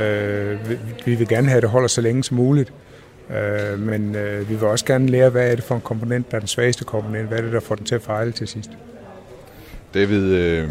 Øh, 0.00 0.58
vi 1.04 1.14
vil 1.14 1.28
gerne 1.28 1.48
have, 1.48 1.56
at 1.56 1.62
det 1.62 1.70
holder 1.70 1.88
så 1.88 2.00
længe 2.00 2.24
som 2.24 2.36
muligt. 2.36 2.72
Øh, 3.30 3.78
men 3.78 4.14
øh, 4.14 4.48
vi 4.48 4.54
vil 4.54 4.64
også 4.64 4.84
gerne 4.84 5.06
lære, 5.06 5.30
hvad 5.30 5.50
er 5.50 5.54
det 5.54 5.64
for 5.64 5.74
en 5.74 5.80
komponent, 5.80 6.30
der 6.30 6.36
er 6.36 6.38
den 6.38 6.48
svageste 6.48 6.84
komponent. 6.84 7.28
Hvad 7.28 7.38
er 7.38 7.42
det, 7.42 7.52
der 7.52 7.60
får 7.60 7.74
den 7.74 7.84
til 7.84 7.94
at 7.94 8.02
fejle 8.02 8.32
til 8.32 8.48
sidst? 8.48 8.70
David, 9.94 10.34
øh, 10.34 10.68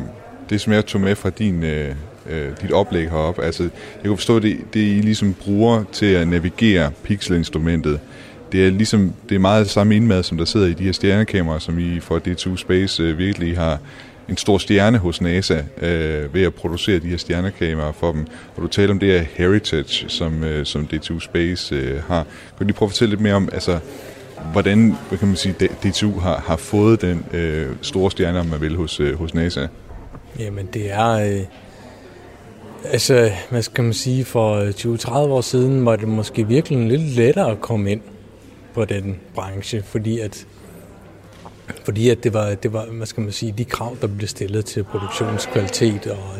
det 0.49 0.61
som 0.61 0.73
jeg 0.73 0.85
tog 0.85 1.01
med 1.01 1.15
fra 1.15 1.29
din, 1.29 1.63
øh, 1.63 1.95
øh 2.29 2.49
dit 2.61 2.71
oplæg 2.71 3.09
heroppe, 3.09 3.43
altså 3.43 3.63
jeg 3.63 4.05
kunne 4.05 4.17
forstå, 4.17 4.37
at 4.37 4.43
det, 4.43 4.57
det 4.73 4.79
I 4.79 5.01
ligesom 5.01 5.33
bruger 5.33 5.83
til 5.91 6.13
at 6.13 6.27
navigere 6.27 6.91
pixelinstrumentet, 7.03 7.99
det 8.51 8.67
er 8.67 8.71
ligesom 8.71 9.13
det 9.29 9.35
er 9.35 9.39
meget 9.39 9.63
det 9.63 9.71
samme 9.71 9.95
indmad, 9.95 10.23
som 10.23 10.37
der 10.37 10.45
sidder 10.45 10.67
i 10.67 10.73
de 10.73 10.83
her 10.83 10.91
stjernekameraer, 10.91 11.59
som 11.59 11.79
I 11.79 11.99
for 11.99 12.19
DTU 12.19 12.55
Space 12.55 13.03
øh, 13.03 13.17
virkelig 13.17 13.57
har 13.57 13.79
en 14.31 14.37
stor 14.37 14.57
stjerne 14.57 14.97
hos 14.97 15.21
NASA 15.21 15.61
øh, 15.81 16.33
ved 16.33 16.43
at 16.43 16.53
producere 16.53 16.99
de 16.99 17.07
her 17.07 17.17
stjernekameraer 17.17 17.91
for 17.91 18.11
dem. 18.11 18.27
Og 18.55 18.61
du 18.61 18.67
taler 18.67 18.93
om 18.93 18.99
det 18.99 19.09
her 19.09 19.25
heritage, 19.35 20.09
som, 20.09 20.43
øh, 20.43 20.65
som 20.65 20.87
DTU 20.87 21.19
Space 21.19 21.75
øh, 21.75 22.03
har. 22.03 22.23
Kan 22.23 22.57
du 22.59 22.63
lige 22.63 22.73
prøve 22.73 22.87
at 22.87 22.91
fortælle 22.91 23.09
lidt 23.09 23.21
mere 23.21 23.33
om, 23.33 23.49
altså, 23.53 23.79
hvordan 24.51 24.95
hvad 25.09 25.17
kan 25.19 25.27
man 25.27 25.37
sige, 25.37 25.53
DTU 25.53 26.19
har, 26.19 26.43
har 26.47 26.55
fået 26.55 27.01
den 27.01 27.25
øh, 27.33 27.69
store 27.81 28.11
stjerne, 28.11 28.39
om 28.39 28.45
man 28.45 28.61
vil, 28.61 28.75
hos, 28.75 28.99
øh, 28.99 29.17
hos 29.17 29.33
NASA? 29.33 29.67
Jamen, 30.39 30.69
det 30.73 30.91
er... 30.91 31.09
Øh, 31.09 31.41
altså, 32.85 33.31
hvad 33.49 33.61
skal 33.61 33.83
man 33.83 33.93
sige, 33.93 34.25
for 34.25 34.55
øh, 34.55 34.69
20-30 34.69 35.11
år 35.11 35.41
siden 35.41 35.85
var 35.85 35.95
det 35.95 36.07
måske 36.07 36.47
virkelig 36.47 36.87
lidt 36.87 37.01
lettere 37.01 37.51
at 37.51 37.61
komme 37.61 37.91
ind 37.91 38.01
på 38.73 38.85
den 38.85 39.19
branche, 39.35 39.83
fordi 39.83 40.19
at 40.19 40.47
fordi 41.83 42.09
at 42.09 42.23
det 42.23 42.33
var, 42.33 42.55
det 42.55 42.73
var, 42.73 42.85
hvad 42.85 43.07
skal 43.07 43.23
man 43.23 43.31
sige, 43.31 43.53
de 43.57 43.65
krav, 43.65 43.97
der 44.01 44.07
blev 44.07 44.27
stillet 44.27 44.65
til 44.65 44.83
produktionskvalitet, 44.83 46.07
og 46.07 46.33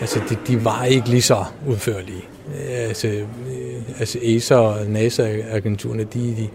altså, 0.00 0.20
de, 0.30 0.36
de 0.46 0.64
var 0.64 0.84
ikke 0.84 1.08
lige 1.08 1.22
så 1.22 1.44
udførlige. 1.68 2.24
Øh, 2.48 2.88
altså, 2.88 3.08
øh, 3.08 3.24
altså 3.98 4.18
ESA 4.22 4.54
og 4.54 4.86
NASA-agenturerne, 4.86 6.04
de, 6.04 6.20
de, 6.36 6.48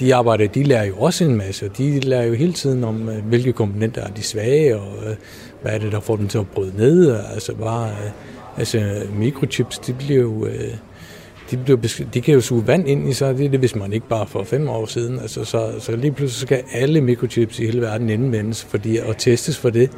de 0.00 0.14
arbejder, 0.14 0.48
de 0.48 0.62
lærer 0.62 0.84
jo 0.84 0.96
også 0.96 1.24
en 1.24 1.36
masse, 1.36 1.66
og 1.66 1.78
de 1.78 2.00
lærer 2.00 2.24
jo 2.24 2.34
hele 2.34 2.52
tiden 2.52 2.84
om, 2.84 3.08
øh, 3.08 3.24
hvilke 3.24 3.52
komponenter 3.52 4.02
er 4.02 4.10
de 4.10 4.22
svage, 4.22 4.76
og 4.76 5.16
hvad 5.62 5.72
er 5.72 5.78
det, 5.78 5.92
der 5.92 6.00
får 6.00 6.16
dem 6.16 6.28
til 6.28 6.38
at 6.38 6.48
bryde 6.48 6.76
ned. 6.76 7.16
Altså 7.34 7.54
bare, 7.54 7.90
altså 8.56 9.02
mikrochips, 9.14 9.78
de 9.78 9.92
bliver 9.92 10.20
jo, 10.20 10.48
de, 11.54 11.76
blev 11.76 11.82
de 12.14 12.20
kan 12.20 12.34
jo 12.34 12.40
suge 12.40 12.66
vand 12.66 12.88
ind 12.88 13.08
i 13.08 13.12
sig, 13.12 13.38
det 13.38 13.46
er 13.46 13.50
det, 13.50 13.58
hvis 13.58 13.74
man 13.74 13.92
ikke 13.92 14.08
bare 14.08 14.26
for 14.26 14.44
fem 14.44 14.68
år 14.68 14.86
siden. 14.86 15.18
Altså, 15.18 15.44
så, 15.44 15.72
så 15.78 15.96
lige 15.96 16.12
pludselig 16.12 16.48
skal 16.48 16.62
alle 16.72 17.00
mikrochips 17.00 17.58
i 17.58 17.66
hele 17.66 17.80
verden 17.80 18.10
indvendes 18.10 18.64
fordi, 18.64 18.96
og 18.96 19.18
testes 19.18 19.58
for 19.58 19.70
det. 19.70 19.90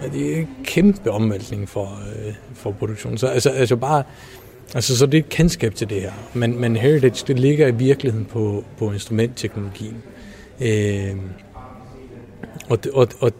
Og 0.00 0.12
det 0.12 0.32
er 0.32 0.36
en 0.36 0.48
kæmpe 0.64 1.10
omvæltning 1.10 1.68
for, 1.68 2.00
øh, 2.26 2.34
for 2.54 2.70
produktionen. 2.70 3.18
Så 3.18 3.26
altså, 3.26 3.50
altså 3.50 3.76
bare, 3.76 4.02
altså, 4.74 4.96
så 4.96 5.06
det 5.06 5.14
er 5.14 5.22
et 5.22 5.28
kendskab 5.28 5.74
til 5.74 5.90
det 5.90 6.00
her. 6.00 6.12
Men, 6.34 6.60
men 6.60 6.76
Heritage, 6.76 7.24
det 7.26 7.38
ligger 7.38 7.66
i 7.66 7.74
virkeligheden 7.74 8.26
på, 8.26 8.64
på 8.78 8.92
instrumentteknologien. 8.92 9.96
Øh, 10.60 11.16
og, 12.68 12.78
og, 12.92 13.08
og 13.20 13.32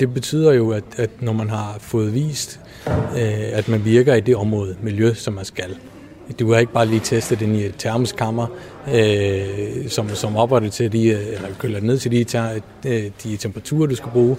det 0.00 0.14
betyder 0.14 0.52
jo, 0.52 0.70
at, 0.70 0.84
at 0.96 1.10
når 1.20 1.32
man 1.32 1.50
har 1.50 1.76
fået 1.80 2.14
vist, 2.14 2.60
øh, 2.88 3.58
at 3.58 3.68
man 3.68 3.84
virker 3.84 4.14
i 4.14 4.20
det 4.20 4.36
område, 4.36 4.76
miljø, 4.82 5.14
som 5.14 5.34
man 5.34 5.44
skal, 5.44 5.76
du 6.38 6.52
har 6.52 6.60
ikke 6.60 6.72
bare 6.72 6.86
lige 6.86 7.00
testet 7.00 7.40
den 7.40 7.54
i 7.54 7.64
et 7.64 7.74
termisk 7.78 8.16
kammer, 8.16 8.46
øh, 8.94 9.88
som, 9.88 10.08
som 10.08 10.36
opretter 10.36 10.70
til 10.70 10.92
de, 10.92 11.10
eller 11.10 11.48
køler 11.58 11.80
ned 11.80 11.98
til 11.98 12.10
de, 12.10 12.24
ter, 12.24 12.60
øh, 12.86 13.04
de 13.24 13.36
temperaturer, 13.36 13.86
du 13.86 13.94
skal 13.94 14.10
bruge, 14.10 14.36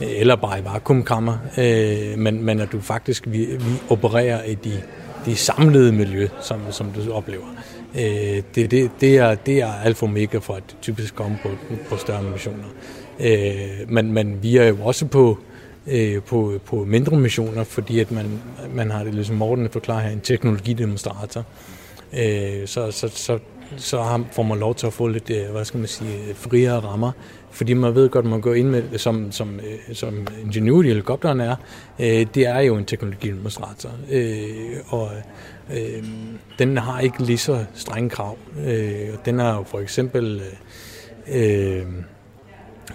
eller 0.00 0.36
bare 0.36 0.58
i 0.58 0.64
vakuumkammer, 0.64 1.38
øh, 1.58 2.18
men, 2.18 2.42
men 2.42 2.60
at 2.60 2.72
du 2.72 2.80
faktisk 2.80 3.24
vi, 3.26 3.38
vi 3.38 3.80
opererer 3.88 4.44
i 4.44 4.54
de, 4.54 4.82
de 5.26 5.36
samlede 5.36 5.92
miljø, 5.92 6.28
som, 6.40 6.60
som 6.70 6.86
du 6.90 7.12
oplever. 7.12 7.46
Øh, 7.94 8.42
det, 8.54 8.70
det, 8.70 8.90
det, 9.00 9.16
er, 9.16 9.34
det 9.34 9.62
er 9.62 9.72
alfa 9.84 10.06
mega 10.06 10.38
for 10.38 10.54
at 10.54 10.76
typisk 10.82 11.14
komme 11.14 11.38
på, 11.42 11.48
på 11.88 11.96
større 11.96 12.22
missioner. 12.22 12.64
Øh, 13.20 13.68
men, 13.88 14.12
men 14.12 14.42
vi 14.42 14.56
er 14.56 14.64
jo 14.64 14.76
også 14.82 15.06
på 15.06 15.30
øh, 15.30 15.53
Øh, 15.86 16.22
på, 16.22 16.60
på 16.66 16.84
mindre 16.84 17.16
missioner, 17.16 17.64
fordi 17.64 18.00
at 18.00 18.10
man, 18.10 18.42
man 18.74 18.90
har 18.90 19.04
det, 19.04 19.14
ligesom 19.14 19.36
Morten 19.36 19.70
forklarer 19.70 20.00
her, 20.00 20.10
en 20.10 20.20
teknologidemonstrator. 20.20 21.44
Øh, 22.12 22.66
så, 22.66 22.90
så, 22.90 23.08
så, 23.08 23.38
så 23.76 24.24
får 24.32 24.42
man 24.42 24.58
lov 24.58 24.74
til 24.74 24.86
at 24.86 24.92
få 24.92 25.08
lidt, 25.08 25.30
øh, 25.30 25.50
hvad 25.52 25.64
skal 25.64 25.78
man 25.78 25.88
sige, 25.88 26.34
friere 26.34 26.80
rammer, 26.80 27.12
fordi 27.50 27.74
man 27.74 27.94
ved 27.94 28.08
godt, 28.08 28.24
at 28.24 28.30
man 28.30 28.40
går 28.40 28.54
ind 28.54 28.68
med, 28.68 28.98
som, 28.98 29.32
som, 29.32 29.60
øh, 29.60 29.94
som 29.94 30.26
Ingenuity 30.42 30.88
helikopteren 30.88 31.40
er, 31.40 31.56
øh, 31.98 32.26
det 32.34 32.46
er 32.46 32.58
jo 32.60 32.76
en 32.76 32.84
teknologidemonstrator, 32.84 33.90
øh, 34.10 34.76
og 34.88 35.10
øh, 35.76 36.04
den 36.58 36.76
har 36.76 37.00
ikke 37.00 37.22
lige 37.22 37.38
så 37.38 37.64
strenge 37.74 38.10
krav. 38.10 38.38
Øh, 38.66 39.08
den 39.24 39.40
er 39.40 39.54
jo 39.54 39.62
for 39.62 39.80
eksempel 39.80 40.42
øh, 41.34 41.82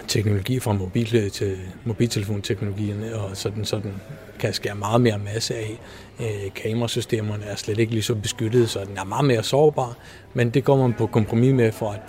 teknologi 0.07 0.59
fra 0.59 0.73
mobil 0.73 1.15
øh, 1.15 1.31
til 1.31 1.57
mobiltelefonteknologierne, 1.85 3.15
og 3.15 3.37
sådan, 3.37 3.65
sådan 3.65 3.93
kan 4.39 4.53
skære 4.53 4.75
meget 4.75 5.01
mere 5.01 5.19
masse 5.33 5.55
af. 5.55 5.79
Øh, 6.19 6.53
kamerasystemerne 6.55 7.43
er 7.43 7.55
slet 7.55 7.79
ikke 7.79 7.91
lige 7.91 8.03
så 8.03 8.15
beskyttede, 8.15 8.67
så 8.67 8.79
den 8.79 8.97
er 8.97 9.03
meget 9.03 9.25
mere 9.25 9.43
sårbar, 9.43 9.97
men 10.33 10.49
det 10.49 10.63
går 10.63 10.77
man 10.77 10.93
på 10.93 11.07
kompromis 11.07 11.53
med 11.53 11.71
for 11.71 11.91
at 11.91 11.99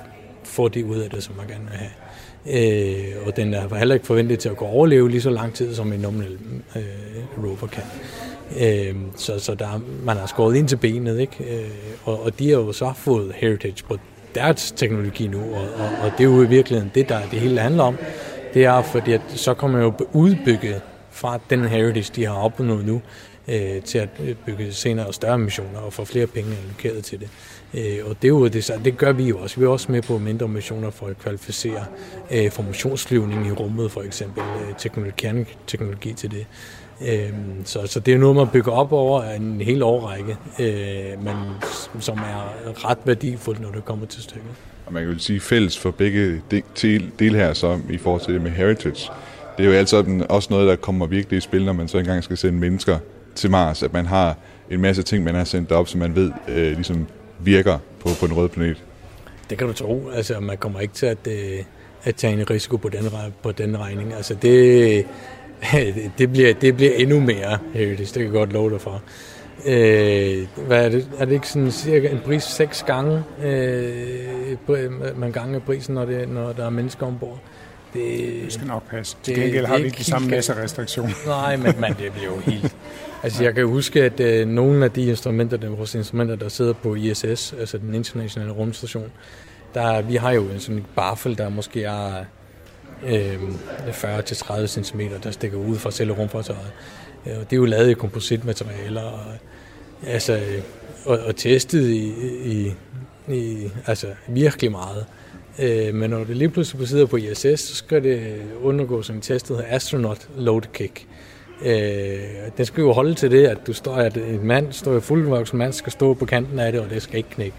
få 0.44 0.68
det 0.68 0.84
ud 0.84 0.98
af 0.98 1.10
det, 1.10 1.22
som 1.22 1.36
man 1.36 1.46
gerne 1.46 1.64
vil 1.64 1.78
have. 1.78 1.90
Øh, 2.46 3.26
og 3.26 3.36
den 3.36 3.54
er 3.54 3.74
heller 3.74 3.94
ikke 3.94 4.06
forventet 4.06 4.38
til 4.38 4.48
at 4.48 4.56
gå 4.56 4.64
overleve 4.64 5.10
lige 5.10 5.20
så 5.20 5.30
lang 5.30 5.54
tid, 5.54 5.74
som 5.74 5.92
en 5.92 6.00
normal 6.00 6.38
øh, 6.76 7.44
rover 7.44 7.66
kan. 7.66 7.82
Øh, 8.60 8.96
så 9.16 9.38
så 9.38 9.54
der, 9.54 9.80
man 10.04 10.16
har 10.16 10.26
skåret 10.26 10.56
ind 10.56 10.68
til 10.68 10.76
benet, 10.76 11.20
ikke? 11.20 11.62
Øh, 11.62 11.70
og, 12.04 12.22
og 12.22 12.38
de 12.38 12.48
har 12.48 12.56
jo 12.56 12.72
så 12.72 12.92
fået 12.96 13.32
heritage 13.34 13.84
på 13.84 13.96
deres 14.34 14.72
teknologi 14.72 15.26
nu, 15.26 15.40
og, 15.40 15.68
og, 15.78 15.88
og 16.02 16.12
det 16.18 16.20
er 16.20 16.24
jo 16.24 16.42
i 16.42 16.48
virkeligheden 16.48 16.90
det, 16.94 17.08
der 17.08 17.20
det 17.30 17.40
hele 17.40 17.60
handler 17.60 17.84
om. 17.84 17.96
Det 18.54 18.64
er, 18.64 18.82
fordi 18.82 19.12
at 19.12 19.20
så 19.28 19.54
kommer 19.54 19.78
jo 19.78 19.92
udbygge 20.12 20.80
fra 21.10 21.38
den 21.50 21.64
heritage, 21.64 22.12
de 22.16 22.26
har 22.26 22.34
opnået 22.34 22.86
nu, 22.86 23.02
øh, 23.48 23.82
til 23.82 23.98
at 23.98 24.08
bygge 24.46 24.72
senere 24.72 25.06
og 25.06 25.14
større 25.14 25.38
missioner 25.38 25.78
og 25.78 25.92
få 25.92 26.04
flere 26.04 26.26
penge 26.26 26.50
allokeret 26.62 27.04
til 27.04 27.20
det. 27.20 27.28
Øh, 27.74 27.98
og 28.04 28.16
det, 28.22 28.24
er 28.24 28.28
jo 28.28 28.48
det, 28.48 28.80
det 28.84 28.96
gør 28.96 29.12
vi 29.12 29.24
jo 29.24 29.38
også. 29.38 29.60
Vi 29.60 29.66
er 29.66 29.68
også 29.68 29.92
med 29.92 30.02
på 30.02 30.18
mindre 30.18 30.48
missioner 30.48 30.90
for 30.90 31.06
at 31.06 31.18
kvalificere 31.18 31.84
øh, 32.30 32.50
formationsflyvning 32.50 33.46
i 33.46 33.50
rummet, 33.50 33.92
for 33.92 34.02
eksempel 34.02 34.42
øh, 34.42 34.76
teknologi, 34.78 35.56
teknologi 35.66 36.12
til 36.12 36.30
det. 36.30 36.46
Øh, 37.08 37.32
så, 37.64 37.86
så 37.86 38.00
det 38.00 38.14
er 38.14 38.18
noget, 38.18 38.36
man 38.36 38.48
bygger 38.48 38.72
op 38.72 38.92
over 38.92 39.22
en 39.22 39.60
hel 39.60 39.82
årrække, 39.82 40.36
men 41.22 41.36
som 42.00 42.18
er 42.18 42.54
ret 42.88 42.98
værdifuldt, 43.04 43.60
når 43.60 43.70
det 43.70 43.84
kommer 43.84 44.06
til 44.06 44.22
stykket. 44.22 44.50
Og 44.86 44.92
man 44.92 45.02
kan 45.02 45.12
jo 45.12 45.18
sige 45.18 45.40
fælles 45.40 45.78
for 45.78 45.90
begge 45.90 46.42
del, 46.82 47.10
del 47.18 47.34
her 47.34 47.52
så 47.52 47.78
i 47.90 47.98
forhold 47.98 48.20
til 48.20 48.34
det 48.34 48.42
med 48.42 48.50
heritage. 48.50 49.10
Det 49.58 49.66
er 49.66 49.70
jo 49.70 49.76
altså 49.76 50.24
også 50.28 50.48
noget, 50.50 50.68
der 50.68 50.76
kommer 50.76 51.06
virkelig 51.06 51.36
i 51.36 51.40
spil, 51.40 51.64
når 51.64 51.72
man 51.72 51.88
så 51.88 51.98
engang 51.98 52.24
skal 52.24 52.36
sende 52.36 52.58
mennesker 52.58 52.98
til 53.34 53.50
Mars, 53.50 53.82
at 53.82 53.92
man 53.92 54.06
har 54.06 54.36
en 54.70 54.80
masse 54.80 55.02
ting, 55.02 55.24
man 55.24 55.34
har 55.34 55.44
sendt 55.44 55.72
op, 55.72 55.88
som 55.88 56.00
man 56.00 56.14
ved 56.14 56.32
øh, 56.48 56.72
ligesom 56.72 57.06
virker 57.44 57.78
på, 58.00 58.08
på 58.20 58.26
den 58.26 58.36
røde 58.36 58.48
planet. 58.48 58.84
Det 59.50 59.58
kan 59.58 59.66
du 59.66 59.72
tro. 59.72 60.10
Altså, 60.14 60.40
man 60.40 60.56
kommer 60.56 60.80
ikke 60.80 60.94
til 60.94 61.06
at, 61.06 61.18
øh, 61.26 61.64
at 62.04 62.14
tage 62.14 62.32
en 62.32 62.50
risiko 62.50 62.76
på 62.76 62.88
den, 62.88 63.04
på 63.42 63.52
den 63.52 63.78
regning. 63.78 64.14
Altså, 64.14 64.34
det, 64.34 65.06
det, 66.18 66.32
bliver, 66.32 66.54
det 66.54 66.76
bliver 66.76 66.92
endnu 66.94 67.20
mere 67.20 67.58
heritage, 67.74 67.98
det 67.98 68.12
kan 68.14 68.22
jeg 68.22 68.32
godt 68.32 68.52
love 68.52 68.70
dig 68.70 68.80
for. 68.80 69.02
Øh, 69.66 70.46
hvad 70.66 70.84
er 70.84 70.88
det? 70.88 71.10
Er 71.18 71.24
det 71.24 71.32
ikke 71.32 71.48
sådan 71.48 71.70
cirka 71.70 72.08
en 72.08 72.20
pris 72.24 72.42
seks 72.42 72.82
gange? 72.82 73.22
Øh, 73.42 75.16
man 75.16 75.32
gange 75.32 75.60
prisen, 75.60 75.94
når, 75.94 76.04
det, 76.04 76.28
når 76.28 76.52
der 76.52 76.66
er 76.66 76.70
mennesker 76.70 77.06
ombord. 77.06 77.38
Det, 77.94 78.02
det 78.44 78.52
skal 78.52 78.66
nok 78.66 78.90
passe. 78.90 79.16
Til 79.22 79.34
gengæld 79.34 79.66
har 79.66 79.78
vi 79.78 79.84
ikke 79.84 79.98
de 79.98 80.04
samme 80.04 80.28
masse 80.28 80.62
restriktioner. 80.62 81.12
Nej, 81.26 81.56
men, 81.56 81.74
men 81.80 81.94
det 81.98 82.12
bliver 82.12 82.26
jo 82.26 82.38
helt... 82.38 82.74
Altså, 83.22 83.44
jeg 83.44 83.54
kan 83.54 83.66
huske, 83.66 84.02
at 84.02 84.20
øh, 84.20 84.48
nogle 84.48 84.84
af 84.84 84.90
de 84.90 85.06
instrumenter, 85.06 85.56
der, 85.56 85.68
vores 85.68 85.94
instrumenter, 85.94 86.36
der 86.36 86.48
sidder 86.48 86.72
på 86.72 86.94
ISS, 86.94 87.54
altså 87.58 87.78
den 87.78 87.94
internationale 87.94 88.52
rumstation, 88.52 89.10
der, 89.74 90.02
vi 90.02 90.16
har 90.16 90.30
jo 90.30 90.42
en 90.42 90.60
sådan 90.60 90.76
en 90.76 90.86
baffel, 90.96 91.38
der 91.38 91.48
måske 91.48 91.84
er 91.84 92.24
øh, 93.06 93.38
40-30 93.88 94.66
cm, 94.66 95.00
der 95.22 95.30
stikker 95.30 95.58
ud 95.58 95.76
fra 95.76 95.90
selve 95.90 96.14
rumfartøjet. 96.14 96.72
Øh, 97.26 97.32
og 97.32 97.50
det 97.50 97.52
er 97.52 97.56
jo 97.56 97.64
lavet 97.64 97.90
i 97.90 97.94
kompositmaterialer, 97.94 99.02
og, 99.02 99.24
altså, 100.06 100.40
og, 101.04 101.18
og 101.18 101.36
testet 101.36 101.88
i, 101.88 102.12
i, 102.44 102.74
i, 103.28 103.70
altså 103.86 104.06
virkelig 104.28 104.70
meget. 104.70 105.06
Øh, 105.58 105.94
men 105.94 106.10
når 106.10 106.24
det 106.24 106.36
lige 106.36 106.48
pludselig 106.48 106.88
sidder 106.88 107.06
på 107.06 107.16
ISS, 107.16 107.60
så 107.60 107.74
skal 107.74 108.04
det 108.04 108.42
undergå 108.62 109.02
sådan 109.02 109.18
en 109.18 109.22
test, 109.22 109.48
der 109.48 109.54
hedder 109.54 109.74
Astronaut 109.74 110.28
Load 110.36 110.62
Kick. 110.72 111.06
Øh, 111.64 112.20
det 112.56 112.66
skal 112.66 112.80
jo 112.80 112.92
holde 112.92 113.14
til 113.14 113.30
det, 113.30 113.46
at 113.46 113.58
du 113.66 113.72
står, 113.72 113.94
at 113.94 114.16
en 114.16 114.46
mand, 114.46 114.72
står 114.72 114.94
en 114.94 115.02
fuldvoksen 115.02 115.58
mand, 115.58 115.72
skal 115.72 115.92
stå 115.92 116.14
på 116.14 116.24
kanten 116.26 116.58
af 116.58 116.72
det, 116.72 116.80
og 116.80 116.90
det 116.90 117.02
skal 117.02 117.16
ikke 117.16 117.30
knække. 117.30 117.56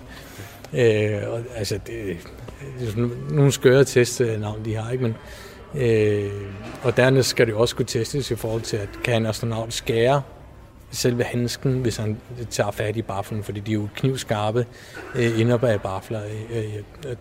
Øh, 0.74 1.34
og, 1.34 1.40
altså, 1.56 1.76
det, 1.76 2.18
det 2.80 2.88
er 2.88 2.90
sådan 2.90 3.12
nogle 3.32 3.52
skøre 3.52 3.84
testnavn, 3.84 4.60
øh, 4.60 4.66
de 4.66 4.76
har, 4.76 4.92
ikke? 4.92 5.04
Men, 5.04 5.16
øh, 5.76 6.32
og 6.84 6.98
dernæst 6.98 7.30
skal 7.30 7.48
det 7.48 7.54
jo 7.54 7.60
også 7.60 7.76
kunne 7.76 7.86
testes 7.86 8.32
i 8.32 8.36
forhold 8.36 8.62
til, 8.62 8.78
at 8.78 8.90
kan 9.04 9.16
en 9.16 9.26
astronaut 9.26 9.74
skære 9.74 10.22
selve 10.92 11.24
handsken, 11.24 11.82
hvis 11.82 11.98
han 11.98 12.18
tager 12.50 12.72
fat 12.72 12.98
i 12.98 13.02
bafflen, 13.02 13.44
fordi 13.44 13.60
de 13.60 13.72
er 13.72 13.76
jo 13.76 13.88
knivskarpe 13.96 14.66
øh, 15.16 15.40
inde 15.40 15.60
bag 15.60 15.82
baffler. 15.82 16.22
Øh, 16.52 16.76
øh, 17.06 17.16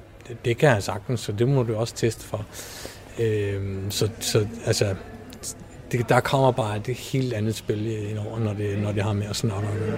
det 0.44 0.56
kan 0.56 0.70
han 0.70 0.82
sagtens, 0.82 1.20
så 1.20 1.32
det 1.32 1.48
må 1.48 1.62
du 1.62 1.76
også 1.76 1.94
teste 1.94 2.24
for. 2.24 2.44
Øh, 3.20 3.76
så, 3.90 4.08
så 4.20 4.46
altså, 4.66 4.94
det, 5.92 6.08
der 6.08 6.20
kommer 6.20 6.52
bare 6.52 6.76
et 6.76 6.86
helt 6.86 7.32
andet 7.32 7.54
spil 7.54 8.10
ind 8.10 8.18
over, 8.18 8.38
når 8.38 8.52
det, 8.52 8.78
når 8.82 8.92
det 8.92 9.02
har 9.02 9.12
med 9.12 9.26
at 9.26 9.36
snakke 9.36 9.68
om 9.68 9.74
det. 9.74 9.94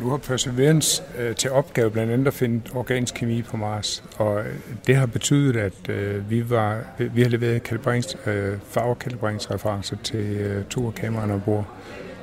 Nu 0.00 0.10
har 0.10 0.16
Perseverance 0.16 1.02
øh, 1.18 1.36
til 1.36 1.50
opgave 1.50 1.90
blandt 1.90 2.12
andet 2.12 2.26
at 2.26 2.34
finde 2.34 2.62
organisk 2.74 3.14
kemi 3.14 3.42
på 3.42 3.56
Mars, 3.56 4.04
og 4.16 4.40
øh, 4.40 4.46
det 4.86 4.96
har 4.96 5.06
betydet, 5.06 5.56
at 5.56 5.88
øh, 5.88 6.30
vi, 6.30 6.50
var, 6.50 6.80
vi 6.98 7.22
har 7.22 7.28
leveret 7.28 7.62
kalibrerings, 7.62 8.16
øh, 8.26 8.58
farvekalibreringsreferencer 8.68 9.96
til 10.04 10.36
øh, 10.36 10.64
to 10.64 10.86
af 10.86 10.94
kameraerne 10.94 11.34
ombord, 11.34 11.66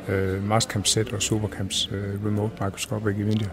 øh, 0.08 0.48
Marscamp 0.48 0.88
Z 0.88 0.98
og 0.98 1.22
Supercamps 1.22 1.90
øh, 1.92 2.26
Remote 2.26 2.54
Microscopic 2.62 3.16
India. 3.18 3.50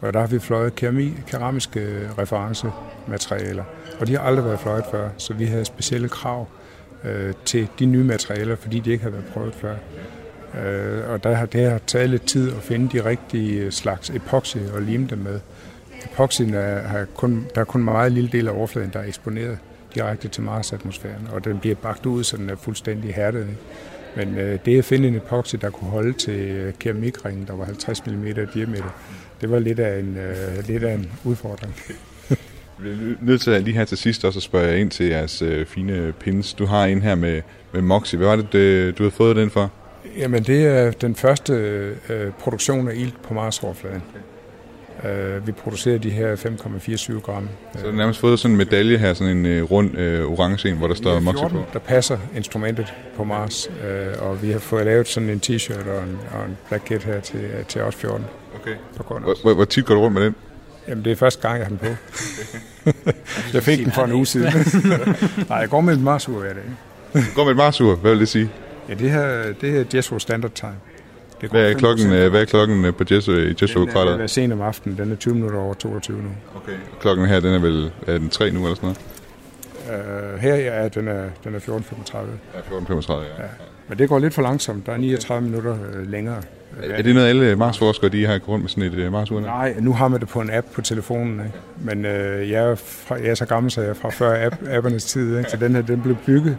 Og 0.00 0.12
der 0.12 0.20
har 0.20 0.26
vi 0.26 0.38
fløjet 0.38 0.74
kerami, 0.74 1.14
keramiske 1.26 1.80
øh, 1.80 2.18
referencematerialer, 2.18 3.64
og 4.00 4.06
de 4.06 4.12
har 4.12 4.20
aldrig 4.20 4.44
været 4.44 4.60
fløjet 4.60 4.84
før, 4.90 5.08
så 5.16 5.34
vi 5.34 5.44
havde 5.44 5.64
specielle 5.64 6.08
krav 6.08 6.48
øh, 7.04 7.34
til 7.44 7.68
de 7.78 7.86
nye 7.86 8.04
materialer, 8.04 8.56
fordi 8.56 8.78
de 8.80 8.90
ikke 8.92 9.04
har 9.04 9.10
været 9.10 9.24
prøvet 9.24 9.54
før. 9.54 9.74
Øh, 10.64 11.10
og 11.10 11.24
der 11.24 11.34
har 11.34 11.46
det 11.46 11.70
har 11.70 11.78
taget 11.86 12.10
lidt 12.10 12.26
tid 12.26 12.52
at 12.52 12.62
finde 12.62 12.98
de 12.98 13.04
rigtige 13.04 13.60
øh, 13.60 13.72
slags 13.72 14.10
epoxy 14.10 14.56
og 14.74 14.82
lime 14.82 15.06
dem 15.06 15.18
med. 15.18 15.40
Epoxyen 16.12 16.54
er, 16.54 16.82
har 16.82 17.04
kun, 17.04 17.46
der 17.54 17.60
er 17.60 17.64
kun 17.64 17.80
en 17.80 17.84
meget 17.84 18.12
lille 18.12 18.30
del 18.32 18.48
af 18.48 18.52
overfladen, 18.52 18.90
der 18.92 18.98
er 18.98 19.04
eksponeret 19.04 19.58
direkte 19.94 20.28
til 20.28 20.42
Mars-atmosfæren, 20.42 21.28
og 21.32 21.44
den 21.44 21.58
bliver 21.58 21.74
bagt 21.74 22.06
ud, 22.06 22.24
så 22.24 22.36
den 22.36 22.50
er 22.50 22.56
fuldstændig 22.56 23.14
hærdet. 23.14 23.46
Men 24.16 24.38
øh, 24.38 24.58
det 24.64 24.78
at 24.78 24.84
finde 24.84 25.08
en 25.08 25.14
epoxy, 25.14 25.56
der 25.60 25.70
kunne 25.70 25.90
holde 25.90 26.12
til 26.12 26.40
øh, 26.40 26.74
keramikringen, 26.80 27.46
der 27.46 27.56
var 27.56 27.64
50 27.64 28.06
mm 28.06 28.26
i 28.26 28.32
diameter, 28.54 28.94
det 29.40 29.50
var 29.50 29.58
lidt 29.58 29.78
af 29.78 29.98
en, 29.98 30.16
øh, 30.16 30.68
lidt 30.68 30.84
af 30.84 30.94
en 30.94 31.12
udfordring. 31.24 31.74
Vi 32.82 32.90
er 32.90 33.14
nødt 33.20 33.40
til 33.40 33.50
at 33.50 33.62
lige 33.62 33.76
her 33.76 33.84
til 33.84 33.98
sidst 33.98 34.24
også 34.24 34.38
at 34.38 34.42
spørge 34.42 34.80
ind 34.80 34.90
til 34.90 35.06
jeres 35.06 35.42
øh, 35.42 35.66
fine 35.66 36.12
pins. 36.20 36.54
Du 36.54 36.66
har 36.66 36.84
en 36.84 37.02
her 37.02 37.14
med, 37.14 37.42
med 37.72 37.82
Moxie. 37.82 38.16
Hvad 38.16 38.28
var 38.28 38.36
det, 38.36 38.52
det, 38.52 38.98
du 38.98 39.02
har 39.02 39.10
fået 39.10 39.36
den 39.36 39.50
for? 39.50 39.70
Jamen, 40.18 40.42
det 40.42 40.66
er 40.66 40.90
den 40.90 41.14
første 41.14 41.52
øh, 42.08 42.30
produktion 42.30 42.88
af 42.88 42.94
ilt 42.94 43.22
på 43.22 43.34
Mars-overfladen. 43.34 44.02
Okay. 44.10 44.20
Uh, 45.04 45.46
vi 45.46 45.52
producerer 45.52 45.98
de 45.98 46.10
her 46.10 46.36
5,47 46.36 47.20
gram. 47.20 47.48
Så 47.72 47.80
du 47.80 47.90
har 47.90 47.96
nærmest 47.96 48.20
fået 48.20 48.38
sådan 48.38 48.52
en 48.52 48.58
medalje 48.58 48.98
her, 48.98 49.14
sådan 49.14 49.36
en 49.36 49.62
uh, 49.62 49.70
rund 49.70 49.90
uh, 49.98 50.32
orange 50.32 50.68
en, 50.68 50.76
hvor 50.76 50.86
der 50.88 50.94
står 50.94 51.20
Moxie 51.20 51.48
på? 51.48 51.64
der 51.72 51.78
passer 51.78 52.18
instrumentet 52.36 52.94
på 53.16 53.24
Mars, 53.24 53.68
uh, 53.68 54.28
og 54.28 54.42
vi 54.42 54.50
har 54.50 54.58
fået 54.58 54.84
lavet 54.84 55.08
sådan 55.08 55.28
en 55.28 55.40
t-shirt 55.46 55.88
og 55.88 56.02
en, 56.02 56.18
og 56.32 56.44
en 56.46 56.56
black 56.68 56.84
kit 56.84 57.04
her 57.04 57.20
til, 57.20 57.50
til 57.68 57.80
os 57.80 57.94
14. 57.94 58.26
Okay. 58.60 58.74
Hvor, 58.96 59.42
hvor, 59.42 59.54
hvor 59.54 59.64
tit 59.64 59.84
går 59.84 59.94
du 59.94 60.00
rundt 60.00 60.14
med 60.14 60.24
den? 60.24 60.34
Jamen, 60.88 61.04
det 61.04 61.12
er 61.12 61.16
første 61.16 61.48
gang, 61.48 61.58
jeg 61.58 61.66
har 61.66 61.68
den 61.68 61.78
på. 61.78 61.86
jeg 63.54 63.62
fik 63.62 63.78
den 63.78 63.92
for 63.92 64.04
en 64.04 64.12
uge 64.12 64.26
siden. 64.26 64.52
Nej, 65.48 65.58
jeg 65.58 65.68
går 65.68 65.80
med 65.80 65.94
et 65.94 66.00
marsur 66.00 66.40
hver 66.40 66.52
dag. 66.52 66.62
Du 67.14 67.34
går 67.34 67.44
med 67.44 67.50
et 67.50 67.56
marsur? 67.56 67.94
Hvad 67.94 68.10
vil 68.10 68.20
det 68.20 68.28
sige? 68.28 68.50
Ja, 68.88 68.94
det 68.94 69.10
her, 69.10 69.52
det 69.60 69.72
her 69.72 69.84
Jesso 69.94 70.18
Standard 70.18 70.50
Time. 70.50 70.74
Det 71.40 71.50
hvad, 71.50 71.70
er 71.70 71.74
klokken, 71.74 72.08
hvad 72.08 72.40
er 72.40 72.44
klokken 72.44 72.84
øh, 72.84 72.94
på 72.94 73.04
Jesso 73.10 73.32
i 73.32 73.54
Jesso 73.62 73.80
Den 73.80 73.96
er, 73.96 74.18
er 74.18 74.26
sent 74.26 74.52
om 74.52 74.60
aftenen. 74.60 74.98
Den 74.98 75.12
er 75.12 75.16
20 75.16 75.34
minutter 75.34 75.58
over 75.58 75.74
22 75.74 76.16
nu. 76.16 76.28
Okay. 76.56 76.72
klokken 77.00 77.26
her, 77.26 77.40
den 77.40 77.54
er 77.54 77.58
vel 77.58 77.90
er 78.06 78.18
den 78.18 78.28
3 78.28 78.50
nu 78.50 78.62
eller 78.62 78.74
sådan 78.74 78.86
noget? 78.86 78.98
Uh, 80.34 80.38
her 80.38 80.54
ja, 80.54 80.88
den 80.88 81.08
er, 81.08 81.24
den 81.44 81.54
er 81.54 81.58
14.35. 81.58 82.16
Ja, 82.54 82.78
14.35, 82.78 83.12
ja. 83.12 83.18
ja. 83.18 83.48
Men 83.88 83.98
det 83.98 84.08
går 84.08 84.18
lidt 84.18 84.34
for 84.34 84.42
langsomt. 84.42 84.86
Der 84.86 84.92
er 84.92 84.96
39 84.96 85.48
minutter 85.48 85.72
uh, 85.72 86.10
længere. 86.10 86.42
Er, 86.82 86.94
er 86.94 87.02
det 87.02 87.14
noget, 87.14 87.28
alle 87.28 87.56
Mars-forskere 87.56 88.10
de 88.10 88.26
har 88.26 88.38
rundt 88.48 88.62
med 88.62 88.68
sådan 88.68 88.82
et 88.82 88.94
øh, 88.94 89.12
Mars-ur? 89.12 89.40
Nej, 89.40 89.74
nu 89.80 89.92
har 89.92 90.08
man 90.08 90.20
det 90.20 90.28
på 90.28 90.40
en 90.40 90.50
app 90.50 90.66
på 90.74 90.80
telefonen. 90.80 91.40
Ikke? 91.40 91.58
Men 91.80 92.04
øh, 92.04 92.50
jeg, 92.50 92.70
er 92.70 92.74
fra, 92.74 93.14
jeg 93.14 93.28
er 93.28 93.34
så 93.34 93.46
gammel, 93.46 93.70
så 93.70 93.80
jeg 93.80 93.90
er 93.90 93.94
fra 93.94 94.10
før 94.10 94.46
app, 94.46 94.56
appernes 94.76 95.04
tid. 95.04 95.38
Ikke? 95.38 95.50
Så 95.50 95.56
den 95.56 95.74
her, 95.74 95.82
den 95.82 96.00
blev 96.02 96.16
bygget 96.26 96.58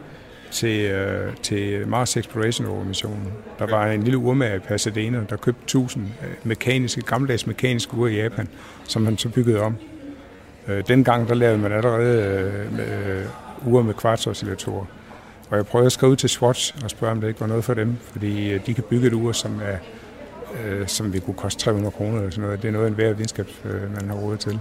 til, 0.51 0.81
øh, 0.85 1.33
til 1.43 1.87
Mars 1.87 2.17
Exploration 2.17 2.67
Organisationen. 2.67 3.33
Der 3.59 3.67
var 3.67 3.87
en 3.87 4.03
lille 4.03 4.17
urmager 4.17 4.55
i 4.55 4.59
Pasadena, 4.59 5.19
der 5.29 5.35
købte 5.35 5.63
1000 5.63 6.05
øh, 6.05 6.29
mekaniske, 6.43 7.01
gammeldags 7.01 7.47
mekaniske 7.47 7.93
ure 7.97 8.11
i 8.11 8.15
Japan, 8.15 8.47
som 8.83 9.05
han 9.05 9.17
så 9.17 9.29
byggede 9.29 9.61
om. 9.61 9.75
Øh, 10.67 10.83
dengang 10.87 11.27
der 11.27 11.33
lavede 11.33 11.57
man 11.57 11.71
allerede 11.71 12.51
øh, 12.79 13.73
ure 13.73 13.83
med 13.83 13.93
kvartsoscillatorer. 13.93 14.85
Og 15.49 15.57
jeg 15.57 15.65
prøvede 15.65 15.85
at 15.85 15.91
skrive 15.91 16.11
ud 16.11 16.15
til 16.15 16.29
Swatch 16.29 16.75
og 16.83 16.89
spørge, 16.89 17.11
om 17.11 17.21
det 17.21 17.27
ikke 17.27 17.41
var 17.41 17.47
noget 17.47 17.63
for 17.63 17.73
dem, 17.73 17.97
fordi 18.11 18.51
øh, 18.51 18.65
de 18.65 18.73
kan 18.73 18.83
bygge 18.89 19.07
et 19.07 19.13
ur, 19.13 19.31
som, 19.31 19.61
er, 19.63 19.77
øh, 20.65 20.87
som 20.87 21.13
vi 21.13 21.19
kunne 21.19 21.33
koste 21.33 21.63
300 21.63 21.91
kroner 21.91 22.17
eller 22.17 22.31
sådan 22.31 22.43
noget. 22.43 22.61
Det 22.61 22.67
er 22.67 22.71
noget, 22.71 22.87
en 22.87 22.93
hver 22.93 23.13
videnskabsmand 23.13 24.07
har 24.07 24.15
råd 24.15 24.37
til. 24.37 24.59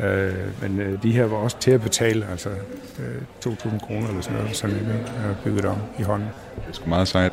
Øh, 0.00 0.32
men 0.62 0.80
øh, 0.80 1.02
de 1.02 1.12
her 1.12 1.24
var 1.24 1.36
også 1.36 1.58
til 1.60 1.70
at 1.70 1.82
betale, 1.82 2.26
altså 2.30 2.48
øh, 2.48 3.52
2.000 3.52 3.86
kroner 3.86 4.08
eller 4.08 4.22
sådan 4.22 4.38
noget, 4.38 4.56
som 4.56 4.70
jeg 4.70 4.78
har 5.16 5.34
bygget 5.44 5.64
om 5.64 5.76
i 5.98 6.02
hånden. 6.02 6.28
Det 6.56 6.62
er 6.68 6.72
sgu 6.72 6.88
meget 6.88 7.08
sejt. 7.08 7.32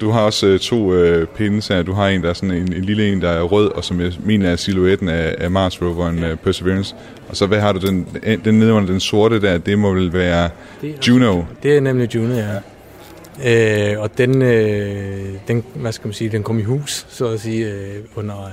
Du 0.00 0.10
har 0.10 0.20
også 0.20 0.46
øh, 0.46 0.58
to 0.58 0.94
øh, 0.94 1.26
pins 1.26 1.68
her. 1.68 1.82
Du 1.82 1.92
har 1.92 2.08
en, 2.08 2.22
der 2.22 2.28
er 2.28 2.32
sådan 2.32 2.56
en, 2.56 2.72
en 2.72 2.84
lille 2.84 3.12
en, 3.12 3.20
der 3.20 3.28
er 3.28 3.42
rød, 3.42 3.68
og 3.68 3.84
som 3.84 4.00
jeg 4.00 4.12
mener 4.24 4.50
er 4.50 4.56
silhuetten 4.56 5.08
af, 5.08 5.34
af 5.38 5.50
Mars 5.50 5.82
roveren 5.82 6.24
uh, 6.24 6.38
Perseverance. 6.38 6.94
Og 7.28 7.36
så 7.36 7.46
hvad 7.46 7.60
har 7.60 7.72
du 7.72 7.86
den, 7.86 8.06
den 8.44 8.58
nede 8.58 8.72
under 8.72 8.90
den 8.90 9.00
sorte 9.00 9.40
der, 9.40 9.58
det 9.58 9.78
må 9.78 9.94
vel 9.94 10.12
være 10.12 10.50
det 10.80 10.90
er, 10.90 10.94
Juno? 11.08 11.42
Det 11.62 11.76
er 11.76 11.80
nemlig 11.80 12.14
Juno, 12.14 12.34
ja. 12.34 12.48
Øh, 13.44 14.00
og 14.00 14.18
den, 14.18 14.42
øh, 14.42 15.34
den, 15.48 15.64
hvad 15.74 15.92
skal 15.92 16.06
man 16.06 16.14
sige, 16.14 16.30
den 16.30 16.42
kom 16.42 16.58
i 16.58 16.62
hus, 16.62 17.06
så 17.08 17.26
at 17.26 17.40
sige, 17.40 17.72
øh, 17.72 18.04
under, 18.14 18.50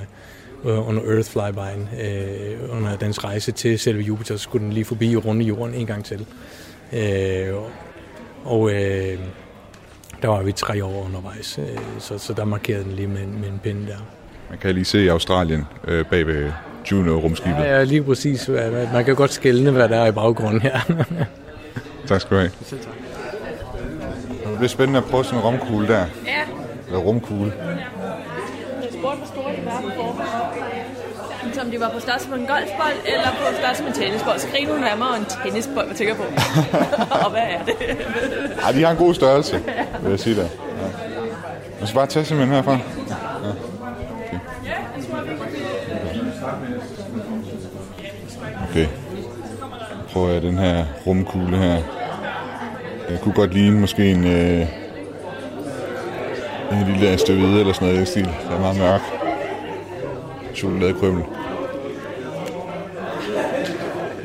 øh, 0.66 0.90
under 0.90 1.02
Earth 1.04 1.30
flybyen, 1.30 1.90
øh, 2.02 2.78
under 2.78 2.98
dens 2.98 3.24
rejse 3.24 3.52
til 3.52 3.80
selve 3.80 4.02
Jupiter, 4.02 4.38
så 4.38 4.44
skulle 4.44 4.66
den 4.66 4.74
lige 4.74 4.86
forbi 4.86 5.16
og 5.16 5.26
runde 5.26 5.46
jorden 5.46 5.76
en 5.76 5.86
gang 5.86 6.06
til. 6.06 6.26
Øh, 6.94 7.54
og 8.44 8.72
øh, 8.72 9.20
der 10.22 10.28
var 10.28 10.44
vi 10.44 10.52
tre 10.52 10.86
år 10.86 11.06
undervejs, 11.06 11.60
øh, 11.60 11.78
så, 12.00 12.18
så 12.18 12.34
der 12.34 12.46
markerede 12.46 12.84
den 12.84 12.92
lige 12.92 13.08
med, 13.08 13.26
med 13.26 13.48
en 13.48 13.60
pinde 13.64 13.88
der. 13.88 13.98
Man 14.50 14.60
kan 14.60 14.76
lige 14.76 14.86
se 14.86 15.04
i 15.04 15.08
Australien 15.08 15.66
øh, 15.88 16.06
bag 16.06 16.28
ved 16.28 16.52
Juno-rumskibet. 16.92 17.58
Ja, 17.58 17.78
ja, 17.78 17.84
lige 17.84 18.04
præcis. 18.04 18.50
Man 18.94 19.06
kan 19.06 19.16
godt 19.16 19.34
skælne, 19.34 19.72
hvad 19.72 19.90
der 19.90 19.98
er 19.98 20.08
i 20.08 20.12
baggrunden 20.12 20.62
her. 20.62 20.80
tak 22.08 22.22
skal 22.22 22.38
du 22.38 22.42
have. 22.42 22.52
Selv 22.66 22.82
tak. 22.82 23.07
Det 24.58 24.60
bliver 24.60 24.70
spændende 24.70 24.98
at 24.98 25.06
prøve 25.06 25.24
sådan 25.24 25.40
en 25.40 25.46
romkugle 25.46 25.88
der. 25.88 26.06
Ja. 26.26 26.42
Eller 26.88 27.00
rumkugle. 27.00 27.54
Jeg 28.82 28.90
spurgte, 29.00 29.18
hvor 29.18 29.26
store 29.26 29.52
de 29.56 29.66
var 29.66 29.82
på 29.82 29.90
forhånd. 29.96 31.54
Som 31.54 31.72
de 31.72 31.80
var 31.80 31.90
på 31.90 32.00
størrelse 32.00 32.30
med 32.30 32.38
en 32.38 32.46
golfbold, 32.46 32.98
eller 33.06 33.30
på 33.30 33.56
størrelse 33.60 33.84
med 33.84 33.92
en 33.92 33.98
tennisbold. 33.98 34.40
Så 34.40 34.48
griner 34.48 34.74
hun 34.74 34.84
af 34.84 34.98
mig, 34.98 35.08
og 35.08 35.18
en 35.18 35.26
tennisbold, 35.26 35.86
hvad 35.86 35.96
tænker 35.96 36.16
på? 36.16 36.24
og 37.26 37.32
hvad 37.32 37.42
er 37.42 37.66
det? 37.66 37.76
Ej, 38.64 38.72
de 38.72 38.84
har 38.84 38.92
en 38.92 38.98
god 38.98 39.14
størrelse, 39.14 39.64
vil 40.02 40.10
jeg 40.10 40.20
sige 40.20 40.36
der. 40.36 40.42
Ja. 40.42 40.48
Jeg 41.80 41.88
skal 41.88 41.96
bare 41.96 42.08
tage 42.08 42.26
simpelthen 42.26 42.56
herfra. 42.56 42.72
Ja. 42.72 42.78
Okay. 48.70 48.86
okay. 48.86 48.88
Prøver 50.14 50.30
jeg 50.30 50.42
den 50.42 50.58
her 50.58 50.86
rumkugle 51.08 51.58
her. 51.58 51.97
Det 53.10 53.22
kunne 53.22 53.34
godt 53.34 53.54
ligne 53.54 53.80
måske 53.80 54.12
en, 54.12 54.28
øh, 54.28 54.68
En 56.72 56.88
lille 56.88 57.18
stykke 57.18 57.42
hvide 57.42 57.60
eller 57.60 57.74
sådan 57.74 57.88
noget 57.88 58.02
i 58.02 58.06
stil. 58.06 58.26
Der 58.26 58.56
er 58.56 58.60
meget 58.60 58.78
mørk. 58.78 59.02
Chokoladekrymmel. 60.56 61.24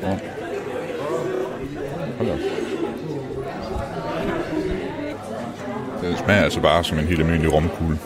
Ja. 0.02 0.18
Hold 2.18 2.30
op. 2.30 2.38
Den 6.02 6.16
smager 6.16 6.42
altså 6.42 6.60
bare 6.60 6.84
som 6.84 6.98
en 6.98 7.04
helt 7.04 7.20
almindelig 7.20 7.52
romkugle. 7.52 7.98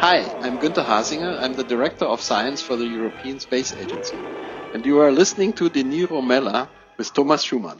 Hi, 0.00 0.18
I'm 0.42 0.58
Günther 0.64 0.82
Hasinger. 0.82 1.40
I'm 1.40 1.54
the 1.54 1.76
Director 1.76 2.06
of 2.06 2.20
Science 2.20 2.64
for 2.66 2.76
the 2.76 2.96
European 2.98 3.40
Space 3.40 3.76
Agency. 3.80 4.14
And 4.74 4.86
you 4.86 5.02
are 5.02 5.10
listening 5.10 5.56
to 5.56 5.68
the 5.68 5.82
New 5.82 6.06
Romella 6.06 6.66
with 6.98 7.10
Thomas 7.14 7.40
Schumann. 7.40 7.78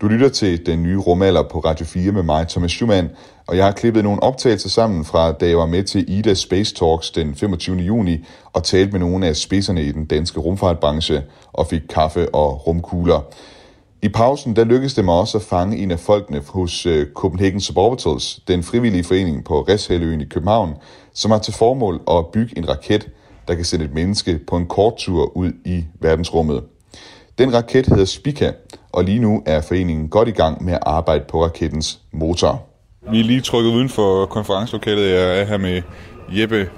Du 0.00 0.08
lytter 0.08 0.28
til 0.28 0.66
den 0.66 0.82
nye 0.82 0.98
rumalder 0.98 1.42
på 1.42 1.58
Radio 1.58 1.86
4 1.86 2.12
med 2.12 2.22
mig, 2.22 2.48
Thomas 2.48 2.70
Schumann, 2.70 3.08
og 3.46 3.56
jeg 3.56 3.64
har 3.64 3.72
klippet 3.72 4.04
nogle 4.04 4.22
optagelser 4.22 4.68
sammen 4.68 5.04
fra, 5.04 5.32
da 5.32 5.48
jeg 5.48 5.58
var 5.58 5.66
med 5.66 5.82
til 5.84 6.04
IDA 6.08 6.34
Space 6.34 6.74
Talks 6.74 7.10
den 7.10 7.34
25. 7.34 7.76
juni 7.76 8.24
og 8.52 8.64
talte 8.64 8.92
med 8.92 9.00
nogle 9.00 9.26
af 9.26 9.36
spidserne 9.36 9.82
i 9.82 9.92
den 9.92 10.04
danske 10.04 10.40
rumfartbranche 10.40 11.22
og 11.52 11.66
fik 11.66 11.82
kaffe 11.88 12.34
og 12.34 12.66
rumkugler. 12.66 13.20
I 14.02 14.08
pausen 14.08 14.56
der 14.56 14.64
lykkedes 14.64 14.94
det 14.94 15.04
mig 15.04 15.14
også 15.14 15.38
at 15.38 15.44
fange 15.44 15.76
en 15.76 15.90
af 15.90 16.00
folkene 16.00 16.42
hos 16.48 16.86
øh, 16.86 17.06
Copenhagen 17.14 17.60
Suborbitals, 17.60 18.40
den 18.48 18.62
frivillige 18.62 19.04
forening 19.04 19.44
på 19.44 19.60
Reshaløen 19.60 20.20
i 20.20 20.24
København, 20.24 20.74
som 21.14 21.30
har 21.30 21.38
til 21.38 21.54
formål 21.54 22.00
at 22.10 22.26
bygge 22.26 22.58
en 22.58 22.68
raket, 22.68 23.08
der 23.48 23.54
kan 23.54 23.64
sende 23.64 23.84
et 23.84 23.94
menneske 23.94 24.40
på 24.48 24.56
en 24.56 24.66
kort 24.66 24.94
tur 24.98 25.36
ud 25.36 25.52
i 25.64 25.84
verdensrummet. 26.00 26.62
Den 27.38 27.54
raket 27.54 27.86
hedder 27.86 28.04
Spica, 28.04 28.52
og 28.92 29.04
lige 29.04 29.18
nu 29.18 29.42
er 29.46 29.60
foreningen 29.60 30.08
godt 30.08 30.28
i 30.28 30.32
gang 30.32 30.64
med 30.64 30.72
at 30.72 30.82
arbejde 30.82 31.24
på 31.28 31.44
rakettens 31.44 31.98
motor. 32.12 32.64
Vi 33.10 33.20
er 33.20 33.24
lige 33.24 33.40
trykket 33.40 33.70
uden 33.70 33.88
for 33.88 34.26
konferencelokalet. 34.26 35.10
Jeg 35.10 35.40
er 35.40 35.44
her 35.44 35.58
med 35.58 35.82
Jeppe, 36.32 36.70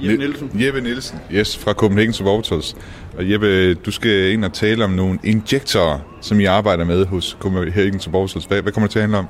Jeppe 0.00 0.16
Nielsen. 0.16 0.50
Jeppe 0.54 0.80
Nielsen, 0.80 1.18
yes, 1.32 1.58
fra 1.58 1.72
Copenhagen 1.72 2.12
Suborbitals. 2.12 2.76
Og 3.18 3.30
Jeppe, 3.30 3.74
du 3.74 3.90
skal 3.90 4.32
ind 4.32 4.44
og 4.44 4.52
tale 4.52 4.84
om 4.84 4.90
nogle 4.90 5.18
injektorer, 5.24 5.98
som 6.20 6.40
I 6.40 6.44
arbejder 6.44 6.84
med 6.84 7.06
hos 7.06 7.36
Copenhagen 7.40 8.00
Suborbitals. 8.00 8.44
Hvad, 8.44 8.62
hvad 8.62 8.72
kommer 8.72 8.86
det 8.86 8.92
til 8.92 8.98
at 8.98 9.02
handle 9.02 9.18
om? 9.18 9.26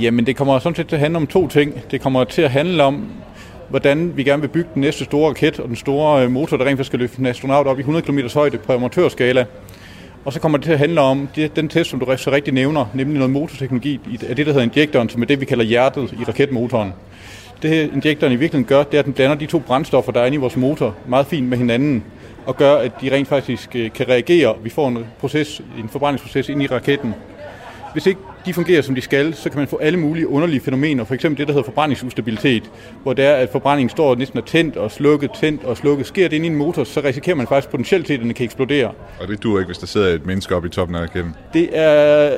Jamen, 0.00 0.26
det 0.26 0.36
kommer 0.36 0.58
sådan 0.58 0.76
set 0.76 0.88
til 0.88 0.96
at 0.96 1.00
handle 1.00 1.16
om 1.16 1.26
to 1.26 1.48
ting. 1.48 1.90
Det 1.90 2.00
kommer 2.00 2.24
til 2.24 2.42
at 2.42 2.50
handle 2.50 2.82
om, 2.82 3.08
hvordan 3.70 4.16
vi 4.16 4.24
gerne 4.24 4.42
vil 4.42 4.48
bygge 4.48 4.70
den 4.74 4.80
næste 4.80 5.04
store 5.04 5.28
raket 5.28 5.60
og 5.60 5.68
den 5.68 5.76
store 5.76 6.24
øh, 6.24 6.30
motor, 6.30 6.56
der 6.56 6.64
rent 6.64 6.76
faktisk 6.78 6.86
skal 6.86 6.98
løfte 6.98 7.20
en 7.20 7.26
astronaut 7.26 7.66
op 7.66 7.78
i 7.78 7.80
100 7.80 8.06
km 8.06 8.18
højde 8.34 8.58
på 8.58 8.72
amatørskala. 8.72 9.44
Og 10.24 10.32
så 10.32 10.40
kommer 10.40 10.58
det 10.58 10.64
til 10.64 10.72
at 10.72 10.78
handle 10.78 11.00
om 11.00 11.28
det, 11.36 11.56
den 11.56 11.68
test, 11.68 11.90
som 11.90 12.00
du 12.00 12.16
så 12.16 12.30
rigtig 12.30 12.54
nævner, 12.54 12.86
nemlig 12.94 13.18
noget 13.18 13.30
motorteknologi 13.30 14.00
af 14.28 14.36
det, 14.36 14.46
der 14.46 14.52
hedder 14.52 14.66
injektoren, 14.66 15.08
som 15.08 15.22
er 15.22 15.26
det, 15.26 15.40
vi 15.40 15.44
kalder 15.44 15.64
hjertet 15.64 16.12
i 16.12 16.24
raketmotoren. 16.28 16.92
Det 17.62 17.70
her 17.70 17.82
injektoren 17.82 18.32
i 18.32 18.36
virkeligheden 18.36 18.68
gør, 18.68 18.82
det 18.82 18.94
er, 18.94 18.98
at 18.98 19.04
den 19.04 19.12
blander 19.12 19.36
de 19.36 19.46
to 19.46 19.58
brændstoffer, 19.58 20.12
der 20.12 20.20
er 20.20 20.26
inde 20.26 20.34
i 20.34 20.38
vores 20.38 20.56
motor, 20.56 20.94
meget 21.08 21.26
fint 21.26 21.48
med 21.48 21.58
hinanden, 21.58 22.04
og 22.46 22.56
gør, 22.56 22.74
at 22.74 22.92
de 23.00 23.14
rent 23.14 23.28
faktisk 23.28 23.76
øh, 23.76 23.92
kan 23.92 24.08
reagere. 24.08 24.54
Vi 24.62 24.70
får 24.70 24.88
en, 24.88 24.98
proces, 25.20 25.62
en 25.78 25.88
forbrændingsproces 25.88 26.48
ind 26.48 26.62
i 26.62 26.66
raketten. 26.66 27.14
Hvis 27.92 28.06
ikke 28.06 28.20
de 28.46 28.54
fungerer, 28.54 28.82
som 28.82 28.94
de 28.94 29.00
skal, 29.00 29.34
så 29.34 29.50
kan 29.50 29.58
man 29.58 29.68
få 29.68 29.76
alle 29.76 29.98
mulige 29.98 30.28
underlige 30.28 30.60
fænomener. 30.60 31.04
For 31.04 31.14
eksempel 31.14 31.38
det, 31.38 31.48
der 31.48 31.52
hedder 31.52 31.64
forbrændingsustabilitet, 31.64 32.70
hvor 33.02 33.12
det 33.12 33.24
er, 33.24 33.34
at 33.34 33.48
forbrændingen 33.52 33.90
står 33.90 34.14
næsten 34.14 34.38
er 34.38 34.42
tændt 34.42 34.76
og 34.76 34.90
slukket, 34.90 35.30
tændt 35.40 35.64
og 35.64 35.76
slukket. 35.76 36.06
Sker 36.06 36.28
det 36.28 36.36
ind 36.36 36.44
i 36.44 36.48
en 36.48 36.54
motor, 36.54 36.84
så 36.84 37.00
risikerer 37.04 37.36
man 37.36 37.46
faktisk 37.46 37.70
potentielt 37.70 38.06
til, 38.06 38.14
at 38.14 38.20
den 38.20 38.34
kan 38.34 38.44
eksplodere. 38.44 38.92
Og 39.20 39.28
det 39.28 39.42
duer 39.42 39.58
ikke, 39.58 39.66
hvis 39.66 39.78
der 39.78 39.86
sidder 39.86 40.08
et 40.08 40.26
menneske 40.26 40.56
oppe 40.56 40.68
i 40.68 40.70
toppen 40.70 40.96
af 40.96 41.00
raketten. 41.00 41.34
Det 41.52 41.68
er 41.72 42.36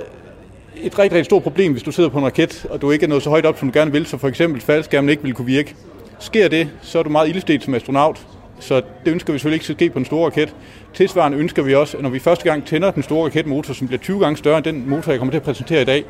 et 0.76 0.98
rigtig, 0.98 1.12
rigtig 1.12 1.24
stort 1.24 1.42
problem, 1.42 1.72
hvis 1.72 1.82
du 1.82 1.90
sidder 1.90 2.10
på 2.10 2.18
en 2.18 2.24
raket, 2.24 2.66
og 2.70 2.82
du 2.82 2.90
ikke 2.90 3.04
er 3.04 3.08
nået 3.08 3.22
så 3.22 3.30
højt 3.30 3.46
op, 3.46 3.58
som 3.58 3.70
du 3.70 3.78
gerne 3.78 3.92
vil, 3.92 4.06
så 4.06 4.18
for 4.18 4.28
eksempel 4.28 4.60
faldskærmen 4.60 5.08
ikke 5.08 5.22
vil 5.22 5.34
kunne 5.34 5.46
virke. 5.46 5.74
Sker 6.18 6.48
det, 6.48 6.68
så 6.82 6.98
er 6.98 7.02
du 7.02 7.10
meget 7.10 7.28
ildestet 7.28 7.62
som 7.62 7.74
astronaut, 7.74 8.26
så 8.62 8.75
det 8.75 9.12
ønsker 9.12 9.33
vi 9.33 9.38
selvfølgelig 9.38 9.57
ikke 9.57 9.64
skal 9.64 9.77
ske 9.77 9.90
på 9.90 9.98
en 9.98 10.05
stor 10.05 10.25
raket. 10.25 10.55
Tilsvarende 10.94 11.38
ønsker 11.38 11.62
vi 11.62 11.75
også, 11.75 11.96
at 11.96 12.03
når 12.03 12.11
vi 12.11 12.18
første 12.18 12.44
gang 12.44 12.66
tænder 12.66 12.90
den 12.90 13.03
store 13.03 13.27
raketmotor, 13.27 13.75
som 13.75 13.87
bliver 13.87 14.01
20 14.01 14.20
gange 14.20 14.37
større 14.37 14.57
end 14.57 14.64
den 14.64 14.88
motor, 14.88 15.12
jeg 15.12 15.18
kommer 15.18 15.33
til 15.33 15.37
at 15.37 15.42
præsentere 15.42 15.83
i 15.83 15.85
dag, 15.85 16.05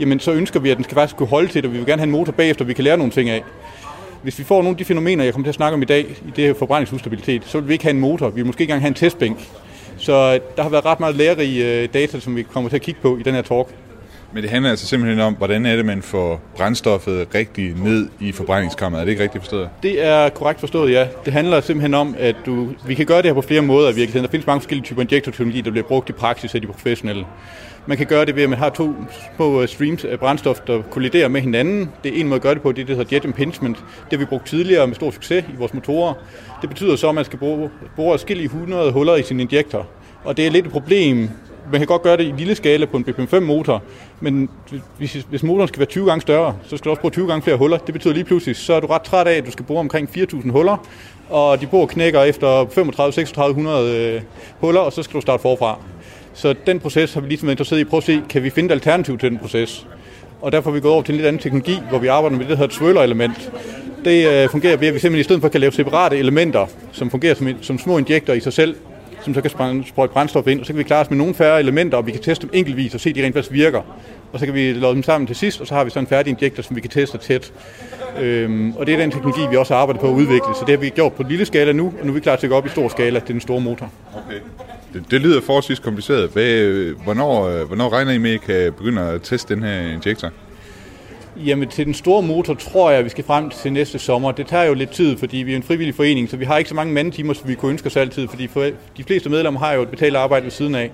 jamen 0.00 0.20
så 0.20 0.32
ønsker 0.32 0.60
vi, 0.60 0.70
at 0.70 0.76
den 0.76 0.84
skal 0.84 0.94
faktisk 0.94 1.16
kunne 1.16 1.28
holde 1.28 1.48
til 1.48 1.62
det, 1.62 1.68
og 1.68 1.72
vi 1.72 1.78
vil 1.78 1.86
gerne 1.86 2.00
have 2.00 2.06
en 2.06 2.12
motor 2.12 2.32
bagefter, 2.32 2.64
vi 2.64 2.72
kan 2.72 2.84
lære 2.84 2.96
nogle 2.96 3.12
ting 3.12 3.30
af. 3.30 3.42
Hvis 4.22 4.38
vi 4.38 4.44
får 4.44 4.56
nogle 4.56 4.70
af 4.70 4.76
de 4.76 4.84
fænomener, 4.84 5.24
jeg 5.24 5.32
kommer 5.32 5.44
til 5.44 5.50
at 5.50 5.54
snakke 5.54 5.74
om 5.74 5.82
i 5.82 5.84
dag, 5.84 6.00
i 6.00 6.30
det 6.36 6.44
her 6.44 6.54
forbrændingsustabilitet, 6.54 7.42
så 7.46 7.60
vil 7.60 7.68
vi 7.68 7.72
ikke 7.72 7.84
have 7.84 7.94
en 7.94 8.00
motor, 8.00 8.28
vi 8.28 8.34
vil 8.34 8.46
måske 8.46 8.60
ikke 8.60 8.70
engang 8.70 8.82
have 8.82 8.88
en 8.88 8.94
testbænk. 8.94 9.38
Så 9.96 10.12
øh, 10.12 10.56
der 10.56 10.62
har 10.62 10.70
været 10.70 10.84
ret 10.84 11.00
meget 11.00 11.16
lærerige 11.16 11.82
øh, 11.82 11.88
data, 11.94 12.20
som 12.20 12.36
vi 12.36 12.42
kommer 12.42 12.70
til 12.70 12.76
at 12.76 12.82
kigge 12.82 13.00
på 13.00 13.16
i 13.16 13.22
den 13.22 13.34
her 13.34 13.42
talk. 13.42 13.68
Men 14.34 14.42
det 14.42 14.50
handler 14.50 14.70
altså 14.70 14.86
simpelthen 14.86 15.20
om, 15.20 15.34
hvordan 15.34 15.66
er 15.66 15.76
det, 15.76 15.84
man 15.84 16.02
får 16.02 16.40
brændstoffet 16.56 17.28
rigtig 17.34 17.74
ned 17.74 18.08
i 18.20 18.32
forbrændingskammeret. 18.32 19.00
Er 19.00 19.04
det 19.04 19.10
ikke 19.10 19.22
rigtigt 19.22 19.42
forstået? 19.44 19.68
Det 19.82 20.04
er 20.04 20.28
korrekt 20.28 20.60
forstået, 20.60 20.92
ja. 20.92 21.06
Det 21.24 21.32
handler 21.32 21.60
simpelthen 21.60 21.94
om, 21.94 22.14
at 22.18 22.36
du, 22.46 22.68
vi 22.86 22.94
kan 22.94 23.06
gøre 23.06 23.16
det 23.16 23.26
her 23.26 23.34
på 23.34 23.42
flere 23.42 23.62
måder 23.62 23.90
i 23.90 23.94
virkeligheden. 23.94 24.24
Der 24.24 24.30
findes 24.30 24.46
mange 24.46 24.60
forskellige 24.60 24.84
typer 24.84 25.02
injektorteknologi, 25.02 25.60
der 25.60 25.70
bliver 25.70 25.86
brugt 25.86 26.08
i 26.08 26.12
praksis 26.12 26.54
af 26.54 26.60
de 26.60 26.66
professionelle. 26.66 27.26
Man 27.86 27.96
kan 27.96 28.06
gøre 28.06 28.24
det 28.24 28.36
ved, 28.36 28.42
at 28.42 28.50
man 28.50 28.58
har 28.58 28.68
to 28.70 28.94
små 29.36 29.62
øh, 29.62 29.68
streams 29.68 30.04
af 30.04 30.18
brændstof, 30.18 30.60
der 30.60 30.82
kolliderer 30.90 31.28
med 31.28 31.40
hinanden. 31.40 31.90
Det 32.04 32.16
er 32.16 32.20
en 32.20 32.28
måde 32.28 32.36
at 32.36 32.42
gøre 32.42 32.54
det 32.54 32.62
på, 32.62 32.72
det, 32.72 32.88
der 32.88 32.94
hedder 32.94 33.16
jet 33.16 33.24
impingement. 33.24 33.76
Det 33.76 34.10
har 34.10 34.18
vi 34.18 34.24
brugt 34.24 34.46
tidligere 34.46 34.86
med 34.86 34.94
stor 34.94 35.10
succes 35.10 35.44
i 35.54 35.56
vores 35.58 35.74
motorer. 35.74 36.14
Det 36.60 36.68
betyder 36.68 36.96
så, 36.96 37.08
at 37.08 37.14
man 37.14 37.24
skal 37.24 37.38
bruge, 37.38 37.70
bruge 37.96 38.12
forskellige 38.12 38.44
100 38.44 38.92
huller 38.92 39.14
i 39.14 39.22
sin 39.22 39.40
injektor. 39.40 39.86
Og 40.24 40.36
det 40.36 40.46
er 40.46 40.50
lidt 40.50 40.66
et 40.66 40.72
problem, 40.72 41.30
man 41.70 41.80
kan 41.80 41.86
godt 41.86 42.02
gøre 42.02 42.16
det 42.16 42.24
i 42.24 42.32
lille 42.36 42.54
skala 42.54 42.86
på 42.86 42.96
en 42.96 43.04
BPM-5-motor, 43.04 43.82
men 44.20 44.48
hvis, 44.98 45.12
hvis 45.30 45.42
motoren 45.42 45.68
skal 45.68 45.78
være 45.78 45.88
20 45.88 46.06
gange 46.06 46.20
større, 46.20 46.56
så 46.62 46.76
skal 46.76 46.84
du 46.84 46.90
også 46.90 47.00
bruge 47.00 47.12
20 47.12 47.26
gange 47.26 47.42
flere 47.42 47.56
huller. 47.56 47.78
Det 47.78 47.92
betyder 47.92 48.14
lige 48.14 48.24
pludselig, 48.24 48.56
så 48.56 48.74
er 48.74 48.80
du 48.80 48.86
ret 48.86 49.02
træt 49.02 49.26
af, 49.26 49.34
at 49.34 49.46
du 49.46 49.50
skal 49.50 49.64
bruge 49.64 49.80
omkring 49.80 50.08
4.000 50.16 50.50
huller, 50.50 50.86
og 51.30 51.60
de 51.60 51.66
bor 51.66 51.86
knækker 51.86 52.22
efter 52.22 52.64
35-3600 52.64 53.68
øh, 53.68 54.22
huller, 54.60 54.80
og 54.80 54.92
så 54.92 55.02
skal 55.02 55.16
du 55.16 55.20
starte 55.20 55.42
forfra. 55.42 55.78
Så 56.34 56.54
den 56.66 56.80
proces 56.80 57.14
har 57.14 57.20
vi 57.20 57.28
ligesom 57.28 57.46
været 57.46 57.54
interesseret 57.54 57.78
i 57.78 57.80
at 57.80 57.88
prøve 57.88 57.98
at 57.98 58.04
se, 58.04 58.22
kan 58.28 58.42
vi 58.42 58.50
finde 58.50 58.66
et 58.66 58.72
alternativ 58.72 59.18
til 59.18 59.30
den 59.30 59.38
proces? 59.38 59.86
Og 60.40 60.52
derfor 60.52 60.70
er 60.70 60.74
vi 60.74 60.80
gået 60.80 60.94
over 60.94 61.02
til 61.02 61.12
en 61.12 61.16
lidt 61.16 61.26
anden 61.26 61.42
teknologi, 61.42 61.78
hvor 61.88 61.98
vi 61.98 62.06
arbejder 62.06 62.36
med 62.36 62.44
det, 62.44 62.50
der 62.50 62.56
hedder 62.56 62.68
et 62.68 62.74
swirler-element. 62.74 63.52
Det 64.04 64.28
øh, 64.28 64.48
fungerer 64.48 64.76
ved, 64.76 64.88
at 64.88 64.94
vi 64.94 64.98
simpelthen 64.98 65.20
i 65.20 65.22
stedet 65.22 65.42
for 65.42 65.48
kan 65.48 65.60
lave 65.60 65.72
separate 65.72 66.16
elementer, 66.18 66.66
som 66.92 67.10
fungerer 67.10 67.34
som, 67.34 67.48
som 67.62 67.78
små 67.78 67.98
injektorer 67.98 68.36
i 68.36 68.40
sig 68.40 68.52
selv, 68.52 68.76
som 69.24 69.34
så 69.34 69.40
kan 69.40 69.50
sprøjte 69.86 70.12
brændstof 70.12 70.46
ind, 70.46 70.60
og 70.60 70.66
så 70.66 70.72
kan 70.72 70.78
vi 70.78 70.82
klare 70.82 71.00
os 71.00 71.10
med 71.10 71.18
nogle 71.18 71.34
færre 71.34 71.60
elementer, 71.60 71.98
og 71.98 72.06
vi 72.06 72.12
kan 72.12 72.20
teste 72.20 72.46
dem 72.46 72.50
enkeltvis 72.52 72.94
og 72.94 73.00
se, 73.00 73.10
at 73.10 73.16
de 73.16 73.24
rent 73.24 73.34
faktisk 73.34 73.52
virker. 73.52 73.80
Og 74.32 74.38
så 74.40 74.46
kan 74.46 74.54
vi 74.54 74.72
lave 74.72 74.94
dem 74.94 75.02
sammen 75.02 75.26
til 75.26 75.36
sidst, 75.36 75.60
og 75.60 75.66
så 75.66 75.74
har 75.74 75.84
vi 75.84 75.90
så 75.90 75.98
en 75.98 76.06
færdig 76.06 76.30
injektor, 76.30 76.62
som 76.62 76.76
vi 76.76 76.80
kan 76.80 76.90
teste 76.90 77.18
tæt. 77.18 77.52
Øhm, 78.20 78.72
og 78.76 78.86
det 78.86 78.94
er 78.94 78.98
den 78.98 79.10
teknologi, 79.10 79.40
vi 79.50 79.56
også 79.56 79.74
arbejder 79.74 80.00
på 80.00 80.08
at 80.08 80.12
udvikle, 80.12 80.54
så 80.54 80.64
det 80.66 80.68
har 80.68 80.80
vi 80.80 80.88
gjort 80.88 81.12
på 81.12 81.22
en 81.22 81.28
lille 81.28 81.44
skala 81.44 81.72
nu, 81.72 81.94
og 82.00 82.06
nu 82.06 82.12
er 82.12 82.14
vi 82.14 82.20
klar 82.20 82.36
til 82.36 82.46
at 82.46 82.50
gå 82.50 82.56
op 82.56 82.66
i 82.66 82.68
stor 82.68 82.88
skala 82.88 83.20
til 83.20 83.32
den 83.32 83.40
store 83.40 83.60
motor. 83.60 83.92
Okay. 84.14 84.40
Det, 84.92 85.10
det 85.10 85.20
lyder 85.20 85.40
forholdsvis 85.40 85.78
kompliceret. 85.78 86.30
Hvad, 86.30 86.50
øh, 86.50 87.02
hvornår, 87.04 87.48
øh, 87.48 87.66
hvornår 87.66 87.92
regner 87.92 88.12
I 88.12 88.18
med, 88.18 88.30
at 88.30 88.34
I 88.34 88.38
kan 88.46 88.72
begynde 88.72 89.02
at 89.02 89.22
teste 89.22 89.54
den 89.54 89.62
her 89.62 89.80
injektor? 89.80 90.30
Jamen 91.36 91.68
til 91.68 91.86
den 91.86 91.94
store 91.94 92.22
motor 92.22 92.54
tror 92.54 92.90
jeg, 92.90 92.98
at 92.98 93.04
vi 93.04 93.10
skal 93.10 93.24
frem 93.24 93.50
til 93.50 93.72
næste 93.72 93.98
sommer. 93.98 94.32
Det 94.32 94.46
tager 94.46 94.64
jo 94.64 94.74
lidt 94.74 94.90
tid, 94.90 95.16
fordi 95.16 95.36
vi 95.36 95.52
er 95.52 95.56
en 95.56 95.62
frivillig 95.62 95.94
forening, 95.94 96.28
så 96.28 96.36
vi 96.36 96.44
har 96.44 96.58
ikke 96.58 96.68
så 96.68 96.74
mange 96.74 96.92
mandetimer, 96.92 97.34
som 97.34 97.48
vi 97.48 97.54
kunne 97.54 97.70
ønske 97.70 97.86
os 97.86 97.96
altid, 97.96 98.28
fordi 98.28 98.46
for 98.46 98.62
de 98.96 99.04
fleste 99.04 99.30
medlemmer 99.30 99.60
har 99.60 99.72
jo 99.72 99.82
et 99.82 99.88
betalt 99.88 100.16
arbejde 100.16 100.44
ved 100.44 100.50
siden 100.50 100.74
af. 100.74 100.90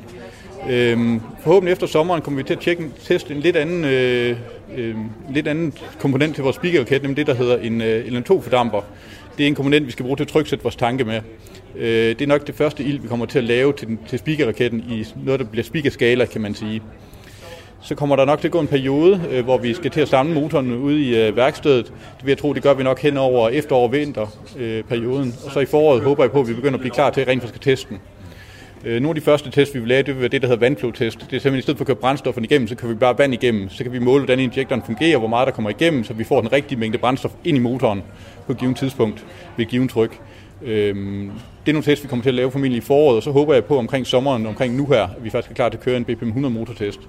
Øhm, 0.71 1.21
forhåbentlig 1.43 1.73
efter 1.73 1.87
sommeren 1.87 2.23
kommer 2.23 2.39
vi 2.39 2.47
til 2.47 2.55
at 2.55 2.61
tjekke, 2.61 2.91
teste 3.05 3.35
en 3.35 3.41
lidt 3.41 3.57
anden, 3.57 3.85
øh, 3.85 4.37
øh, 4.77 4.95
lidt 5.35 5.49
anden 5.49 5.73
komponent 5.99 6.35
til 6.35 6.45
vores 6.45 6.57
speakerraket, 6.57 7.03
nemlig 7.03 7.17
det, 7.17 7.27
der 7.27 7.35
hedder 7.35 7.59
en 7.59 7.81
øh, 7.81 8.05
LN2-fordamper. 8.07 8.81
Det 9.39 9.45
er 9.45 9.49
en 9.49 9.55
komponent, 9.55 9.87
vi 9.87 9.93
skal 9.93 10.03
bruge 10.05 10.17
til 10.17 10.25
at 10.25 10.29
tryksætte 10.29 10.63
vores 10.63 10.77
tanke 10.77 11.05
med. 11.05 11.21
Øh, 11.77 12.09
det 12.09 12.23
er 12.23 12.27
nok 12.27 12.47
det 12.47 12.55
første 12.55 12.85
ild, 12.85 13.01
vi 13.01 13.09
kommer 13.09 13.27
til 13.27 13.39
at 13.39 13.45
lave 13.45 13.73
til, 13.73 13.89
den, 13.89 13.99
til 14.09 14.19
speakerraketten 14.19 14.81
i 14.81 15.07
noget, 15.25 15.41
der 15.41 15.47
bliver 15.47 15.65
speakerskala, 15.65 16.25
kan 16.25 16.41
man 16.41 16.55
sige 16.55 16.83
så 17.83 17.95
kommer 17.95 18.17
der 18.17 18.25
nok 18.25 18.41
til 18.41 18.49
at 18.49 18.53
gå 18.53 18.61
en 18.61 18.67
periode, 18.67 19.21
øh, 19.31 19.45
hvor 19.45 19.59
vi 19.59 19.75
skal 19.75 19.91
til 19.91 20.01
at 20.01 20.09
samle 20.09 20.35
motoren 20.35 20.73
ude 20.73 21.03
i 21.03 21.17
øh, 21.17 21.37
værkstedet. 21.37 21.87
Det 21.87 22.25
vil 22.25 22.31
jeg 22.31 22.39
tro, 22.39 22.53
det 22.53 22.63
gør 22.63 22.75
vi 22.75 22.83
nok 22.83 23.01
hen 23.01 23.17
over 23.17 23.49
efterår- 23.49 23.83
og 23.83 23.93
vinterperioden. 23.93 25.29
Øh, 25.29 25.45
og 25.45 25.53
så 25.53 25.61
i 25.61 25.67
foråret 25.67 26.03
håber 26.03 26.25
jeg 26.25 26.31
på, 26.31 26.41
at 26.41 26.49
vi 26.49 26.55
begynder 26.55 26.75
at 26.75 26.81
blive 26.81 26.95
klar 26.95 27.11
til 27.11 27.21
at 27.21 27.29
rent 27.29 27.43
faktisk 27.43 27.63
testen. 27.63 28.01
Øh, 28.85 29.03
nogle 29.03 29.09
af 29.09 29.15
de 29.15 29.21
første 29.21 29.51
test, 29.51 29.75
vi 29.75 29.79
vil 29.79 29.89
lave, 29.89 30.03
det 30.03 30.15
vil 30.15 30.21
være 30.21 30.29
det, 30.29 30.43
der 30.43 30.49
hedder 30.49 30.61
vandflowtest. 30.61 31.19
Det 31.19 31.25
er 31.25 31.31
simpelthen 31.31 31.59
i 31.59 31.63
stedet 31.63 31.79
for 31.79 31.83
at 31.83 31.87
køre 31.87 31.97
brændstofferne 31.97 32.47
igennem, 32.47 32.69
så 32.69 32.75
kan 32.75 32.89
vi 32.89 32.95
bare 32.95 33.19
vand 33.19 33.35
igennem. 33.35 33.69
Så 33.69 33.83
kan 33.83 33.93
vi 33.93 33.99
måle, 33.99 34.25
hvordan 34.25 34.41
injektoren 34.41 34.83
fungerer, 34.87 35.19
hvor 35.19 35.29
meget 35.29 35.47
der 35.47 35.53
kommer 35.53 35.71
igennem, 35.71 36.05
så 36.05 36.13
vi 36.13 36.25
får 36.25 36.41
den 36.41 36.53
rigtige 36.53 36.79
mængde 36.79 36.99
brændstof 36.99 37.33
ind 37.45 37.57
i 37.57 37.61
motoren 37.61 38.03
på 38.47 38.53
et 38.53 38.59
givet 38.59 38.77
tidspunkt 38.77 39.25
ved 39.57 39.65
et 39.65 39.71
givet 39.71 39.91
tryk. 39.91 40.21
Øhm, 40.63 41.31
det 41.67 41.69
er 41.69 41.73
nogle 41.73 41.85
tests, 41.85 42.05
vi 42.05 42.09
kommer 42.09 42.23
til 42.23 42.31
at 42.31 42.35
lave 42.35 42.51
formentlig 42.51 42.79
i 42.79 42.81
foråret, 42.81 43.17
og 43.17 43.23
så 43.23 43.31
håber 43.31 43.55
jeg 43.55 43.65
på 43.65 43.79
omkring 43.79 44.07
sommeren, 44.07 44.47
omkring 44.47 44.77
nu 44.77 44.87
her, 44.87 45.03
at 45.03 45.25
vi 45.25 45.31
faktisk 45.31 45.51
er 45.51 45.55
klar 45.55 45.69
til 45.69 45.77
at 45.77 45.85
køre 45.85 45.97
en 45.97 46.05
BPM 46.05 46.27
100 46.27 46.55
motortest. 46.55 47.01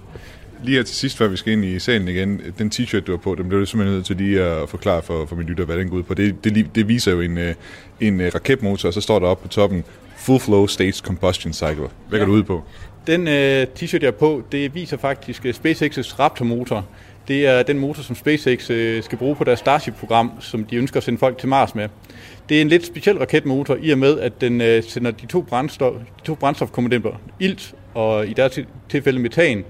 Lige 0.64 0.78
her 0.78 0.84
til 0.84 0.96
sidst, 0.96 1.18
før 1.18 1.28
vi 1.28 1.38
skal 1.38 1.54
ind 1.54 1.66
i 1.66 1.80
salen 1.80 2.08
igen, 2.08 2.42
den 2.58 2.72
t-shirt, 2.76 3.00
du 3.00 3.12
har 3.12 3.18
på, 3.18 3.36
den 3.36 3.48
blev 3.48 3.60
du 3.60 3.66
simpelthen 3.66 3.96
nødt 3.96 4.06
til 4.06 4.16
lige 4.16 4.42
at 4.42 4.70
forklare 4.70 5.02
for, 5.02 5.26
for 5.26 5.36
min 5.36 5.48
lytter, 5.48 5.66
hvad 5.66 5.78
den 5.78 5.90
går 5.90 5.98
ud 5.98 6.04
på. 6.04 6.14
Det, 6.14 6.44
det, 6.44 6.76
det 6.76 6.88
viser 6.88 7.12
jo 7.12 7.22
en, 7.22 7.38
en 8.00 8.22
raketmotor, 8.36 8.88
og 8.88 8.94
så 8.94 9.02
står 9.02 9.20
der 9.20 9.28
oppe 9.28 9.48
på 9.48 9.48
toppen, 9.48 9.84
Full 10.18 10.40
Flow 10.40 10.68
Stage 10.68 10.94
Combustion 10.94 11.54
Cycle. 11.54 11.88
Hvad 12.10 12.20
ja. 12.20 12.26
går 12.26 12.26
du 12.26 12.32
ud 12.32 12.44
på? 12.44 12.64
Den 13.08 13.28
øh, 13.28 13.68
t-shirt, 13.80 14.00
jeg 14.02 14.08
er 14.08 14.12
på, 14.12 14.44
det 14.52 14.76
viser 14.76 14.98
faktisk 14.98 15.46
uh, 15.46 15.50
SpaceX's 15.50 16.20
Raptor-motor. 16.20 16.86
Det 17.28 17.48
er 17.48 17.64
den 17.64 17.80
motor, 17.80 18.04
som 18.04 18.16
SpaceX 18.16 18.70
øh, 18.70 19.04
skal 19.04 19.18
bruge 19.18 19.36
på 19.36 19.44
deres 19.44 19.60
Starship-program, 19.60 20.32
som 20.40 20.64
de 20.64 20.76
ønsker 20.76 20.98
at 20.98 21.04
sende 21.04 21.20
folk 21.20 21.38
til 21.38 21.50
Mars 21.50 21.76
med. 21.76 21.90
Det 22.50 22.58
er 22.58 22.62
en 22.62 22.68
lidt 22.68 22.86
speciel 22.86 23.18
raketmotor, 23.18 23.78
i 23.82 23.92
og 23.92 23.98
med, 23.98 24.20
at 24.20 24.42
den 24.42 24.62
øh, 24.62 24.84
sender 24.84 25.12
de 25.12 25.26
to, 25.26 25.42
brændstof, 25.42 25.94
de 25.94 26.26
to 26.26 26.36
brændstofkomponenter, 26.36 27.22
ilt 27.40 27.74
og 27.94 28.28
i 28.28 28.34
deres 28.34 28.60
tilfælde 28.90 29.20
metan, 29.20 29.66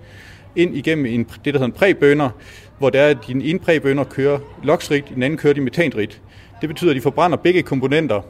ind 0.56 0.78
igennem 0.78 1.06
en, 1.06 1.24
det, 1.24 1.46
der 1.46 1.52
hedder 1.52 1.66
en 1.66 1.72
præbønder, 1.72 2.30
hvor 2.80 2.90
der 2.90 3.02
er, 3.02 3.10
at 3.10 3.18
din 3.28 3.42
ene 3.42 3.60
præbønder 3.60 4.04
kører 4.04 4.40
loksrigt, 4.64 5.10
den 5.16 5.24
anden 5.24 5.38
kører 5.38 5.54
de 5.54 5.62
metanrigt. 5.62 6.22
Det 6.62 6.70
betyder, 6.70 6.92
at 6.92 6.96
de 6.96 7.02
forbrænder 7.02 7.38
begge 7.38 7.62
komponenter 7.64 8.22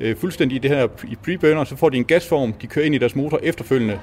øh, 0.00 0.16
fuldstændig 0.16 0.56
i 0.56 0.58
det 0.58 0.70
her 0.70 0.88
i 1.08 1.16
preburner, 1.24 1.64
så 1.64 1.76
får 1.76 1.88
de 1.88 1.96
en 1.96 2.04
gasform, 2.04 2.52
de 2.52 2.66
kører 2.66 2.86
ind 2.86 2.94
i 2.94 2.98
deres 2.98 3.16
motor 3.16 3.40
efterfølgende. 3.42 4.00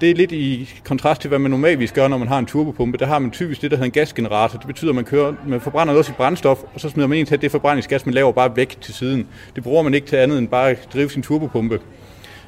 Det 0.00 0.10
er 0.10 0.14
lidt 0.14 0.32
i 0.32 0.70
kontrast 0.84 1.20
til, 1.20 1.28
hvad 1.28 1.38
man 1.38 1.50
normalvis 1.50 1.92
gør, 1.92 2.08
når 2.08 2.18
man 2.18 2.28
har 2.28 2.38
en 2.38 2.46
turbopumpe. 2.46 2.98
Der 2.98 3.06
har 3.06 3.18
man 3.18 3.30
typisk 3.30 3.62
det, 3.62 3.70
der 3.70 3.76
hedder 3.76 3.86
en 3.86 3.92
gasgenerator. 3.92 4.58
Det 4.58 4.66
betyder, 4.66 4.90
at 4.90 4.94
man, 4.94 5.04
kører, 5.04 5.34
man 5.46 5.60
forbrænder 5.60 5.92
noget 5.92 5.98
af 5.98 6.04
sit 6.04 6.16
brændstof, 6.16 6.58
og 6.74 6.80
så 6.80 6.88
smider 6.88 7.08
man 7.08 7.18
ind 7.18 7.26
til, 7.26 7.42
det 7.42 7.50
forbrændingsgas, 7.50 8.06
man 8.06 8.14
laver 8.14 8.32
bare 8.32 8.56
væk 8.56 8.76
til 8.80 8.94
siden. 8.94 9.28
Det 9.54 9.62
bruger 9.62 9.82
man 9.82 9.94
ikke 9.94 10.06
til 10.06 10.16
andet 10.16 10.38
end 10.38 10.48
bare 10.48 10.70
at 10.70 10.88
drive 10.92 11.10
sin 11.10 11.22
turbopumpe. 11.22 11.80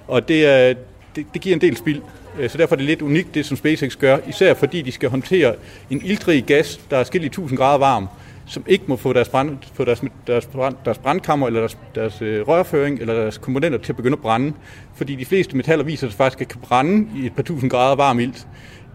Og 0.07 0.29
det, 0.29 0.47
er, 0.47 0.75
det, 1.19 1.27
det 1.35 1.43
giver 1.43 1.57
en 1.57 1.61
del 1.61 1.77
spild. 1.77 2.03
Øh, 2.39 2.51
så 2.51 2.59
derfor 2.59 2.75
er 2.75 2.77
det 2.77 2.87
lidt 2.87 3.03
unikt, 3.03 3.35
det 3.35 3.47
som 3.47 3.57
SpaceX 3.57 3.97
gør, 3.97 4.19
især 4.29 4.55
fordi 4.55 4.83
de 4.83 4.93
skal 4.93 5.09
håndtere 5.09 5.55
en 5.91 6.03
ildrig 6.05 6.45
gas, 6.45 6.81
der 6.91 6.97
er 6.97 7.05
skilt 7.05 7.25
i 7.25 7.27
1000 7.27 7.59
grader 7.59 7.79
varm, 7.79 8.09
som 8.47 8.65
ikke 8.67 8.85
må 8.87 8.97
få 8.97 9.13
deres, 9.13 9.29
brand, 9.29 9.59
få 9.75 9.85
deres, 9.85 10.03
deres, 10.27 10.47
brand, 10.47 10.77
deres 10.85 10.99
brandkammer 10.99 11.47
eller 11.47 11.61
deres, 11.61 11.79
deres 11.95 12.23
øh, 12.23 12.49
rørføring 12.49 13.01
eller 13.01 13.15
deres 13.15 13.39
komponenter 13.39 13.79
til 13.79 13.93
at 13.93 13.97
begynde 13.97 14.13
at 14.13 14.23
brænde. 14.23 14.53
Fordi 14.95 15.15
de 15.15 15.25
fleste 15.25 15.57
metaller 15.57 15.85
viser 15.85 16.09
sig 16.09 16.17
faktisk 16.17 16.41
at 16.41 16.49
kan 16.49 16.61
brænde 16.61 17.09
i 17.23 17.27
et 17.27 17.33
par 17.33 17.43
tusind 17.43 17.71
grader 17.71 17.97
varm 17.97 18.19
ilt. 18.19 18.47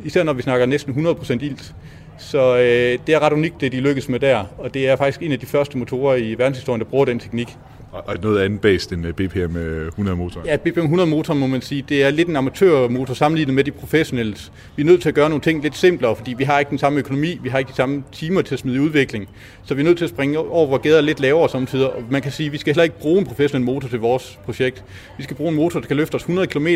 Især 0.04 0.24
når 0.24 0.34
vi 0.34 0.42
snakker 0.42 0.66
næsten 0.66 1.08
100% 1.08 1.34
ilt. 1.34 1.76
Så 2.18 2.56
øh, 2.58 3.00
det 3.08 3.16
er 3.16 3.20
ret 3.20 3.34
unikt, 3.34 3.62
det 3.62 3.72
de 3.72 3.80
lykkes 3.80 4.10
med 4.10 4.20
der. 4.20 4.46
Og 4.58 4.74
det 4.74 4.90
er 4.90 4.96
faktisk 4.96 5.22
en 5.22 5.32
af 5.32 5.40
de 5.40 5.46
første 5.46 5.78
motorer 5.78 6.16
i 6.16 6.36
verdenshistorien, 6.38 6.82
der 6.82 6.88
bruger 6.88 7.06
den 7.06 7.20
teknik. 7.20 7.58
Og 7.94 8.16
noget 8.22 8.42
andet 8.42 8.62
based 8.62 8.94
end 8.94 9.14
BPM 9.14 9.58
100 9.88 10.18
motor. 10.18 10.42
Ja, 10.46 10.56
BPM 10.56 10.80
100 10.80 11.10
motor 11.10 11.34
må 11.34 11.48
man 11.48 11.62
sige, 11.62 11.86
det 11.90 12.04
er 12.04 12.10
lidt 12.10 12.28
en 12.28 12.36
amatørmotor 12.36 13.14
sammenlignet 13.14 13.56
med 13.56 13.64
de 13.64 13.72
professionelle. 13.72 14.36
Vi 14.76 14.82
er 14.82 14.86
nødt 14.86 15.02
til 15.02 15.10
at 15.10 15.16
gøre 15.16 15.30
nogle 15.30 15.42
ting 15.42 15.64
lidt 15.64 15.78
simplere, 15.78 16.16
fordi 16.16 16.34
vi 16.38 16.44
har 16.44 16.60
ikke 16.60 16.70
den 16.70 16.78
samme 16.78 17.00
økonomi, 17.00 17.40
vi 17.44 17.50
har 17.50 17.60
ikke 17.60 17.70
de 17.70 17.76
samme 17.76 18.04
timer 18.12 18.42
til 18.42 18.56
at 18.56 18.60
smide 18.60 18.78
i 18.78 18.80
udvikling. 18.80 19.30
Så 19.66 19.74
vi 19.74 19.82
er 19.82 19.86
nødt 19.86 19.98
til 19.98 20.06
at 20.06 20.10
springe 20.10 20.40
over, 20.40 20.68
hvor 20.68 20.78
gader 20.78 20.98
er 20.98 21.02
lidt 21.02 21.20
lavere 21.20 21.50
samtidig. 21.50 21.94
Og 21.94 22.04
man 22.10 22.22
kan 22.22 22.32
sige, 22.32 22.48
at 22.48 22.54
vi 22.54 22.58
skal 22.58 22.74
heller 22.74 22.84
ikke 22.84 23.00
bruge 23.00 23.20
en 23.20 23.26
professionel 23.26 23.66
motor 23.66 23.88
til 23.88 24.00
vores 24.00 24.40
projekt. 24.46 24.84
Vi 25.18 25.24
skal 25.24 25.36
bruge 25.36 25.50
en 25.50 25.56
motor, 25.56 25.80
der 25.80 25.88
kan 25.88 25.98
løfte 25.98 26.16
os 26.16 26.22
100 26.22 26.48
km, 26.48 26.68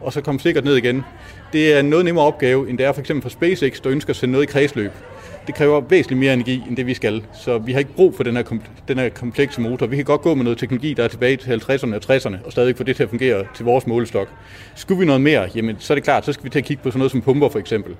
og 0.00 0.12
så 0.12 0.20
komme 0.20 0.40
sikkert 0.40 0.64
ned 0.64 0.76
igen. 0.76 1.04
Det 1.52 1.74
er 1.74 1.80
en 1.80 1.86
noget 1.86 2.04
nemmere 2.04 2.24
opgave, 2.24 2.70
end 2.70 2.78
det 2.78 2.86
er 2.86 2.92
for 2.92 3.00
eksempel 3.00 3.22
for 3.22 3.30
SpaceX, 3.30 3.80
der 3.80 3.90
ønsker 3.90 4.10
at 4.10 4.16
sende 4.16 4.32
noget 4.32 4.48
i 4.48 4.52
kredsløb 4.52 4.90
det 5.48 5.56
kræver 5.56 5.80
væsentligt 5.80 6.20
mere 6.20 6.32
energi, 6.32 6.62
end 6.68 6.76
det 6.76 6.86
vi 6.86 6.94
skal. 6.94 7.22
Så 7.32 7.58
vi 7.58 7.72
har 7.72 7.78
ikke 7.78 7.92
brug 7.92 8.14
for 8.14 8.24
den 8.24 8.36
her, 8.36 8.42
den 8.88 8.98
her 8.98 9.08
komplekse 9.08 9.60
motor. 9.60 9.86
Vi 9.86 9.96
kan 9.96 10.04
godt 10.04 10.20
gå 10.20 10.34
med 10.34 10.44
noget 10.44 10.58
teknologi, 10.58 10.94
der 10.94 11.04
er 11.04 11.08
tilbage 11.08 11.36
til 11.36 11.50
50'erne 11.50 11.94
og 11.94 12.16
60'erne, 12.16 12.46
og 12.46 12.52
stadig 12.52 12.76
få 12.76 12.82
det 12.82 12.96
til 12.96 13.02
at 13.02 13.08
fungere 13.08 13.44
til 13.54 13.64
vores 13.64 13.86
målestok. 13.86 14.28
Skulle 14.74 14.98
vi 14.98 15.06
noget 15.06 15.20
mere, 15.20 15.48
jamen, 15.54 15.76
så 15.78 15.92
er 15.92 15.94
det 15.94 16.04
klart, 16.04 16.24
så 16.24 16.32
skal 16.32 16.44
vi 16.44 16.50
til 16.50 16.58
at 16.58 16.64
kigge 16.64 16.82
på 16.82 16.90
sådan 16.90 16.98
noget 16.98 17.12
som 17.12 17.20
pumper 17.20 17.48
for 17.48 17.58
eksempel. 17.58 17.96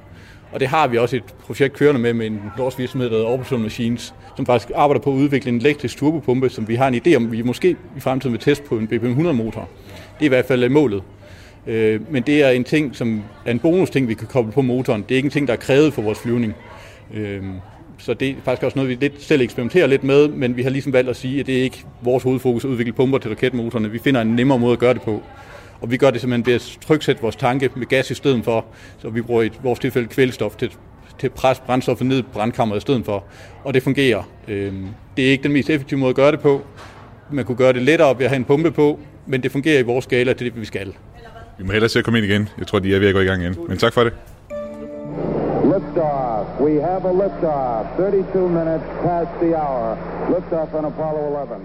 Og 0.53 0.61
det 0.61 0.69
har 0.69 0.89
vi 0.89 0.99
også 0.99 1.17
et 1.17 1.23
projekt 1.47 1.75
kørende 1.75 2.01
med 2.01 2.13
med 2.13 2.27
en 2.27 2.41
norsk 2.59 2.79
virksomhed, 2.79 3.11
der 3.11 3.17
hedder 3.17 3.31
Orbital 3.31 3.59
Machines, 3.59 4.15
som 4.37 4.47
faktisk 4.47 4.71
arbejder 4.75 5.01
på 5.01 5.11
at 5.11 5.17
udvikle 5.17 5.49
en 5.49 5.59
elektrisk 5.59 5.97
turbopumpe, 5.97 6.49
som 6.49 6.69
vi 6.69 6.75
har 6.75 6.89
en 6.89 6.95
idé 7.07 7.17
om, 7.17 7.33
vi 7.33 7.43
måske 7.43 7.77
i 7.97 8.01
fremtiden 8.01 8.33
vil 8.33 8.41
teste 8.41 8.65
på 8.65 8.79
en 8.79 8.89
BPM-100-motor. 8.89 9.69
Det 10.19 10.21
er 10.21 10.25
i 10.25 10.29
hvert 10.29 10.45
fald 10.45 10.65
øh, 10.65 10.71
målet. 10.71 11.03
Øh, 11.67 12.01
men 12.13 12.23
det 12.23 12.43
er 12.43 12.51
en 12.51 12.65
ting, 12.65 12.97
som 12.97 13.23
er 13.47 13.51
en 13.51 13.59
bonus 13.59 13.91
ting, 13.91 14.09
vi 14.09 14.15
kan 14.15 14.27
koble 14.27 14.53
på 14.53 14.63
motoren. 14.63 15.03
Det 15.03 15.11
er 15.11 15.17
ikke 15.17 15.27
en 15.27 15.31
ting, 15.31 15.47
der 15.47 15.53
er 15.53 15.59
krævet 15.59 15.93
for 15.95 16.03
vores 16.03 16.19
flyvning. 16.19 16.55
Øhm, 17.15 17.55
så 17.99 18.15
det 18.15 18.31
er 18.31 18.35
faktisk 18.45 18.65
også 18.65 18.79
noget, 18.79 18.89
vi 18.89 18.95
lidt 19.01 19.23
selv 19.23 19.41
eksperimenterer 19.41 19.87
lidt 19.87 20.05
med, 20.05 20.29
men 20.29 20.57
vi 20.57 20.63
har 20.63 20.71
ligesom 20.71 20.93
valgt 20.93 21.11
at 21.11 21.17
sige, 21.17 21.41
at 21.41 21.47
det 21.47 21.59
er 21.59 21.63
ikke 21.63 21.85
vores 22.03 22.23
hovedfokus 22.23 22.65
at 22.65 22.69
udvikle 22.69 22.93
pumper 22.93 23.19
til 23.19 23.31
raketmotorerne. 23.31 23.91
Vi 23.91 23.99
finder 23.99 24.21
en 24.21 24.29
nemmere 24.29 24.59
måde 24.59 24.73
at 24.73 24.79
gøre 24.79 24.95
det 24.95 25.03
på. 25.03 25.23
Og 25.81 25.91
vi 25.91 25.97
gør 25.97 26.11
det 26.11 26.21
simpelthen 26.21 26.47
ved 26.47 26.55
at 26.55 26.79
tryksætte 26.87 27.23
vores 27.23 27.37
tanke 27.37 27.71
med 27.77 27.87
gas 27.87 28.11
i 28.11 28.15
stedet 28.15 28.45
for, 28.45 28.65
så 28.99 29.09
vi 29.11 29.23
bruger 29.23 29.43
i 29.43 29.51
vores 29.63 29.79
tilfælde 29.79 30.09
kvælstof 30.09 30.57
til, 30.57 30.71
til 31.19 31.27
at 31.27 31.33
presse 31.33 31.63
brændstoffet 31.67 32.07
ned 32.07 32.19
i 32.19 32.23
brandkammeret 32.23 32.79
i 32.79 32.81
stedet 32.81 33.05
for. 33.05 33.25
Og 33.65 33.75
det 33.75 33.83
fungerer. 33.83 34.23
Øhm, 34.49 34.87
det 35.17 35.27
er 35.27 35.31
ikke 35.31 35.43
den 35.43 35.53
mest 35.53 35.71
effektive 35.71 36.01
måde 36.01 36.11
at 36.11 36.17
gøre 36.17 36.33
det 36.33 36.41
på. 36.41 36.67
Man 37.33 37.45
kunne 37.45 37.57
gøre 37.57 37.73
det 37.73 37.83
lettere 37.83 38.19
ved 38.19 38.25
at 38.25 38.31
have 38.31 38.37
en 38.37 38.45
pumpe 38.45 38.71
på, 38.71 39.01
men 39.27 39.43
det 39.43 39.53
fungerer 39.53 39.79
i 39.79 39.83
vores 39.83 40.05
skala, 40.05 40.33
det 40.33 40.41
er 40.41 40.51
det, 40.51 40.61
vi 40.61 40.65
skal. 40.65 40.93
Vi 41.59 41.65
må 41.65 41.73
hellere 41.73 41.89
se 41.89 41.99
at 41.99 42.05
komme 42.05 42.19
ind 42.19 42.27
igen. 42.27 42.49
Jeg 42.59 42.67
tror, 42.67 42.79
de 42.79 42.95
er 42.95 42.99
ved 42.99 43.09
at 43.09 43.15
gå 43.15 43.21
i 43.21 43.25
gang 43.25 43.43
igen. 43.43 43.57
Men 43.69 43.79
tak 43.79 43.93
for 43.93 44.05
det. 44.05 44.13
Liftoff. 45.79 46.61
We 46.61 46.81
have 46.81 47.05
a 47.05 47.13
liftoff. 47.13 47.97
32 47.97 48.49
minutes 48.49 48.85
past 49.03 49.31
the 49.41 49.55
hour. 49.55 49.97
Liftoff 50.29 50.75
on 50.75 50.85
Apollo 50.85 51.43
11. 51.43 51.57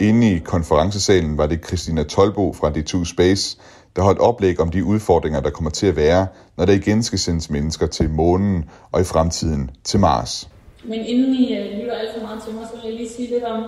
Inde 0.00 0.32
i 0.32 0.38
konferencesalen 0.38 1.38
var 1.38 1.46
det 1.46 1.66
Christina 1.66 2.02
Tolbo 2.02 2.52
fra 2.52 2.70
D2 2.70 3.04
Space, 3.04 3.58
der 3.96 4.02
holdt 4.02 4.18
oplæg 4.18 4.60
om 4.60 4.70
de 4.70 4.84
udfordringer, 4.84 5.40
der 5.40 5.50
kommer 5.50 5.70
til 5.70 5.86
at 5.86 5.96
være, 5.96 6.26
når 6.56 6.64
der 6.64 6.72
igen 6.72 7.02
skal 7.02 7.18
sendes 7.18 7.50
mennesker 7.50 7.86
til 7.86 8.10
månen 8.10 8.64
og 8.92 9.00
i 9.00 9.04
fremtiden 9.04 9.70
til 9.84 10.00
Mars. 10.00 10.48
Men 10.84 11.00
inden 11.00 11.34
I 11.34 11.58
uh, 11.60 11.78
lytter 11.80 11.94
alt 11.94 12.10
for 12.18 12.26
meget 12.26 12.42
til 12.42 12.54
mig, 12.54 12.66
så 12.66 12.72
vil 12.76 12.90
jeg 12.90 12.98
lige 12.98 13.10
sige 13.10 13.28
lidt 13.30 13.44
om, 13.44 13.62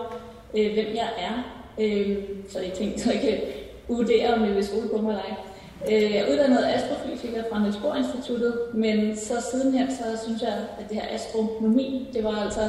øh, 0.54 0.72
hvem 0.74 0.86
jeg 0.94 1.08
er, 1.18 1.34
øh, 1.78 2.16
så 2.48 2.58
I 2.58 2.70
tænker, 2.78 2.98
så 2.98 3.12
I 3.12 3.16
kan 3.16 3.38
vurdere, 3.88 4.34
om 4.34 4.44
I 4.44 4.52
vil 4.52 4.66
skole 4.66 4.88
på 4.96 5.02
mig 5.02 5.10
eller 5.10 5.22
ej. 5.22 5.36
Øh, 5.86 6.02
jeg 6.02 6.16
er 6.16 6.32
uddannet 6.32 6.64
astrofysiker 6.74 7.42
fra 7.50 7.60
Niels 7.60 7.76
Bohr 7.76 7.94
Instituttet, 7.94 8.54
men 8.74 9.16
så 9.16 9.34
sidenhen 9.50 9.90
så 9.90 10.24
synes 10.24 10.42
jeg, 10.42 10.54
at 10.78 10.84
det 10.88 10.96
her 10.96 11.14
astronomi, 11.14 12.10
det 12.12 12.24
var 12.24 12.36
altså 12.44 12.60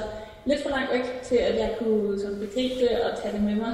lidt 0.46 0.62
for 0.64 0.70
langt 0.70 0.94
væk 0.94 1.22
til, 1.24 1.36
at 1.36 1.56
jeg 1.56 1.76
kunne 1.80 2.20
sådan, 2.20 2.40
begribe 2.40 2.74
det 2.80 2.90
og 2.90 3.18
tage 3.22 3.34
det 3.34 3.44
med 3.44 3.56
mig 3.56 3.74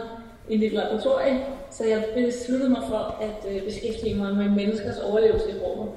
i 0.50 0.58
mit 0.58 0.74
laboratorium. 0.74 1.40
Så 1.72 1.86
jeg 1.86 2.06
besluttede 2.16 2.70
mig 2.70 2.82
for 2.90 3.18
at 3.22 3.56
øh, 3.56 3.64
beskæftige 3.64 4.16
mig 4.16 4.36
med 4.36 4.50
menneskers 4.50 4.98
overlevelse 4.98 5.50
i 5.50 5.60
rummet. 5.64 5.88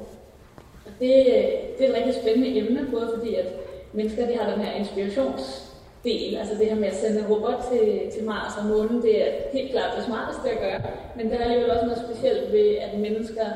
Og 0.87 0.93
det, 1.01 1.27
øh, 1.27 1.45
det 1.79 1.81
er 1.81 1.89
et 1.89 1.97
rigtig 1.97 2.15
spændende 2.23 2.59
emne, 2.59 2.87
både 2.91 3.11
fordi 3.17 3.35
at 3.35 3.47
mennesker 3.93 4.27
de 4.27 4.39
har 4.39 4.51
den 4.51 4.61
her 4.61 4.73
inspirations 4.73 5.68
del, 6.05 6.37
altså 6.37 6.55
det 6.59 6.67
her 6.67 6.75
med 6.75 6.89
at 6.89 6.97
sende 6.97 7.19
en 7.21 7.27
robot 7.27 7.61
til, 7.71 8.11
til 8.15 8.25
Mars 8.25 8.53
og 8.59 8.65
månen, 8.67 9.03
det 9.03 9.29
er 9.29 9.33
helt 9.53 9.71
klart 9.71 9.97
det 9.97 10.05
smarteste 10.05 10.51
at 10.51 10.59
gøre. 10.59 10.81
Men 11.17 11.31
der 11.31 11.37
er 11.37 11.45
alligevel 11.45 11.71
også 11.71 11.87
noget 11.87 12.05
specielt 12.09 12.53
ved, 12.53 12.69
at 12.77 12.99
mennesker 12.99 13.47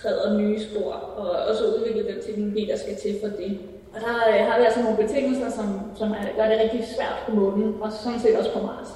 træder 0.00 0.38
nye 0.38 0.60
spor, 0.60 0.92
og 0.92 1.28
også 1.50 1.64
udvikle 1.66 2.12
den 2.12 2.22
teknologi, 2.26 2.66
der 2.70 2.76
skal 2.76 2.96
til 2.96 3.14
for 3.22 3.28
det. 3.28 3.58
Og 3.94 4.00
der 4.00 4.14
øh, 4.32 4.46
har 4.48 4.58
vi 4.58 4.64
altså 4.64 4.82
nogle 4.82 5.02
betingelser, 5.02 5.50
som, 5.50 5.66
som 5.98 6.08
er, 6.10 6.24
gør 6.36 6.48
det 6.50 6.60
rigtig 6.62 6.84
svært 6.96 7.18
på 7.26 7.34
månen, 7.34 7.74
og 7.80 7.92
sådan 7.92 8.20
set 8.20 8.38
også 8.38 8.52
på 8.52 8.62
Mars. 8.66 8.90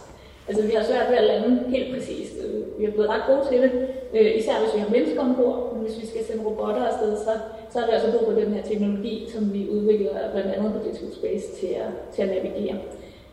Altså 0.49 0.63
vi 0.67 0.73
har 0.73 0.85
svært 0.85 1.11
ved 1.11 1.17
at 1.17 1.25
lande 1.25 1.65
helt 1.69 1.95
præcist. 1.95 2.35
Vi 2.79 2.85
er 2.85 2.91
blevet 2.91 3.11
ret 3.11 3.23
gode 3.27 3.43
til 3.49 3.63
det, 3.63 3.73
øh, 4.15 4.37
især 4.39 4.53
hvis 4.61 4.75
vi 4.75 4.81
har 4.81 4.91
mennesker 4.91 5.21
ombord, 5.21 5.70
hvis 5.83 6.01
vi 6.01 6.07
skal 6.07 6.25
sende 6.25 6.45
robotter 6.45 6.85
afsted, 6.85 7.17
så, 7.17 7.31
så 7.71 7.79
er 7.79 7.87
der 7.87 7.93
altså 7.93 8.11
brug 8.11 8.25
for 8.29 8.41
den 8.41 8.53
her 8.55 8.63
teknologi, 8.63 9.29
som 9.35 9.53
vi 9.53 9.69
udvikler 9.71 10.11
blandt 10.33 10.51
andet 10.55 10.73
på 10.73 10.79
D2 10.79 11.19
Space 11.19 11.47
til 11.61 11.67
at, 11.67 11.91
til 12.13 12.23
at 12.23 12.29
navigere. 12.29 12.79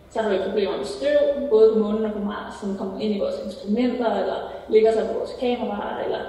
Så 0.09 0.19
har 0.19 0.29
vi 0.29 0.37
problemer 0.47 0.77
med 0.77 0.85
støv, 0.85 1.49
både 1.49 1.73
på 1.73 1.79
månen 1.79 2.05
og 2.05 2.11
på 2.11 2.19
Mars, 2.19 2.53
som 2.61 2.77
kommer 2.77 2.99
ind 2.99 3.15
i 3.15 3.19
vores 3.19 3.35
instrumenter, 3.45 4.19
eller 4.21 4.53
ligger 4.69 4.91
sig 4.91 5.07
på 5.07 5.13
vores 5.19 5.33
kameraer, 5.39 6.03
eller 6.05 6.19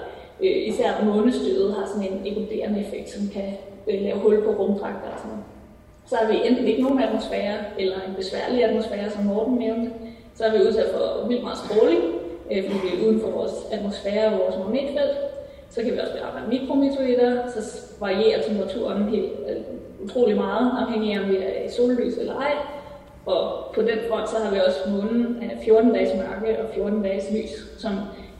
øh, 0.40 0.68
især 0.68 1.04
månestøvet 1.04 1.74
har 1.74 1.86
sådan 1.86 2.08
en 2.12 2.26
eroderende 2.32 2.80
effekt, 2.80 3.10
som 3.10 3.28
kan 3.28 3.48
øh, 3.88 4.00
lave 4.02 4.18
hul 4.18 4.44
på 4.44 4.50
rumdragter 4.50 5.10
og 5.14 5.18
sådan 5.18 5.30
noget. 5.30 5.44
Så 6.06 6.16
har 6.16 6.32
vi 6.32 6.48
enten 6.48 6.66
ikke 6.66 6.82
nogen 6.82 7.02
atmosfære, 7.02 7.56
eller 7.78 7.96
en 8.08 8.14
besværlig 8.14 8.64
atmosfære, 8.64 9.10
som 9.10 9.24
Morten 9.24 9.54
nævnte. 9.54 9.90
Så 10.34 10.44
er 10.44 10.52
vi 10.52 10.64
udsat 10.66 10.88
for 10.94 11.28
vildt 11.28 11.42
meget 11.42 11.58
stråling, 11.58 12.02
øh, 12.52 12.64
fordi 12.64 12.78
vi 12.86 12.88
er 12.94 13.06
uden 13.06 13.20
for 13.20 13.30
vores 13.30 13.52
atmosfære 13.72 14.26
og 14.32 14.38
vores 14.38 14.56
magnetfelt. 14.64 15.16
Så 15.70 15.82
kan 15.82 15.92
vi 15.92 15.98
også 15.98 16.12
arbejde 16.24 16.48
med 16.48 16.60
mikrometeoritter, 16.60 17.50
så 17.50 17.80
varierer 18.00 18.42
temperaturen 18.42 19.02
helt 19.02 19.32
øh, 19.48 19.56
utrolig 20.04 20.36
meget, 20.36 20.72
afhængig 20.80 21.14
af 21.14 21.20
om 21.20 21.30
vi 21.30 21.36
er 21.36 21.64
i 21.64 21.70
sollys 21.70 22.18
eller 22.18 22.34
ej. 22.34 22.52
Og 23.26 23.64
på 23.74 23.82
den 23.82 23.98
front, 24.08 24.28
så 24.28 24.36
har 24.36 24.50
vi 24.54 24.60
også 24.66 24.80
månen 24.90 25.42
øh, 25.42 25.64
14 25.64 25.92
dages 25.92 26.10
mørke 26.16 26.62
og 26.62 26.68
14 26.74 27.02
dages 27.02 27.24
lys, 27.32 27.80
som 27.82 27.92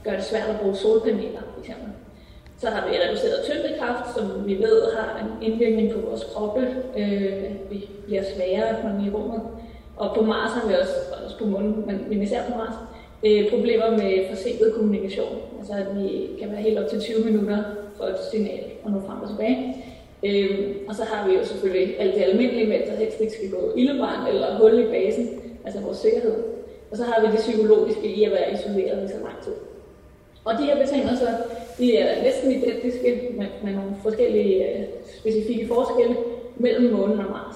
gør 0.03 0.11
det 0.11 0.23
svært 0.23 0.49
at 0.49 0.59
bruge 0.59 0.75
solpaneler, 0.75 1.41
for. 1.65 1.73
Så 2.57 2.69
har 2.69 2.87
vi 2.87 2.95
reduceret 2.97 3.45
tyngdekraft, 3.45 4.15
som 4.15 4.47
vi 4.47 4.55
ved 4.55 4.81
har 4.97 5.19
en 5.23 5.51
indvirkning 5.51 5.93
på 5.93 5.99
vores 6.09 6.23
kroppe. 6.33 6.61
Øh, 6.97 7.43
vi 7.71 7.89
bliver 8.05 8.23
sværere, 8.35 8.83
når 8.83 9.01
vi 9.01 9.07
er 9.07 9.11
i 9.11 9.15
rummet. 9.15 9.41
Og 9.97 10.15
på 10.15 10.21
Mars 10.21 10.51
har 10.51 10.67
vi 10.67 10.73
også, 10.73 10.93
også 11.25 11.37
på 11.37 11.45
månen, 11.45 11.83
men, 11.87 12.05
men 12.09 12.21
især 12.21 12.41
på 12.51 12.57
Mars, 12.57 12.73
øh, 13.25 13.49
problemer 13.49 13.91
med 13.91 14.29
forsinket 14.29 14.73
kommunikation. 14.73 15.37
Altså 15.59 15.73
at 15.73 15.87
vi 15.97 16.29
kan 16.39 16.51
være 16.51 16.61
helt 16.61 16.79
op 16.79 16.89
til 16.89 16.99
20 16.99 17.25
minutter 17.25 17.63
for 17.97 18.03
et 18.03 18.15
signal 18.31 18.63
og 18.83 18.91
nå 18.91 19.01
frem 19.07 19.21
og 19.21 19.29
tilbage. 19.29 19.75
Øhm, 20.23 20.73
og 20.87 20.95
så 20.95 21.03
har 21.03 21.27
vi 21.27 21.33
jo 21.35 21.45
selvfølgelig 21.45 21.99
alt 21.99 22.15
det 22.15 22.21
almindelige 22.21 22.67
med, 22.67 22.75
at 22.75 22.87
der 22.87 22.95
helst 22.95 23.21
ikke 23.21 23.33
skal 23.33 23.49
gå 23.49 23.73
ildebrand 23.75 24.27
eller 24.27 24.57
hul 24.57 24.79
i 24.79 24.83
basen, 24.83 25.41
altså 25.65 25.81
vores 25.81 25.97
sikkerhed. 25.97 26.43
Og 26.91 26.97
så 26.97 27.03
har 27.03 27.21
vi 27.21 27.27
det 27.27 27.39
psykologiske 27.39 28.07
i 28.07 28.23
at 28.23 28.31
være 28.31 28.53
isoleret 28.53 29.05
i 29.05 29.07
så 29.07 29.19
lang 29.23 29.43
tid. 29.43 29.53
Og 30.43 30.53
de 30.57 30.63
her 30.63 30.85
betingelser, 30.85 31.27
de 31.77 31.97
er 31.97 32.23
næsten 32.23 32.51
identiske 32.51 33.29
med, 33.37 33.45
med 33.63 33.73
nogle 33.73 33.91
forskellige 34.03 34.79
øh, 34.79 34.85
specifikke 35.19 35.67
forskelle 35.67 36.15
mellem 36.57 36.93
månen 36.93 37.19
og 37.19 37.31
Mars. 37.31 37.55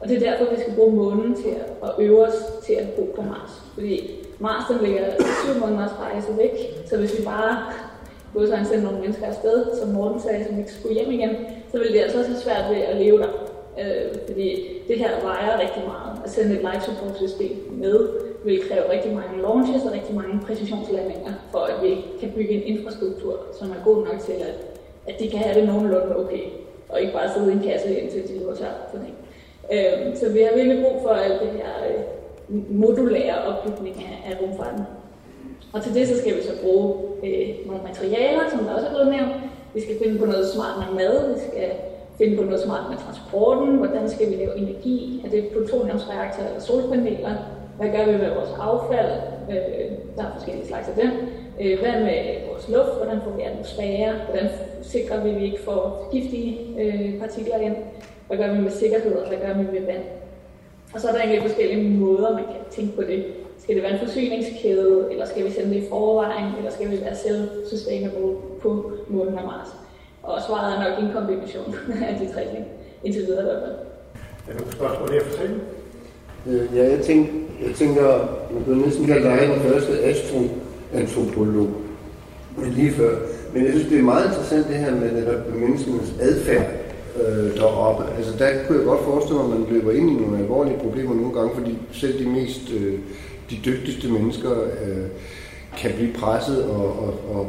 Og 0.00 0.08
det 0.08 0.16
er 0.16 0.30
derfor, 0.30 0.54
vi 0.54 0.60
skal 0.60 0.74
bruge 0.74 0.96
månen 0.96 1.34
til 1.34 1.48
at, 1.48 1.88
at 1.88 1.90
øve 1.98 2.26
os 2.26 2.34
til 2.66 2.72
at 2.72 2.88
bo 2.88 3.02
på 3.16 3.22
Mars. 3.22 3.50
Fordi 3.74 4.10
Mars 4.40 4.64
den 4.70 4.86
ligger 4.86 5.04
syv 5.44 5.60
måneders 5.60 5.94
rejse 6.00 6.36
væk, 6.36 6.54
så 6.86 6.96
hvis 6.96 7.18
vi 7.18 7.24
bare 7.24 7.56
både 8.34 8.48
så 8.48 8.56
sende 8.68 8.84
nogle 8.84 9.00
mennesker 9.00 9.26
afsted, 9.26 9.64
som 9.80 9.88
Morten 9.88 10.20
sagde, 10.20 10.44
som 10.44 10.58
ikke 10.58 10.72
skulle 10.72 10.94
hjem 10.94 11.10
igen, 11.10 11.36
så 11.70 11.78
ville 11.78 11.92
det 11.92 12.00
altså 12.00 12.18
også 12.18 12.30
have 12.30 12.40
svært 12.40 12.64
ved 12.70 12.76
at 12.76 12.96
leve 12.96 13.18
der. 13.18 13.32
Øh, 13.80 14.14
fordi 14.28 14.48
det 14.88 14.98
her 14.98 15.10
vejer 15.22 15.60
rigtig 15.60 15.82
meget. 15.86 16.12
At 16.24 16.30
sende 16.30 16.54
et 16.54 16.60
life 16.68 16.84
support 16.84 17.16
system 17.16 17.56
med 17.70 18.08
vil 18.44 18.68
kræve 18.68 18.92
rigtig 18.92 19.12
mange 19.14 19.42
launches 19.42 19.82
og 19.84 19.92
rigtig 19.92 20.14
mange 20.14 20.40
præcisionslandinger, 20.46 21.32
for 21.52 21.58
at 21.58 21.82
vi 21.82 22.04
kan 22.20 22.32
bygge 22.36 22.50
en 22.50 22.62
infrastruktur, 22.62 23.34
som 23.58 23.70
er 23.70 23.84
god 23.84 23.96
nok 23.96 24.20
til, 24.20 24.32
at, 24.32 24.56
at 25.06 25.20
de 25.20 25.30
kan 25.30 25.38
have 25.38 25.60
det 25.60 25.68
nogenlunde 25.68 26.16
okay, 26.16 26.44
og 26.88 27.00
ikke 27.00 27.12
bare 27.12 27.32
sidde 27.34 27.50
i 27.52 27.56
en 27.56 27.62
kasse 27.62 28.00
indtil 28.00 28.28
de 28.28 28.38
løber 28.38 28.54
tør 28.54 28.74
for 28.90 28.98
det. 28.98 29.12
Øh, 29.72 30.16
så 30.16 30.28
vi 30.28 30.40
har 30.42 30.54
virkelig 30.54 30.84
brug 30.84 31.02
for 31.02 31.08
alt 31.08 31.40
det 31.40 31.50
her 31.50 31.72
øh, 31.88 32.02
modulære 32.70 33.44
opbygning 33.44 33.96
af, 33.96 34.30
af 34.30 34.38
rumfarten. 34.42 34.84
Og 35.72 35.82
til 35.82 35.94
det 35.94 36.08
så 36.08 36.18
skal 36.18 36.36
vi 36.36 36.42
så 36.42 36.52
bruge 36.62 36.94
øh, 37.24 37.48
nogle 37.66 37.82
materialer, 37.82 38.40
som 38.50 38.64
der 38.64 38.74
også 38.74 38.86
er 38.86 38.90
blevet 38.90 39.10
nævnt. 39.10 39.32
Vi 39.74 39.80
skal 39.80 39.98
finde 40.02 40.18
på 40.18 40.26
noget 40.26 40.48
smart 40.48 40.74
med 40.78 40.94
mad, 41.00 41.34
vi 41.34 41.40
skal 41.40 41.70
finde 42.18 42.36
på 42.36 42.44
noget 42.44 42.60
smart 42.60 42.84
med 42.90 42.98
transporten, 42.98 43.76
hvordan 43.76 44.10
skal 44.10 44.30
vi 44.30 44.34
lave 44.34 44.56
energi, 44.58 45.22
er 45.24 45.30
det 45.30 45.48
plutoniumsreaktorer 45.48 46.48
eller 46.48 46.60
solpaneler, 46.60 47.34
hvad 47.76 47.88
gør 47.88 48.04
vi 48.04 48.12
med 48.12 48.34
vores 48.34 48.54
affald, 48.60 49.12
øh, 49.50 49.90
der 50.16 50.22
er 50.22 50.32
forskellige 50.34 50.66
slags 50.66 50.88
af 50.88 50.94
dem, 50.94 51.10
øh, 51.60 51.78
hvad 51.80 51.92
med 51.92 52.18
vores 52.48 52.68
luft, 52.68 52.96
hvordan 52.96 53.20
får 53.24 53.30
vi 53.30 53.42
atmosfære, 53.42 54.12
hvordan 54.24 54.48
sikrer 54.82 55.22
vi, 55.24 55.30
at 55.30 55.36
vi 55.36 55.44
ikke 55.44 55.62
får 55.62 56.08
giftige 56.12 56.58
øh, 56.80 57.20
partikler 57.20 57.56
ind, 57.56 57.76
hvad 58.26 58.38
gør 58.38 58.52
vi 58.52 58.60
med 58.60 58.70
sikkerhed, 58.70 59.12
og 59.12 59.28
hvad 59.28 59.38
gør 59.38 59.54
vi 59.54 59.62
med 59.62 59.86
vand. 59.86 60.02
Og 60.94 61.00
så 61.00 61.08
er 61.08 61.12
der 61.12 61.20
egentlig 61.20 61.42
forskellige 61.42 61.90
måder, 61.98 62.32
man 62.34 62.44
kan 62.44 62.60
tænke 62.70 62.96
på 62.96 63.02
det. 63.02 63.24
Skal 63.62 63.74
det 63.74 63.82
være 63.82 63.92
en 63.92 64.06
forsyningskæde, 64.06 65.08
eller 65.10 65.26
skal 65.26 65.44
vi 65.44 65.50
sende 65.50 65.74
det 65.74 65.82
i 65.82 65.88
forvejen, 65.88 66.52
eller 66.58 66.70
skal 66.70 66.90
vi 66.90 67.00
være 67.00 67.14
self-sustainable 67.14 68.34
på 68.62 68.92
månen 69.08 69.38
og 69.38 69.44
Mars? 69.44 69.68
Og 70.22 70.42
svaret 70.46 70.74
er 70.74 70.88
nok 70.88 71.04
en 71.04 71.12
kombination 71.14 71.74
af 72.08 72.18
de 72.20 72.32
tre 72.34 72.40
ting, 72.52 72.64
indtil 73.04 73.22
videre 73.26 73.40
i 73.40 73.44
hvert 73.44 73.62
fald. 73.64 73.76
Er 74.48 74.64
der 74.64 74.70
spørgsmål 74.70 75.12
her 75.12 75.24
for 75.24 75.36
sagen? 75.36 75.60
Øh, 76.46 76.76
ja, 76.76 76.90
jeg 76.90 77.00
tænker, 77.00 77.32
jeg 77.66 77.74
tænker, 77.74 78.06
man 78.54 78.64
kunne 78.64 78.82
næsten 78.82 79.06
kalde 79.06 79.24
dig 79.24 79.38
den 79.40 79.60
første 79.60 79.92
astroantropolog, 80.00 81.68
lige 82.64 82.92
før. 82.92 83.18
Men 83.54 83.64
jeg 83.64 83.72
synes, 83.72 83.88
det 83.88 83.98
er 83.98 84.02
meget 84.02 84.26
interessant 84.26 84.68
det 84.68 84.76
her 84.76 84.94
med 84.94 85.12
netop 85.12 85.54
menneskenes 85.54 86.14
adfærd 86.20 86.79
øh, 87.26 87.56
deroppe. 87.56 88.04
Altså 88.16 88.32
der 88.38 88.48
kunne 88.66 88.78
jeg 88.78 88.86
godt 88.86 89.04
forestille 89.04 89.42
mig, 89.42 89.52
at 89.52 89.60
man 89.60 89.68
løber 89.70 89.92
ind 89.92 90.10
i 90.10 90.14
nogle 90.14 90.38
alvorlige 90.38 90.78
problemer 90.78 91.14
nogle 91.14 91.34
gange, 91.34 91.50
fordi 91.54 91.78
selv 91.92 92.24
de 92.24 92.28
mest, 92.28 92.70
øh, 92.72 92.98
de 93.50 93.56
dygtigste 93.64 94.08
mennesker 94.08 94.50
øh, 94.50 95.06
kan 95.78 95.90
blive 95.96 96.12
presset, 96.12 96.64
og, 96.64 96.98
og, 96.98 97.14
og 97.34 97.46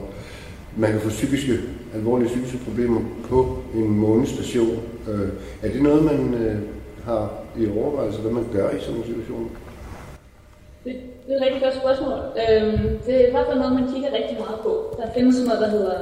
man 0.78 0.92
kan 0.92 1.02
få 1.02 1.10
psykiske, 1.10 1.54
alvorlige 1.96 2.28
psykiske 2.28 2.58
problemer 2.58 3.02
på 3.30 3.58
en 3.76 4.00
månestation. 4.00 4.80
Øh, 5.10 5.30
er 5.62 5.72
det 5.74 5.82
noget, 5.82 6.04
man 6.04 6.34
øh, 6.34 6.58
har 7.06 7.34
i 7.58 7.68
overvejelse, 7.78 8.22
hvad 8.22 8.32
man 8.32 8.46
gør 8.54 8.70
i 8.70 8.80
sådan 8.80 8.96
en 8.96 9.06
situation? 9.06 9.52
Det, 10.84 10.96
det 11.28 11.34
er 11.34 11.38
et 11.38 11.42
rigtig 11.46 11.62
godt 11.62 11.76
spørgsmål. 11.76 12.20
Øhm, 12.42 13.00
det 13.06 13.16
er 13.16 13.28
i 13.28 13.32
hvert 13.32 13.48
fald 13.48 13.60
noget, 13.60 13.74
man 13.74 13.94
kigger 13.94 14.10
rigtig 14.20 14.38
meget 14.40 14.60
på. 14.64 14.96
Der 14.98 15.14
findes 15.16 15.36
noget, 15.46 15.62
der 15.62 15.70
hedder 15.70 15.98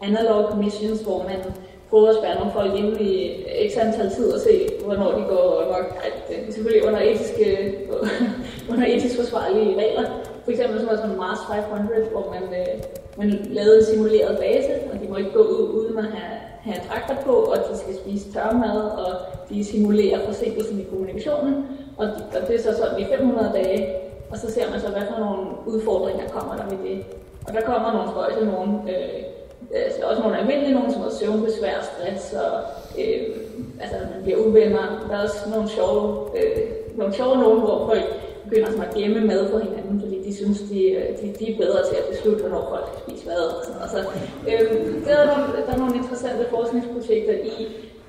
analog 0.00 0.58
missions, 0.58 1.00
hvor 1.00 1.22
man 1.22 1.40
prøvet 1.90 2.08
at 2.08 2.16
spærre 2.16 2.38
nogle 2.38 2.52
folk 2.52 2.72
ind 2.80 3.00
i 3.00 3.12
x 3.70 3.76
antal 3.76 4.10
tid 4.10 4.32
og 4.32 4.40
se, 4.40 4.68
hvornår 4.84 5.10
de 5.18 5.24
går 5.28 5.64
nok. 5.74 5.86
Det 6.28 6.48
er 6.48 6.52
selvfølgelig 6.52 6.88
under, 6.88 7.00
etiske, 7.00 7.46
under 8.70 8.86
etisk 8.86 9.16
forsvarlige 9.16 9.76
regler. 9.82 10.04
For 10.44 10.50
eksempel 10.50 10.80
sådan 10.80 11.10
en 11.10 11.16
Mars 11.16 11.38
500, 11.70 12.04
hvor 12.12 12.34
man, 12.34 12.60
øh, 12.60 12.82
man 13.18 13.28
lavede 13.30 13.78
en 13.78 13.84
simuleret 13.84 14.38
base, 14.38 14.72
og 14.92 15.00
de 15.00 15.08
må 15.08 15.16
ikke 15.16 15.30
gå 15.30 15.42
ud 15.42 15.68
uden 15.78 15.98
at 15.98 16.04
have, 16.04 16.38
have 16.60 16.80
dragter 16.88 17.24
på, 17.24 17.32
og 17.32 17.56
de 17.56 17.78
skal 17.78 17.94
spise 17.94 18.32
tørmad, 18.32 18.80
og 18.80 19.10
de 19.50 19.64
simulerer 19.64 20.26
forsinkelsen 20.26 20.80
i 20.80 20.86
kommunikationen. 20.90 21.54
Og, 21.96 22.06
de, 22.06 22.38
og 22.40 22.48
det 22.48 22.54
er 22.54 22.62
så 22.62 22.76
sådan 22.76 23.00
i 23.00 23.04
500 23.04 23.50
dage, 23.54 23.94
og 24.30 24.38
så 24.38 24.50
ser 24.52 24.70
man 24.70 24.80
så, 24.80 24.88
hvad 24.88 25.02
for 25.10 25.18
nogle 25.24 25.46
udfordringer 25.66 26.28
kommer 26.28 26.56
der 26.56 26.64
med 26.64 26.90
det. 26.90 27.04
Og 27.46 27.54
der 27.54 27.60
kommer 27.60 27.92
nogle 27.92 28.10
spøjse 28.10 28.44
nogle, 28.44 28.72
øh, 28.92 29.22
altså 29.74 30.02
også 30.02 30.22
nogle 30.22 30.38
almindelige 30.38 30.74
nogle, 30.74 30.92
som 30.92 31.02
er 31.02 31.10
søvnbesvær, 31.10 31.76
stress 31.90 32.32
og 32.32 32.60
øh, 33.00 33.22
altså 33.80 33.96
man 34.14 34.22
bliver 34.22 34.38
uvenner. 34.46 35.06
Der 35.08 35.16
er 35.16 35.22
også 35.22 35.38
nogle 35.54 35.68
sjove, 35.68 36.28
øh, 36.38 36.62
nogle 36.96 37.14
sjove 37.14 37.36
nogle, 37.36 37.60
hvor 37.60 37.86
folk 37.86 38.04
begynder 38.44 38.70
sådan 38.70 38.88
at 38.88 38.94
gemme 38.94 39.20
mad 39.26 39.50
for 39.50 39.58
hinanden, 39.58 40.00
fordi 40.00 40.22
de 40.26 40.36
synes, 40.36 40.60
de, 40.60 40.90
øh, 40.90 41.08
de, 41.18 41.34
de 41.38 41.52
er 41.52 41.56
bedre 41.56 41.80
til 41.88 41.96
at 41.96 42.08
beslutte, 42.10 42.40
hvornår 42.40 42.66
folk 42.70 42.84
skal 42.88 43.00
spise 43.06 43.24
hvad. 43.24 43.42
Og 43.56 43.64
sådan 43.64 43.80
Og 43.82 43.88
Så, 43.88 43.98
øh, 44.50 45.04
der, 45.06 45.16
er 45.16 45.26
nogle, 45.32 45.66
der 45.66 45.72
er 45.72 45.78
nogle 45.78 45.96
interessante 45.96 46.44
forskningsprojekter 46.50 47.34
i, 47.34 47.56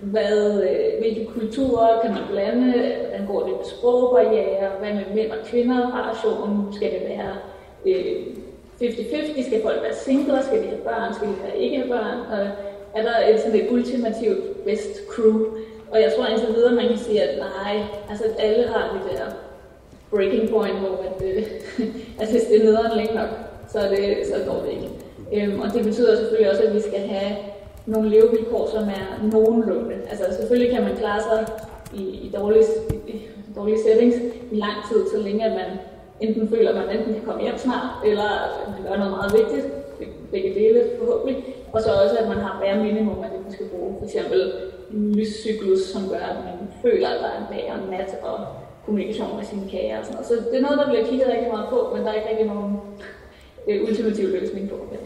hvad, 0.02 0.64
øh, 0.64 1.00
hvilke 1.00 1.26
kulturer 1.40 2.02
kan 2.02 2.12
man 2.12 2.24
blande, 2.32 2.72
hvordan 3.02 3.28
går 3.28 3.40
det 3.40 3.54
med 3.58 3.66
sprogbarriere, 3.66 4.70
hvad 4.80 4.94
med 4.94 5.06
mænd 5.16 5.32
og 5.32 5.38
kvinder 5.46 5.80
relationen, 6.00 6.74
skal 6.74 6.92
det 6.92 7.02
være 7.10 7.34
øh, 7.86 8.28
50-50, 8.82 9.46
skal 9.48 9.62
folk 9.62 9.82
være 9.84 9.96
singler, 9.96 10.42
skal 10.42 10.64
de 10.64 10.68
have 10.68 10.82
børn, 10.82 11.14
skal 11.14 11.28
de 11.28 11.34
have 11.44 11.58
ikke 11.58 11.78
have 11.78 11.90
børn, 11.90 12.18
og 12.32 12.48
er 12.94 13.02
der 13.02 13.34
et 13.34 13.40
sådan 13.40 13.60
et 13.60 13.72
ultimativt 13.72 14.66
best 14.66 15.08
crew, 15.08 15.46
og 15.92 16.02
jeg 16.02 16.14
tror 16.16 16.26
indtil 16.26 16.56
videre, 16.56 16.76
man 16.76 16.88
kan 16.88 16.98
sige, 16.98 17.24
at 17.24 17.40
nej, 17.40 17.82
altså 18.10 18.24
at 18.26 18.36
alle 18.40 18.68
har 18.68 19.08
det 19.10 19.18
der 19.18 19.26
breaking 20.10 20.50
point, 20.50 20.80
hvor 20.80 21.06
at, 21.10 21.24
øh, 21.26 21.44
altså 22.20 22.36
hvis 22.36 22.48
det 22.48 22.62
er 22.62 22.64
nederen 22.64 22.98
længe 22.98 23.16
nok, 23.16 23.30
så, 23.68 23.80
er 23.80 23.90
det, 23.90 24.28
så 24.28 24.34
går 24.48 24.66
det 24.66 24.72
ikke. 24.72 24.90
Øhm, 25.34 25.60
og 25.60 25.74
det 25.74 25.84
betyder 25.84 26.18
selvfølgelig 26.18 26.52
også, 26.52 26.64
at 26.64 26.76
vi 26.76 26.82
skal 26.82 27.00
have 27.00 27.38
nogle 27.86 28.10
levevilkår, 28.10 28.70
som 28.74 28.84
er 28.84 29.30
nogenlunde. 29.32 29.96
Altså 30.10 30.26
selvfølgelig 30.40 30.76
kan 30.76 30.84
man 30.84 30.98
klare 30.98 31.22
sig 31.22 31.48
i, 31.94 32.04
i, 32.04 32.32
dårlige, 32.36 32.64
i 33.08 33.22
dårlige 33.56 33.84
settings 33.84 34.16
i 34.52 34.56
lang 34.56 34.76
tid, 34.92 35.06
så 35.14 35.18
længe 35.18 35.46
at 35.46 35.52
man 35.52 35.80
enten 36.22 36.50
føler, 36.50 36.70
at 36.70 36.78
man 36.82 36.98
enten 36.98 37.14
kan 37.14 37.24
komme 37.26 37.42
hjem 37.42 37.58
snart, 37.58 37.90
eller 38.06 38.30
at 38.48 38.68
man 38.74 38.82
gør 38.84 38.98
noget 38.98 39.12
meget 39.18 39.34
vigtigt, 39.40 39.66
begge 40.32 40.54
dele 40.60 40.80
forhåbentlig, 41.00 41.38
og 41.74 41.82
så 41.82 41.90
også, 42.04 42.16
at 42.18 42.28
man 42.28 42.38
har 42.38 42.54
bare 42.62 42.84
minimum 42.84 43.24
af 43.24 43.30
det, 43.34 43.40
man 43.44 43.54
skal 43.54 43.70
bruge. 43.74 43.96
For 44.00 44.06
eksempel 44.06 44.40
en 44.94 45.16
lyscyklus, 45.16 45.82
som 45.94 46.02
gør, 46.10 46.26
at 46.34 46.40
man 46.48 46.58
føler, 46.82 47.10
at 47.10 47.20
der 47.24 47.30
er 47.36 47.40
en 47.42 47.50
dag 47.54 47.64
og 47.72 47.78
en 47.84 47.90
nat, 47.90 48.12
og 48.24 48.38
kommunikation 48.86 49.38
med 49.38 49.46
sine 49.46 49.70
kager 49.72 50.00
og 50.00 50.06
sådan 50.06 50.16
noget. 50.16 50.28
Så 50.28 50.36
det 50.52 50.58
er 50.58 50.62
noget, 50.62 50.78
der 50.80 50.88
bliver 50.90 51.06
kigget 51.10 51.28
rigtig 51.34 51.52
meget 51.54 51.68
på, 51.70 51.80
men 51.94 52.04
der 52.04 52.10
er 52.12 52.18
ikke 52.20 52.30
rigtig 52.30 52.48
nogen 52.54 52.78
øh, 53.68 53.84
ultimativ 53.88 54.28
løsning 54.30 54.70
på 54.70 54.78
det. 54.92 55.00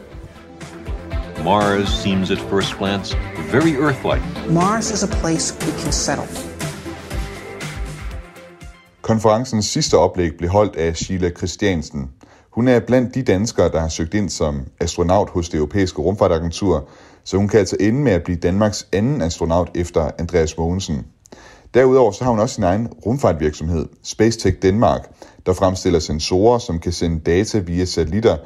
Mars 1.44 1.90
seems 2.04 2.32
at 2.32 2.38
first 2.38 2.78
glance 2.80 3.18
very 3.52 3.76
Earth-like. 3.86 4.24
Mars 4.50 4.92
is 4.92 5.04
a 5.04 5.08
place 5.22 5.54
we 5.66 5.72
can 5.82 5.92
settle. 5.92 6.53
Konferencens 9.14 9.66
sidste 9.66 9.98
oplæg 9.98 10.32
blev 10.38 10.50
holdt 10.50 10.76
af 10.76 10.96
Sheila 10.96 11.30
Christiansen. 11.30 12.10
Hun 12.50 12.68
er 12.68 12.80
blandt 12.80 13.16
de 13.16 13.24
danskere, 13.24 13.72
der 13.72 13.80
har 13.80 13.88
søgt 13.88 14.14
ind 14.14 14.30
som 14.30 14.62
astronaut 14.80 15.30
hos 15.30 15.50
det 15.50 15.58
europæiske 15.58 16.02
rumfartagentur, 16.02 16.88
så 17.24 17.38
hun 17.38 17.48
kan 17.48 17.60
altså 17.60 17.78
ende 17.80 18.00
med 18.00 18.12
at 18.12 18.24
blive 18.24 18.38
Danmarks 18.38 18.88
anden 18.94 19.22
astronaut 19.22 19.72
efter 19.76 20.12
Andreas 20.20 20.58
Mogensen. 20.58 21.06
Derudover 21.74 22.12
så 22.12 22.24
har 22.24 22.32
hun 22.32 22.40
også 22.40 22.56
sin 22.56 22.64
egen 22.64 22.88
rumfartvirksomhed, 22.88 23.86
Spacetech 24.04 24.58
Danmark, 24.62 25.02
der 25.46 25.54
fremstiller 25.54 26.00
sensorer, 26.00 26.60
som 26.60 26.80
kan 26.80 26.92
sende 26.92 27.20
data 27.20 27.60
via 27.60 27.86
satellitter, 27.86 28.38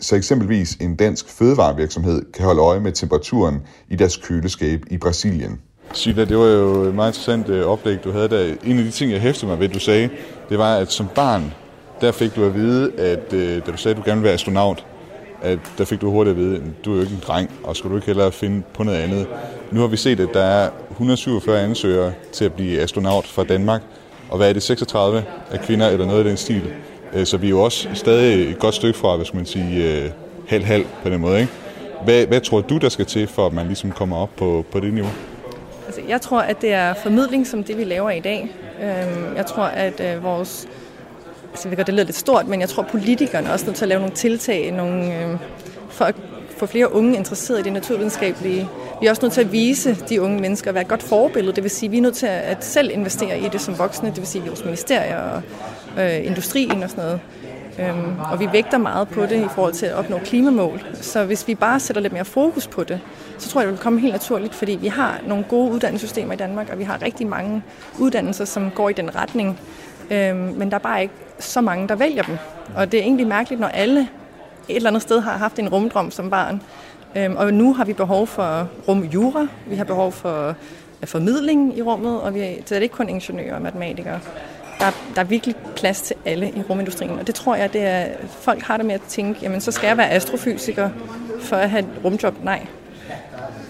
så 0.00 0.16
eksempelvis 0.16 0.74
en 0.80 0.96
dansk 0.96 1.28
fødevarevirksomhed 1.28 2.32
kan 2.32 2.44
holde 2.44 2.60
øje 2.60 2.80
med 2.80 2.92
temperaturen 2.92 3.56
i 3.88 3.96
deres 3.96 4.16
køleskab 4.16 4.84
i 4.90 4.98
Brasilien. 4.98 5.60
Sila, 5.92 6.24
det 6.24 6.38
var 6.38 6.46
jo 6.46 6.82
et 6.82 6.94
meget 6.94 7.10
interessant 7.10 7.48
øh, 7.48 7.66
oplæg, 7.66 8.04
du 8.04 8.12
havde 8.12 8.28
der. 8.28 8.54
En 8.64 8.78
af 8.78 8.84
de 8.84 8.90
ting, 8.90 9.12
jeg 9.12 9.20
hæftede 9.20 9.46
mig 9.46 9.60
ved, 9.60 9.68
du 9.68 9.78
sagde, 9.78 10.08
det 10.48 10.58
var, 10.58 10.76
at 10.76 10.92
som 10.92 11.08
barn, 11.14 11.54
der 12.00 12.12
fik 12.12 12.36
du 12.36 12.44
at 12.44 12.54
vide, 12.54 12.92
at 12.98 13.32
øh, 13.32 13.66
da 13.66 13.70
du 13.70 13.76
sagde, 13.76 13.96
at 13.96 13.96
du 13.96 14.08
gerne 14.08 14.20
ville 14.20 14.24
være 14.24 14.34
astronaut, 14.34 14.84
at 15.42 15.58
der 15.78 15.84
fik 15.84 16.00
du 16.00 16.10
hurtigt 16.10 16.36
at 16.36 16.42
vide, 16.42 16.56
at 16.56 16.62
du 16.84 16.92
er 16.92 16.96
jo 16.96 17.02
ikke 17.02 17.14
en 17.14 17.22
dreng, 17.26 17.50
og 17.64 17.76
skulle 17.76 17.90
du 17.92 17.96
ikke 17.96 18.06
hellere 18.06 18.32
finde 18.32 18.62
på 18.74 18.82
noget 18.82 18.98
andet. 18.98 19.26
Nu 19.70 19.80
har 19.80 19.86
vi 19.86 19.96
set, 19.96 20.20
at 20.20 20.28
der 20.34 20.42
er 20.42 20.70
147 20.90 21.60
ansøgere 21.60 22.12
til 22.32 22.44
at 22.44 22.52
blive 22.52 22.80
astronaut 22.80 23.26
fra 23.26 23.44
Danmark, 23.44 23.82
og 24.30 24.36
hvad 24.36 24.48
er 24.48 24.52
det, 24.52 24.62
36 24.62 25.24
af 25.50 25.60
kvinder 25.60 25.88
eller 25.88 26.06
noget 26.06 26.18
af 26.18 26.24
den 26.24 26.36
stil. 26.36 26.62
Øh, 27.14 27.26
så 27.26 27.36
vi 27.36 27.46
er 27.46 27.50
jo 27.50 27.60
også 27.60 27.88
stadig 27.94 28.50
et 28.50 28.58
godt 28.58 28.74
stykke 28.74 28.98
fra, 28.98 29.16
hvad 29.16 29.26
skal 29.26 29.36
man 29.36 29.46
sige, 29.46 30.12
halv-halv 30.48 30.84
på 31.02 31.08
den 31.08 31.20
måde. 31.20 31.40
Ikke? 31.40 31.52
Hvad, 32.04 32.26
hvad 32.26 32.40
tror 32.40 32.60
du, 32.60 32.78
der 32.78 32.88
skal 32.88 33.06
til, 33.06 33.26
for 33.26 33.46
at 33.46 33.52
man 33.52 33.66
ligesom 33.66 33.90
kommer 33.90 34.16
op 34.16 34.30
på, 34.36 34.64
på 34.72 34.80
det 34.80 34.94
niveau? 34.94 35.10
Altså, 35.88 36.02
jeg 36.08 36.20
tror, 36.20 36.40
at 36.40 36.60
det 36.60 36.72
er 36.72 36.94
formidling 36.94 37.46
som 37.46 37.64
det, 37.64 37.78
vi 37.78 37.84
laver 37.84 38.10
i 38.10 38.20
dag. 38.20 38.54
Øhm, 38.82 39.36
jeg 39.36 39.46
tror, 39.46 39.62
at 39.62 40.00
øh, 40.00 40.24
vores 40.24 40.68
altså, 41.50 41.68
det 41.68 41.88
lyder 41.88 42.04
lidt 42.04 42.16
stort, 42.16 42.48
men 42.48 42.60
jeg 42.60 42.68
tror, 42.68 42.82
politikerne 42.82 43.48
er 43.48 43.52
også 43.52 43.66
nødt 43.66 43.76
til 43.76 43.84
at 43.84 43.88
lave 43.88 44.00
nogle 44.00 44.14
tiltag 44.14 44.72
nogle, 44.72 45.20
øhm, 45.20 45.38
for 45.90 46.04
at 46.04 46.14
få 46.56 46.66
flere 46.66 46.92
unge 46.92 47.16
interesseret 47.16 47.60
i 47.60 47.62
det 47.62 47.72
naturvidenskabelige. 47.72 48.68
Vi 49.00 49.06
er 49.06 49.10
også 49.10 49.22
nødt 49.22 49.32
til 49.32 49.40
at 49.40 49.52
vise 49.52 49.94
de 50.08 50.22
unge 50.22 50.40
mennesker 50.40 50.70
at 50.70 50.74
være 50.74 50.82
et 50.82 50.88
godt 50.88 51.02
forbillede. 51.02 51.56
Det 51.56 51.62
vil 51.62 51.70
sige, 51.70 51.88
at 51.88 51.92
vi 51.92 51.96
er 51.98 52.02
nødt 52.02 52.16
til 52.16 52.26
at 52.26 52.64
selv 52.64 52.90
investere 52.92 53.40
i 53.40 53.48
det 53.52 53.60
som 53.60 53.78
voksne. 53.78 54.08
Det 54.08 54.16
vil 54.16 54.26
sige, 54.26 54.44
vores 54.46 54.64
ministerier 54.64 55.18
og 55.18 55.42
øh, 55.98 56.26
industrien 56.26 56.82
og 56.82 56.90
sådan 56.90 57.04
noget. 57.04 57.20
Øhm, 57.80 58.16
og 58.32 58.40
vi 58.40 58.48
vægter 58.52 58.78
meget 58.78 59.08
på 59.08 59.22
det 59.22 59.44
i 59.44 59.48
forhold 59.54 59.72
til 59.72 59.86
at 59.86 59.94
opnå 59.94 60.18
klimamål. 60.18 60.80
Så 60.94 61.24
hvis 61.24 61.48
vi 61.48 61.54
bare 61.54 61.80
sætter 61.80 62.02
lidt 62.02 62.12
mere 62.12 62.24
fokus 62.24 62.66
på 62.66 62.84
det, 62.84 63.00
så 63.38 63.48
tror 63.48 63.60
jeg, 63.60 63.66
det 63.66 63.72
vil 63.72 63.82
komme 63.82 64.00
helt 64.00 64.12
naturligt, 64.12 64.54
fordi 64.54 64.78
vi 64.80 64.88
har 64.88 65.20
nogle 65.26 65.44
gode 65.44 65.72
uddannelsessystemer 65.72 66.32
i 66.32 66.36
Danmark, 66.36 66.68
og 66.72 66.78
vi 66.78 66.84
har 66.84 67.02
rigtig 67.02 67.26
mange 67.26 67.62
uddannelser, 67.98 68.44
som 68.44 68.70
går 68.70 68.88
i 68.88 68.92
den 68.92 69.16
retning. 69.16 69.60
Øhm, 70.10 70.38
men 70.38 70.70
der 70.70 70.74
er 70.74 70.80
bare 70.80 71.02
ikke 71.02 71.14
så 71.38 71.60
mange, 71.60 71.88
der 71.88 71.94
vælger 71.94 72.22
dem. 72.22 72.38
Og 72.76 72.92
det 72.92 73.00
er 73.00 73.02
egentlig 73.04 73.26
mærkeligt, 73.26 73.60
når 73.60 73.68
alle 73.68 74.08
et 74.68 74.76
eller 74.76 74.90
andet 74.90 75.02
sted 75.02 75.20
har 75.20 75.38
haft 75.38 75.58
en 75.58 75.68
rumdrøm 75.68 76.10
som 76.10 76.30
barn. 76.30 76.62
Øhm, 77.16 77.36
og 77.36 77.54
nu 77.54 77.74
har 77.74 77.84
vi 77.84 77.92
behov 77.92 78.26
for 78.26 78.68
rumjura, 78.88 79.46
vi 79.66 79.76
har 79.76 79.84
behov 79.84 80.12
for 80.12 80.48
øh, 81.02 81.08
formidling 81.08 81.78
i 81.78 81.82
rummet, 81.82 82.20
og 82.20 82.34
vi 82.34 82.40
er, 82.40 82.54
det 82.68 82.72
er 82.72 82.80
ikke 82.80 82.94
kun 82.94 83.08
ingeniører 83.08 83.54
og 83.54 83.62
matematikere. 83.62 84.20
Der, 84.80 84.90
der 85.14 85.20
er 85.20 85.24
virkelig 85.24 85.56
plads 85.76 86.02
til 86.02 86.16
alle 86.24 86.48
i 86.48 86.62
rumindustrien, 86.70 87.18
og 87.18 87.26
det 87.26 87.34
tror 87.34 87.54
jeg, 87.54 87.72
det 87.72 87.82
er, 87.82 88.06
folk 88.40 88.62
har 88.62 88.76
det 88.76 88.86
med 88.86 88.94
at 88.94 89.00
tænke, 89.08 89.40
jamen 89.42 89.60
så 89.60 89.72
skal 89.72 89.86
jeg 89.86 89.96
være 89.96 90.10
astrofysiker 90.10 90.90
for 91.40 91.56
at 91.56 91.70
have 91.70 91.80
et 91.80 91.88
rumjob. 92.04 92.34
Nej, 92.44 92.66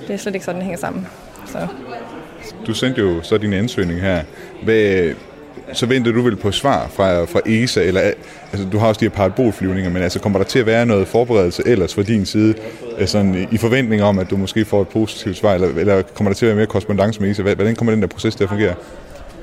det 0.06 0.14
er 0.14 0.18
slet 0.18 0.34
ikke 0.34 0.44
sådan, 0.44 0.58
det 0.58 0.64
hænger 0.64 0.78
sammen. 0.78 1.06
Så. 1.46 1.66
Du 2.66 2.74
sendte 2.74 3.00
jo 3.00 3.22
så 3.22 3.38
din 3.38 3.52
ansøgning 3.52 4.00
her. 4.00 4.22
Hvad, 4.62 5.14
så 5.72 5.86
venter 5.86 6.12
du 6.12 6.22
vel 6.22 6.36
på 6.36 6.52
svar 6.52 6.88
fra, 6.88 7.24
fra 7.24 7.40
ESA, 7.46 7.82
eller 7.82 8.00
altså, 8.52 8.68
du 8.72 8.78
har 8.78 8.86
også 8.86 8.98
de 8.98 9.04
her 9.04 9.10
parabolflyvninger, 9.10 9.90
men 9.90 10.02
altså 10.02 10.20
kommer 10.20 10.38
der 10.38 10.46
til 10.46 10.58
at 10.58 10.66
være 10.66 10.86
noget 10.86 11.08
forberedelse 11.08 11.62
ellers 11.66 11.94
fra 11.94 12.02
din 12.02 12.26
side, 12.26 12.54
altså, 12.98 13.46
i 13.50 13.56
forventning 13.56 14.02
om, 14.02 14.18
at 14.18 14.30
du 14.30 14.36
måske 14.36 14.64
får 14.64 14.82
et 14.82 14.88
positivt 14.88 15.36
svar, 15.36 15.54
eller, 15.54 15.68
eller 15.68 16.02
kommer 16.02 16.30
der 16.30 16.34
til 16.34 16.46
at 16.46 16.48
være 16.48 16.56
mere 16.56 16.66
korrespondence 16.66 17.20
med 17.20 17.30
ESA? 17.30 17.42
Hvordan 17.42 17.76
kommer 17.76 17.92
den 17.92 18.02
der 18.02 18.08
proces 18.08 18.34
til 18.36 18.44
at 18.44 18.50
fungere? 18.50 18.74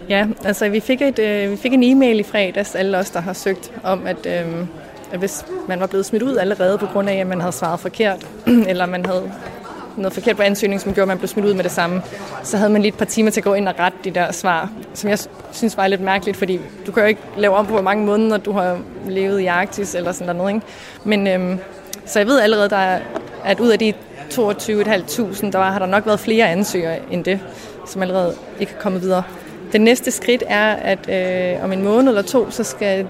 Ja, 0.09 0.27
altså 0.43 0.69
vi 0.69 0.79
fik, 0.79 1.01
et, 1.01 1.19
øh, 1.19 1.51
vi 1.51 1.55
fik 1.57 1.73
en 1.73 1.83
e-mail 1.83 2.19
i 2.19 2.23
fredags, 2.23 2.75
alle 2.75 2.97
os, 2.97 3.09
der 3.09 3.19
har 3.19 3.33
søgt, 3.33 3.71
om 3.83 4.07
at, 4.07 4.25
øh, 4.25 4.67
at 5.11 5.19
hvis 5.19 5.45
man 5.67 5.79
var 5.79 5.87
blevet 5.87 6.05
smidt 6.05 6.23
ud 6.23 6.37
allerede 6.37 6.77
på 6.77 6.85
grund 6.85 7.09
af, 7.09 7.15
at 7.15 7.27
man 7.27 7.41
havde 7.41 7.51
svaret 7.51 7.79
forkert, 7.79 8.27
eller 8.69 8.85
man 8.85 9.05
havde 9.05 9.31
noget 9.97 10.13
forkert 10.13 10.35
på 10.35 10.41
ansøgningen, 10.41 10.83
som 10.83 10.93
gjorde, 10.93 11.03
at 11.03 11.07
man 11.07 11.17
blev 11.17 11.27
smidt 11.27 11.45
ud 11.45 11.53
med 11.53 11.63
det 11.63 11.71
samme, 11.71 12.01
så 12.43 12.57
havde 12.57 12.69
man 12.69 12.81
lige 12.81 12.89
et 12.89 12.97
par 12.97 13.05
timer 13.05 13.31
til 13.31 13.39
at 13.39 13.43
gå 13.43 13.53
ind 13.53 13.67
og 13.67 13.79
rette 13.79 13.97
de 14.03 14.11
der 14.11 14.31
svar, 14.31 14.69
som 14.93 15.09
jeg 15.09 15.19
synes 15.51 15.77
var 15.77 15.87
lidt 15.87 16.01
mærkeligt, 16.01 16.37
fordi 16.37 16.59
du 16.87 16.91
kan 16.91 17.03
jo 17.03 17.07
ikke 17.07 17.21
lave 17.37 17.55
om 17.55 17.65
på, 17.65 17.71
hvor 17.71 17.81
mange 17.81 18.05
måneder 18.05 18.37
du 18.37 18.51
har 18.51 18.79
levet 19.07 19.39
i 19.39 19.45
Arktis 19.45 19.95
eller 19.95 20.11
sådan 20.11 20.35
noget. 20.35 20.53
Ikke? 20.53 20.65
Men, 21.03 21.27
øhm, 21.27 21.59
så 22.05 22.19
jeg 22.19 22.27
ved 22.27 22.39
allerede, 22.39 22.69
der 22.69 22.77
er, 22.77 22.99
at 23.43 23.59
ud 23.59 23.69
af 23.69 23.79
de 23.79 23.93
22.500, 24.31 25.51
der 25.51 25.57
var, 25.57 25.71
har 25.71 25.79
der 25.79 25.85
nok 25.85 26.05
været 26.05 26.19
flere 26.19 26.49
ansøgere 26.49 26.99
end 27.11 27.23
det, 27.23 27.39
som 27.87 28.01
allerede 28.01 28.35
ikke 28.59 28.73
er 28.77 28.81
kommet 28.81 29.01
videre. 29.01 29.23
Det 29.75 29.81
næste 29.81 30.11
skridt 30.11 30.43
er, 30.47 30.73
at 30.73 31.09
øh, 31.09 31.63
om 31.63 31.71
en 31.71 31.83
måned 31.83 32.07
eller 32.07 32.21
to, 32.21 32.51
så 32.51 32.63
skal 32.63 33.07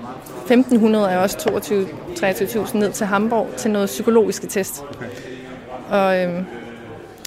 1.500 0.50 0.96
af 0.96 1.18
os 1.18 1.36
22-23.000 1.36 2.78
ned 2.78 2.92
til 2.92 3.06
Hamburg 3.06 3.48
til 3.58 3.72
noget 3.72 3.88
psykologiske 3.88 4.48
test. 4.48 4.84
Okay. 4.90 5.06
Og 5.90 6.24
øhm, 6.24 6.46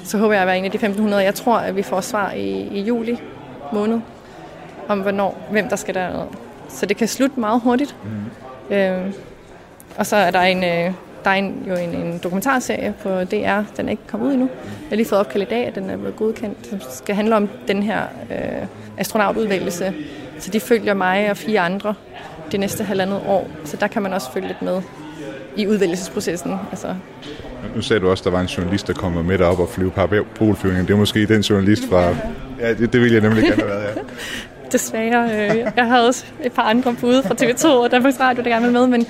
så 0.04 0.18
håber 0.18 0.34
jeg 0.34 0.42
at 0.42 0.46
være 0.46 0.58
en 0.58 0.64
af 0.64 0.70
de 0.70 0.78
1.500. 0.78 1.14
Jeg 1.14 1.34
tror, 1.34 1.56
at 1.58 1.76
vi 1.76 1.82
får 1.82 2.00
svar 2.00 2.32
i, 2.32 2.50
i 2.50 2.80
juli 2.80 3.18
måned 3.72 4.00
om, 4.88 5.00
hvornår, 5.00 5.46
hvem 5.50 5.68
der 5.68 5.76
skal 5.76 5.94
der. 5.94 6.28
Så 6.68 6.86
det 6.86 6.96
kan 6.96 7.08
slutte 7.08 7.40
meget 7.40 7.60
hurtigt. 7.60 7.96
Mm. 8.04 8.76
Øhm, 8.76 9.14
og 9.96 10.06
så 10.06 10.16
er 10.16 10.30
der 10.30 10.40
en, 10.40 10.64
øh, 10.64 10.92
der 11.24 11.30
er 11.30 11.34
en, 11.34 11.64
jo 11.68 11.74
en, 11.74 11.94
en 11.94 12.18
dokumentarserie 12.22 12.94
på 13.02 13.08
DR, 13.08 13.60
den 13.76 13.86
er 13.86 13.90
ikke 13.90 14.02
kommet 14.06 14.26
ud 14.26 14.32
endnu. 14.32 14.48
Jeg 14.64 14.88
har 14.88 14.96
lige 14.96 15.06
fået 15.06 15.20
opkaldt 15.20 15.48
i 15.48 15.50
dag, 15.50 15.66
at 15.66 15.74
den 15.74 15.90
er 15.90 15.96
blevet 15.96 16.16
godkendt, 16.16 16.66
som 16.66 16.80
skal 16.90 17.14
handle 17.14 17.36
om 17.36 17.48
den 17.68 17.82
her 17.82 18.02
øh, 18.30 18.66
astronautudvælgelse. 18.98 19.94
Så 20.38 20.50
de 20.50 20.60
følger 20.60 20.94
mig 20.94 21.30
og 21.30 21.36
fire 21.36 21.60
andre 21.60 21.94
det 22.52 22.60
næste 22.60 22.84
halvandet 22.84 23.20
år, 23.26 23.48
så 23.64 23.76
der 23.76 23.86
kan 23.86 24.02
man 24.02 24.12
også 24.12 24.32
følge 24.32 24.46
lidt 24.46 24.62
med 24.62 24.82
i 25.56 25.66
udvælgelsesprocessen. 25.66 26.54
Altså, 26.70 26.94
nu 27.76 27.82
sagde 27.82 28.00
du 28.00 28.10
også, 28.10 28.22
at 28.22 28.24
der 28.24 28.30
var 28.30 28.40
en 28.40 28.46
journalist, 28.46 28.86
der 28.86 28.92
kommer 28.92 29.22
med 29.22 29.40
op 29.40 29.58
og 29.58 29.68
flyve 29.68 29.90
parabolflyvning. 29.90 30.88
Det 30.88 30.94
er 30.94 30.98
måske 30.98 31.26
den 31.26 31.40
journalist 31.40 31.88
fra... 31.88 32.14
Ja, 32.60 32.74
det, 32.74 32.92
det 32.92 33.00
vil 33.00 33.12
jeg 33.12 33.20
nemlig 33.20 33.42
gerne 33.42 33.56
have 33.56 33.68
været, 33.68 33.82
ja. 33.96 34.00
Desværre. 34.72 35.50
Øh, 35.50 35.56
jeg 35.76 35.86
havde 35.86 36.06
også 36.06 36.24
et 36.44 36.52
par 36.52 36.62
andre 36.62 36.94
bud 37.00 37.22
fra 37.22 37.34
TV2 37.34 37.68
og 37.68 37.90
Danmarks 37.90 38.20
Radio, 38.20 38.42
der 38.42 38.50
gerne 38.50 38.64
vil 38.64 38.72
med, 38.72 38.86
men 38.86 39.06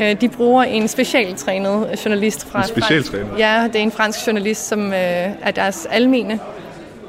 de 0.00 0.28
bruger 0.28 0.62
en 0.62 0.88
specialtrænet 0.88 2.00
journalist 2.04 2.46
fra... 2.46 2.62
En 2.62 2.68
specialtrænet? 2.68 3.28
Ja, 3.38 3.68
det 3.72 3.76
er 3.76 3.82
en 3.82 3.92
fransk 3.92 4.26
journalist, 4.26 4.68
som 4.68 4.86
øh, 4.86 4.98
er 5.42 5.50
deres 5.50 5.86
almene 5.90 6.38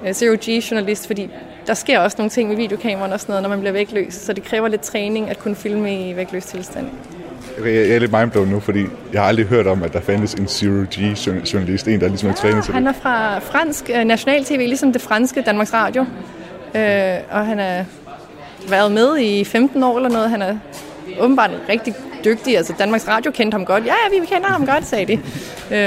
øh, 0.05 0.13
Zero 0.13 0.35
G-journalist, 0.41 1.07
fordi 1.07 1.29
der 1.67 1.73
sker 1.73 1.99
også 1.99 2.15
nogle 2.17 2.29
ting 2.29 2.49
med 2.49 2.57
videokameraen 2.57 3.13
og 3.13 3.19
sådan 3.19 3.31
noget, 3.31 3.43
når 3.43 3.49
man 3.49 3.59
bliver 3.59 3.73
vægtløs, 3.73 4.13
så 4.13 4.33
det 4.33 4.43
kræver 4.43 4.67
lidt 4.67 4.81
træning 4.81 5.29
at 5.29 5.39
kunne 5.39 5.55
filme 5.55 6.09
i 6.09 6.15
vægtløs 6.15 6.45
tilstand. 6.45 6.87
Jeg 7.65 7.89
er 7.89 7.99
lidt 7.99 8.11
mindblown 8.11 8.47
nu, 8.47 8.59
fordi 8.59 8.85
jeg 9.13 9.21
har 9.21 9.27
aldrig 9.27 9.45
hørt 9.45 9.67
om, 9.67 9.83
at 9.83 9.93
der 9.93 10.01
fandtes 10.01 10.33
en 10.33 10.47
Zero 10.47 10.85
G-journalist, 10.93 11.87
en, 11.87 12.01
der 12.01 12.07
ligesom 12.07 12.29
er 12.29 12.33
trænet 12.33 12.63
til 12.63 12.73
Han 12.73 12.87
er 12.87 12.93
fra 12.93 13.39
fransk 13.39 13.89
national-tv, 14.05 14.57
ligesom 14.57 14.93
det 14.93 15.01
franske 15.01 15.41
Danmarks 15.41 15.73
Radio. 15.73 16.01
Uh, 16.01 16.77
og 17.31 17.45
han 17.45 17.59
har 17.59 17.85
været 18.69 18.91
med 18.91 19.19
i 19.19 19.43
15 19.43 19.83
år 19.83 19.97
eller 19.97 20.09
noget. 20.09 20.29
Han 20.29 20.41
er 20.41 20.57
åbenbart 21.19 21.51
rigtig 21.69 21.95
dygtig. 22.25 22.57
Altså 22.57 22.73
Danmarks 22.79 23.07
Radio 23.07 23.31
kendte 23.31 23.55
ham 23.55 23.65
godt. 23.65 23.85
Ja, 23.85 23.93
ja, 24.13 24.19
vi 24.19 24.25
kender 24.25 24.47
ham 24.47 24.65
godt, 24.65 24.87
sagde 24.87 25.05
de. 25.05 25.19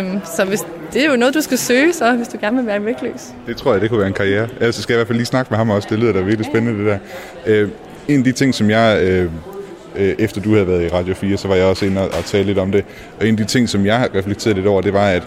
Um, 0.00 0.20
så 0.36 0.44
hvis, 0.44 0.60
det 0.92 1.04
er 1.04 1.10
jo 1.10 1.16
noget, 1.16 1.34
du 1.34 1.40
skal 1.40 1.58
søge 1.58 1.92
så, 1.92 2.12
hvis 2.12 2.28
du 2.28 2.38
gerne 2.40 2.56
vil 2.56 2.66
være 2.66 2.84
vægtløs. 2.84 3.34
Det 3.46 3.56
tror 3.56 3.72
jeg, 3.72 3.80
det 3.80 3.90
kunne 3.90 3.98
være 3.98 4.08
en 4.08 4.14
karriere. 4.14 4.48
Altså 4.60 4.82
skal 4.82 4.92
jeg 4.92 4.96
i 4.96 5.00
hvert 5.00 5.06
fald 5.06 5.18
lige 5.18 5.26
snakke 5.26 5.50
med 5.50 5.58
ham 5.58 5.70
også. 5.70 5.88
Det 5.90 5.98
lyder 5.98 6.12
da 6.12 6.20
virkelig 6.20 6.46
spændende, 6.46 6.84
det 6.84 7.00
der. 7.46 7.62
Uh, 7.64 7.70
en 8.08 8.18
af 8.18 8.24
de 8.24 8.32
ting, 8.32 8.54
som 8.54 8.70
jeg... 8.70 9.20
Uh, 9.24 9.32
øh, 9.96 10.14
efter 10.18 10.40
du 10.40 10.52
havde 10.52 10.68
været 10.68 10.82
i 10.84 10.88
Radio 10.88 11.14
4, 11.14 11.36
så 11.36 11.48
var 11.48 11.54
jeg 11.54 11.66
også 11.66 11.86
inde 11.86 12.00
og, 12.00 12.06
og 12.06 12.24
tale 12.24 12.44
lidt 12.44 12.58
om 12.58 12.72
det. 12.72 12.84
Og 13.20 13.28
en 13.28 13.34
af 13.34 13.36
de 13.36 13.44
ting, 13.44 13.68
som 13.68 13.86
jeg 13.86 13.98
har 13.98 14.08
reflekteret 14.14 14.56
lidt 14.56 14.66
over, 14.66 14.82
det 14.82 14.92
var, 14.92 15.08
at 15.08 15.22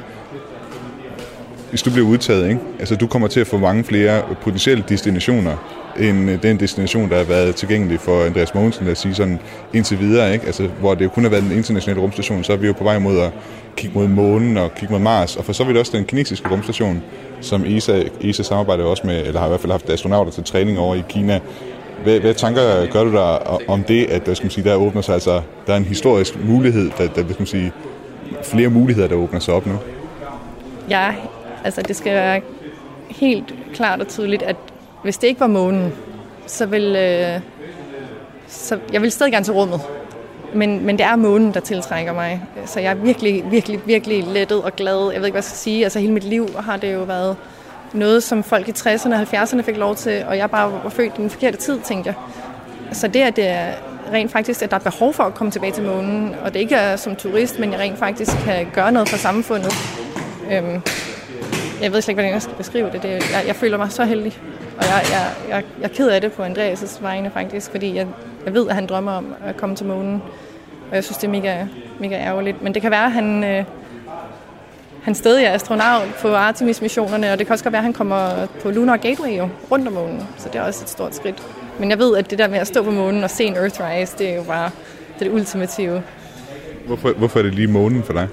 hvis 1.77 1.83
du 1.83 1.91
bliver 1.91 2.07
udtaget, 2.07 2.49
ikke? 2.49 2.61
Altså, 2.79 2.95
du 2.95 3.07
kommer 3.07 3.27
til 3.27 3.39
at 3.39 3.47
få 3.47 3.57
mange 3.57 3.83
flere 3.83 4.21
potentielle 4.41 4.83
destinationer, 4.89 5.55
end 5.99 6.29
øh, 6.29 6.43
den 6.43 6.59
destination, 6.59 7.09
der 7.09 7.17
har 7.17 7.23
været 7.23 7.55
tilgængelig 7.55 7.99
for 7.99 8.23
Andreas 8.23 8.53
Mogensen, 8.53 8.85
lad 8.85 8.91
os 8.91 8.99
sige 8.99 9.15
sådan 9.15 9.39
indtil 9.73 9.99
videre, 9.99 10.33
ikke? 10.33 10.45
Altså, 10.45 10.67
hvor 10.79 10.95
det 10.95 11.05
jo 11.05 11.09
kun 11.09 11.23
har 11.23 11.29
været 11.29 11.43
den 11.43 11.51
internationale 11.51 12.01
rumstation, 12.01 12.43
så 12.43 12.53
er 12.53 12.57
vi 12.57 12.67
jo 12.67 12.73
på 12.73 12.83
vej 12.83 12.99
mod 12.99 13.19
at 13.19 13.31
kigge 13.75 13.99
mod 13.99 14.07
månen 14.07 14.57
og 14.57 14.75
kigge 14.75 14.93
mod 14.93 15.01
Mars, 15.01 15.35
og 15.35 15.45
for 15.45 15.53
så 15.53 15.63
vidt 15.63 15.77
også 15.77 15.97
den 15.97 16.05
kinesiske 16.05 16.49
rumstation, 16.51 17.03
som 17.41 17.63
ESA, 17.65 18.03
ESA 18.21 18.43
samarbejder 18.43 18.83
også 18.83 19.07
med, 19.07 19.25
eller 19.25 19.39
har 19.39 19.47
i 19.47 19.49
hvert 19.49 19.61
fald 19.61 19.71
haft 19.71 19.89
astronauter 19.89 20.31
til 20.31 20.43
træning 20.43 20.79
over 20.79 20.95
i 20.95 21.03
Kina, 21.09 21.39
hvad, 22.03 22.19
hvad 22.19 22.33
tanker 22.33 22.85
gør 22.91 23.03
du 23.03 23.11
der 23.11 23.61
om 23.67 23.83
det, 23.83 24.05
at 24.05 24.25
der, 24.25 24.33
skal 24.33 24.45
man 24.45 24.51
sige, 24.51 24.69
der 24.69 24.75
åbner 24.75 25.01
sig, 25.01 25.13
altså, 25.13 25.41
der 25.67 25.73
er 25.73 25.77
en 25.77 25.85
historisk 25.85 26.43
mulighed, 26.45 26.91
der, 26.97 27.07
der 27.07 27.23
skal 27.23 27.35
man 27.39 27.47
sige, 27.47 27.71
flere 28.43 28.69
muligheder, 28.69 29.07
der 29.07 29.15
åbner 29.15 29.39
sig 29.39 29.53
op 29.53 29.65
nu? 29.65 29.73
Jeg 30.89 31.15
altså 31.63 31.81
det 31.81 31.95
skal 31.95 32.13
være 32.13 32.41
helt 33.09 33.53
klart 33.73 34.01
og 34.01 34.07
tydeligt, 34.07 34.43
at 34.43 34.55
hvis 35.03 35.17
det 35.17 35.27
ikke 35.27 35.39
var 35.39 35.47
månen, 35.47 35.93
så 36.47 36.65
vil, 36.65 36.95
øh, 36.95 37.39
så 38.47 38.79
jeg 38.93 39.01
vil 39.01 39.11
stadig 39.11 39.31
gerne 39.31 39.45
til 39.45 39.53
rummet. 39.53 39.81
Men, 40.53 40.85
men 40.85 40.97
det 40.97 41.05
er 41.05 41.15
månen, 41.15 41.53
der 41.53 41.59
tiltrækker 41.59 42.13
mig. 42.13 42.41
Så 42.65 42.79
jeg 42.79 42.91
er 42.91 42.95
virkelig, 42.95 43.51
virkelig, 43.51 43.81
virkelig 43.85 44.23
lettet 44.23 44.63
og 44.63 44.75
glad. 44.75 45.11
Jeg 45.11 45.19
ved 45.21 45.27
ikke, 45.27 45.33
hvad 45.33 45.33
jeg 45.33 45.43
skal 45.43 45.57
sige. 45.57 45.83
Altså 45.83 45.99
hele 45.99 46.13
mit 46.13 46.23
liv 46.23 46.47
har 46.59 46.77
det 46.77 46.93
jo 46.93 47.03
været 47.03 47.35
noget, 47.93 48.23
som 48.23 48.43
folk 48.43 48.67
i 48.67 48.71
60'erne 48.71 49.13
og 49.13 49.21
70'erne 49.21 49.61
fik 49.61 49.77
lov 49.77 49.95
til, 49.95 50.25
og 50.27 50.37
jeg 50.37 50.49
bare 50.51 50.71
var 50.83 50.89
født 50.89 51.13
i 51.17 51.21
den 51.21 51.29
forkerte 51.29 51.57
tid, 51.57 51.79
tænkte 51.79 52.07
jeg. 52.07 52.15
Så 52.91 53.07
det, 53.07 53.19
at 53.19 53.35
det 53.35 53.47
er 53.47 53.71
rent 54.13 54.31
faktisk, 54.31 54.61
at 54.61 54.71
der 54.71 54.77
er 54.77 54.81
behov 54.81 55.13
for 55.13 55.23
at 55.23 55.33
komme 55.33 55.51
tilbage 55.51 55.71
til 55.71 55.83
månen, 55.83 56.35
og 56.43 56.53
det 56.53 56.59
ikke 56.59 56.75
er 56.75 56.95
som 56.95 57.15
turist, 57.15 57.59
men 57.59 57.71
jeg 57.71 57.79
rent 57.79 57.99
faktisk 57.99 58.31
kan 58.45 58.67
gøre 58.73 58.91
noget 58.91 59.09
for 59.09 59.17
samfundet. 59.17 59.73
Øhm, 60.51 60.81
jeg 61.81 61.93
ved 61.93 62.01
slet 62.01 62.11
ikke, 62.11 62.17
hvordan 62.17 62.33
jeg 62.33 62.41
skal 62.41 62.55
beskrive 62.55 62.89
det. 62.91 63.03
det 63.03 63.09
jeg, 63.09 63.43
jeg 63.47 63.55
føler 63.55 63.77
mig 63.77 63.91
så 63.91 64.03
heldig, 64.03 64.39
og 64.77 64.83
jeg, 64.83 65.01
jeg, 65.11 65.33
jeg, 65.49 65.63
jeg 65.79 65.83
er 65.85 65.93
ked 65.93 66.09
af 66.09 66.21
det 66.21 66.31
på 66.31 66.43
Andreas' 66.43 67.01
vegne 67.01 67.31
faktisk, 67.31 67.71
fordi 67.71 67.95
jeg, 67.95 68.07
jeg 68.45 68.53
ved, 68.53 68.69
at 68.69 68.75
han 68.75 68.87
drømmer 68.87 69.11
om 69.11 69.35
at 69.45 69.57
komme 69.57 69.75
til 69.75 69.85
månen, 69.85 70.21
og 70.89 70.95
jeg 70.95 71.03
synes, 71.03 71.17
det 71.17 71.27
er 71.27 71.31
mega, 71.31 71.65
mega 71.99 72.15
ærgerligt. 72.15 72.61
Men 72.61 72.73
det 72.73 72.81
kan 72.81 72.91
være, 72.91 73.05
at 73.05 73.11
han... 73.11 73.43
Øh, 73.43 73.63
han 75.03 75.15
stadig 75.15 75.45
er 75.45 75.51
astronaut 75.51 76.15
på 76.21 76.35
Artemis-missionerne, 76.35 77.31
og 77.31 77.39
det 77.39 77.47
kan 77.47 77.53
også 77.53 77.63
godt 77.63 77.71
være, 77.71 77.79
at 77.79 77.83
han 77.83 77.93
kommer 77.93 78.45
på 78.61 78.71
Lunar 78.71 78.97
Gateway 78.97 79.37
jo, 79.37 79.49
rundt 79.71 79.87
om 79.87 79.93
månen, 79.93 80.27
så 80.37 80.49
det 80.49 80.55
er 80.55 80.63
også 80.63 80.83
et 80.83 80.89
stort 80.89 81.15
skridt. 81.15 81.43
Men 81.79 81.89
jeg 81.89 81.99
ved, 81.99 82.17
at 82.17 82.31
det 82.31 82.39
der 82.39 82.47
med 82.47 82.57
at 82.59 82.67
stå 82.67 82.83
på 82.83 82.91
månen 82.91 83.23
og 83.23 83.29
se 83.29 83.43
en 83.43 83.55
Earthrise, 83.55 84.17
det 84.17 84.29
er 84.29 84.35
jo 84.35 84.43
bare 84.43 84.71
det, 85.19 85.25
det 85.25 85.31
ultimative. 85.31 86.03
Hvorfor, 86.85 87.11
hvorfor 87.11 87.39
er 87.39 87.43
det 87.43 87.55
lige 87.55 87.67
månen 87.67 88.03
for 88.03 88.13
dig? 88.13 88.27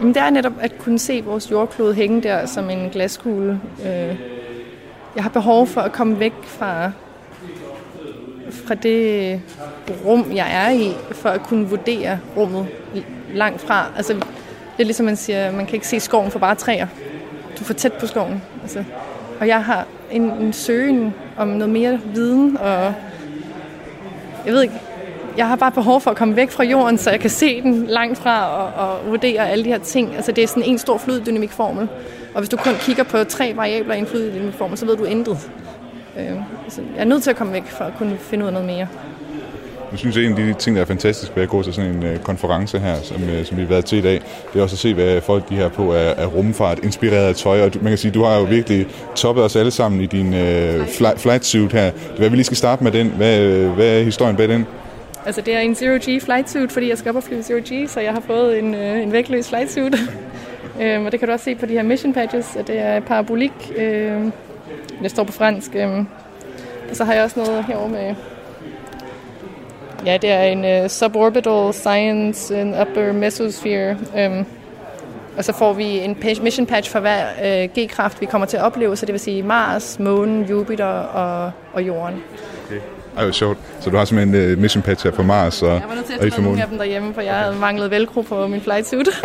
Jamen, 0.00 0.14
det 0.14 0.22
er 0.22 0.30
netop 0.30 0.52
at 0.60 0.78
kunne 0.78 0.98
se 0.98 1.22
vores 1.24 1.50
jordklode 1.50 1.94
hænge 1.94 2.22
der 2.22 2.46
som 2.46 2.70
en 2.70 2.90
glaskugle. 2.90 3.60
Øh, 3.86 4.16
jeg 5.14 5.22
har 5.22 5.30
behov 5.30 5.66
for 5.66 5.80
at 5.80 5.92
komme 5.92 6.18
væk 6.18 6.32
fra, 6.44 6.90
fra 8.50 8.74
det 8.74 9.40
rum, 10.04 10.32
jeg 10.34 10.66
er 10.66 10.70
i, 10.70 10.92
for 11.12 11.28
at 11.28 11.42
kunne 11.42 11.68
vurdere 11.68 12.18
rummet 12.36 12.66
langt 13.34 13.60
fra. 13.60 13.86
Altså, 13.96 14.12
det 14.12 14.22
er 14.78 14.84
ligesom 14.84 15.06
man 15.06 15.16
siger, 15.16 15.52
man 15.52 15.66
kan 15.66 15.74
ikke 15.74 15.88
se 15.88 16.00
skoven 16.00 16.30
for 16.30 16.38
bare 16.38 16.54
træer. 16.54 16.86
Du 17.58 17.60
er 17.60 17.64
for 17.64 17.74
tæt 17.74 17.92
på 17.92 18.06
skoven. 18.06 18.42
Altså, 18.62 18.84
og 19.40 19.48
jeg 19.48 19.64
har 19.64 19.86
en, 20.10 20.22
en 20.22 20.52
søgen 20.52 21.14
om 21.36 21.48
noget 21.48 21.72
mere 21.72 22.00
viden, 22.14 22.56
og 22.56 22.94
jeg 24.46 24.54
ved 24.54 24.62
ikke, 24.62 24.74
jeg 25.36 25.48
har 25.48 25.56
bare 25.56 25.72
behov 25.72 26.00
for 26.00 26.10
at 26.10 26.16
komme 26.16 26.36
væk 26.36 26.50
fra 26.50 26.64
jorden, 26.64 26.98
så 26.98 27.10
jeg 27.10 27.20
kan 27.20 27.30
se 27.30 27.62
den 27.62 27.86
langt 27.86 28.18
fra 28.18 28.48
og, 28.48 28.88
og 28.88 29.10
vurdere 29.10 29.50
alle 29.50 29.64
de 29.64 29.68
her 29.68 29.78
ting. 29.78 30.16
Altså 30.16 30.32
det 30.32 30.44
er 30.44 30.48
sådan 30.48 30.62
en 30.62 30.78
stor 30.78 30.98
fluiddynamikformel. 30.98 31.88
Og 32.34 32.40
hvis 32.40 32.48
du 32.48 32.56
kun 32.56 32.74
kigger 32.80 33.02
på 33.02 33.24
tre 33.24 33.52
variabler 33.56 33.94
i 33.94 33.98
en 33.98 34.06
fluiddynamikformel, 34.06 34.78
så 34.78 34.86
ved 34.86 34.96
du 34.96 35.04
intet. 35.04 35.50
Øh, 36.18 36.36
så 36.68 36.80
jeg 36.94 37.00
er 37.00 37.04
nødt 37.04 37.22
til 37.22 37.30
at 37.30 37.36
komme 37.36 37.52
væk 37.52 37.66
for 37.66 37.84
at 37.84 37.92
kunne 37.98 38.16
finde 38.18 38.44
ud 38.44 38.46
af 38.46 38.52
noget 38.52 38.66
mere. 38.66 38.88
Jeg 39.90 39.98
synes, 39.98 40.16
at 40.16 40.24
en 40.24 40.30
af 40.30 40.36
de 40.36 40.54
ting, 40.54 40.76
der 40.76 40.82
er 40.82 40.86
fantastisk 40.86 41.32
ved 41.34 41.42
at 41.42 41.48
gå 41.48 41.62
til 41.62 41.74
sådan 41.74 41.90
en 41.90 42.02
uh, 42.02 42.18
konference 42.22 42.78
her, 42.78 42.96
som, 43.02 43.16
uh, 43.22 43.44
som 43.44 43.56
vi 43.56 43.62
har 43.62 43.68
været 43.68 43.84
til 43.84 43.98
i 43.98 44.00
dag, 44.00 44.20
det 44.52 44.58
er 44.58 44.62
også 44.62 44.74
at 44.74 44.78
se, 44.78 44.94
hvad 44.94 45.20
folk 45.20 45.48
de 45.48 45.54
her 45.54 45.68
på 45.68 45.92
er, 45.92 46.10
af 46.10 46.34
rumfart, 46.34 46.78
inspireret 46.84 47.26
af 47.26 47.34
tøj. 47.34 47.62
Og 47.62 47.74
du, 47.74 47.78
man 47.82 47.90
kan 47.90 47.98
sige, 47.98 48.10
du 48.10 48.22
har 48.24 48.38
jo 48.38 48.44
virkelig 48.44 48.86
toppet 49.14 49.44
os 49.44 49.56
alle 49.56 49.70
sammen 49.70 50.00
i 50.00 50.06
din 50.06 50.34
øh, 50.34 50.80
uh, 50.80 50.86
fly, 50.86 51.06
flight 51.16 51.44
suit 51.44 51.72
her. 51.72 51.90
Hvad 52.18 52.28
vi 52.28 52.36
lige 52.36 52.44
skal 52.44 52.56
starte 52.56 52.84
med 52.84 52.92
den. 52.92 53.08
Hvad, 53.08 53.38
hvad 53.66 53.98
er 53.98 54.02
historien 54.02 54.36
bag 54.36 54.48
den? 54.48 54.66
Altså, 55.26 55.40
det 55.40 55.54
er 55.54 55.60
en 55.60 55.74
Zero 55.74 55.96
G 55.96 56.22
flight 56.22 56.50
suit, 56.50 56.72
fordi 56.72 56.88
jeg 56.88 56.98
skal 56.98 57.08
op 57.10 57.16
og 57.16 57.22
flyve 57.22 57.42
Zero 57.42 57.58
G, 57.58 57.88
så 57.88 58.00
jeg 58.00 58.12
har 58.12 58.20
fået 58.20 58.58
en, 58.58 58.74
øh, 58.74 59.02
en 59.02 59.12
vægtløs 59.12 59.48
flight 59.48 59.72
suit. 59.72 59.94
um, 60.74 60.80
øhm, 60.82 61.06
og 61.06 61.12
det 61.12 61.20
kan 61.20 61.28
du 61.28 61.32
også 61.32 61.44
se 61.44 61.54
på 61.54 61.66
de 61.66 61.72
her 61.72 61.82
mission 61.82 62.12
patches, 62.12 62.56
at 62.56 62.66
det 62.66 62.78
er 62.78 63.00
parabolik. 63.00 63.72
Øh, 63.76 64.20
det 65.02 65.10
står 65.10 65.24
på 65.24 65.32
fransk. 65.32 65.74
Øh. 65.74 65.98
og 66.90 66.96
så 66.96 67.04
har 67.04 67.14
jeg 67.14 67.24
også 67.24 67.40
noget 67.40 67.64
herovre 67.64 67.88
med 67.88 68.14
Ja, 70.06 70.16
det 70.16 70.30
er 70.30 70.42
en 70.42 70.64
øh, 70.64 70.88
suborbital 70.88 71.72
science 71.72 72.60
in 72.60 72.74
upper 72.80 73.12
mesosphere. 73.12 73.96
Øh, 74.16 74.44
og 75.36 75.44
så 75.44 75.52
får 75.52 75.72
vi 75.72 75.84
en 75.84 76.16
mission 76.42 76.66
patch 76.66 76.90
for 76.90 77.00
hver 77.00 77.26
øh, 77.44 77.68
G-kraft, 77.78 78.20
vi 78.20 78.26
kommer 78.26 78.46
til 78.46 78.56
at 78.56 78.62
opleve, 78.62 78.96
så 78.96 79.06
det 79.06 79.12
vil 79.12 79.20
sige 79.20 79.42
Mars, 79.42 79.98
Månen, 79.98 80.44
Jupiter 80.44 80.86
og, 80.86 81.52
og 81.72 81.82
Jorden. 81.82 82.22
Okay. 82.66 82.80
Ej, 83.16 83.24
hvor 83.24 83.32
sjovt. 83.32 83.58
Så 83.80 83.90
du 83.90 83.96
har 83.96 84.04
simpelthen 84.04 84.42
en 84.42 84.52
uh, 84.52 84.58
mission 84.58 84.82
patch 84.82 85.04
her 85.04 85.12
for 85.12 85.22
Mars 85.22 85.62
og, 85.62 85.68
Jeg 85.68 85.82
var 85.88 85.94
nødt 85.94 86.06
til 86.06 86.12
at 86.12 86.32
tage 86.32 86.42
nogle 86.42 86.62
af 86.62 86.68
dem 86.68 86.78
derhjemme, 86.78 87.14
for 87.14 87.20
jeg 87.20 87.34
havde 87.34 87.56
manglet 87.56 87.90
velcro 87.90 88.20
på 88.20 88.46
min 88.46 88.60
flight 88.60 88.88
suit. 88.88 89.08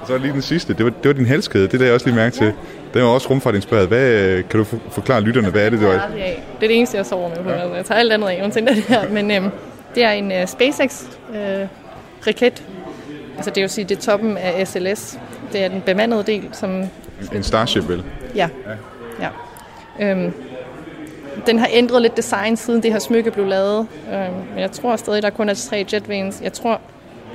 og 0.00 0.06
så 0.06 0.18
lige 0.18 0.32
den 0.32 0.42
sidste. 0.42 0.74
Det 0.74 0.84
var, 0.84 0.90
det 0.90 1.08
var 1.08 1.12
din 1.12 1.26
halskæde. 1.26 1.68
Det 1.68 1.80
der 1.80 1.86
jeg 1.86 1.94
også 1.94 2.06
lige 2.06 2.16
mærke 2.16 2.36
til. 2.36 2.52
Den 2.94 3.02
var 3.02 3.08
også 3.08 3.30
rumfartinspireret. 3.30 3.88
Hvad, 3.88 4.42
kan 4.42 4.60
du 4.60 4.66
forklare 4.90 5.20
lytterne, 5.20 5.50
hvad 5.50 5.66
er 5.66 5.70
det, 5.70 5.80
det 5.80 5.88
var? 5.88 6.08
Det 6.14 6.22
er 6.54 6.60
det 6.60 6.76
eneste, 6.76 6.96
jeg 6.96 7.06
sover 7.06 7.28
med 7.28 7.36
på. 7.36 7.50
Ja. 7.50 7.74
Jeg 7.74 7.84
tager 7.84 7.98
alt 7.98 8.12
andet 8.12 8.28
af, 8.28 8.40
undtagen 8.44 8.66
det 8.66 8.76
her. 8.76 9.08
Men 9.08 9.30
øhm, 9.30 9.50
det 9.94 10.04
er 10.04 10.10
en 10.10 10.26
uh, 10.26 10.46
SpaceX-raket. 10.46 12.62
Uh, 12.68 12.74
altså 13.36 13.50
det 13.50 13.60
vil 13.60 13.70
sige, 13.70 13.84
det 13.84 13.98
er 13.98 14.02
toppen 14.02 14.36
af 14.36 14.68
SLS. 14.68 15.18
Det 15.52 15.64
er 15.64 15.68
den 15.68 15.80
bemandede 15.80 16.22
del, 16.22 16.48
som... 16.52 16.82
En 17.32 17.42
Starship, 17.42 17.88
vel? 17.88 18.04
Ja. 18.34 18.48
ja. 19.20 19.28
ja. 20.00 20.10
Øhm, 20.10 20.32
den 21.46 21.58
har 21.58 21.68
ændret 21.72 22.02
lidt 22.02 22.16
design, 22.16 22.56
siden 22.56 22.82
det 22.82 22.92
her 22.92 22.98
smykke 22.98 23.30
blev 23.30 23.46
lavet. 23.46 23.86
Øhm, 24.12 24.32
men 24.52 24.58
jeg 24.58 24.72
tror 24.72 24.96
stadig, 24.96 25.22
der 25.22 25.30
kun 25.30 25.48
er 25.48 25.54
tre 25.54 25.86
jetvanes. 25.92 26.40
Jeg 26.42 26.52
tror, 26.52 26.80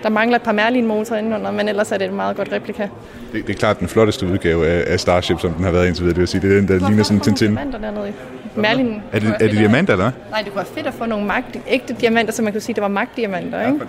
der 0.03 0.09
mangler 0.09 0.35
et 0.35 0.41
par 0.41 0.51
Merlin-motorer 0.51 1.19
indenunder, 1.19 1.51
men 1.51 1.69
ellers 1.69 1.91
er 1.91 1.97
det 1.97 2.07
et 2.07 2.13
meget 2.13 2.37
godt 2.37 2.51
replika. 2.51 2.87
Det, 3.33 3.47
det 3.47 3.55
er 3.55 3.57
klart 3.59 3.79
den 3.79 3.87
flotteste 3.87 4.27
udgave 4.27 4.67
af, 4.67 4.93
af 4.93 4.99
Starship, 4.99 5.39
som 5.39 5.53
den 5.53 5.63
har 5.63 5.71
været 5.71 5.87
indtil 5.87 6.03
videre. 6.03 6.13
Det 6.13 6.19
vil 6.19 6.27
sige, 6.27 6.41
det 6.41 6.51
er 6.51 6.55
den, 6.55 6.67
der 6.67 6.87
ligner 6.87 7.03
sådan 7.03 7.17
en 7.17 7.21
Tintin. 7.23 7.55
dernede. 7.55 8.13
Merlin. 8.55 9.01
Er 9.11 9.19
det, 9.19 9.29
er 9.29 9.37
det 9.37 9.51
diamanter, 9.51 9.93
eller? 9.93 10.11
Nej, 10.31 10.41
det 10.41 10.47
kunne 10.51 10.55
være 10.55 10.65
fedt 10.75 10.87
at 10.87 10.93
få 10.93 11.05
nogle 11.05 11.25
magt, 11.25 11.57
ægte 11.67 11.95
diamanter, 12.01 12.33
så 12.33 12.41
man 12.41 12.53
kunne 12.53 12.61
sige, 12.61 12.73
at 12.73 12.75
det 12.75 12.81
var 12.81 12.87
magtdiamanter, 12.87 13.67
ikke? 13.67 13.79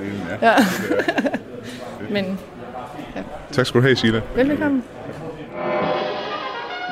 Ja, 0.42 0.48
ja. 0.50 0.56
Men, 2.14 2.38
ja. 3.16 3.20
Tak 3.52 3.66
skal 3.66 3.80
du 3.80 3.86
have, 3.86 3.96
Sila. 3.96 4.20
Velkommen. 4.36 4.82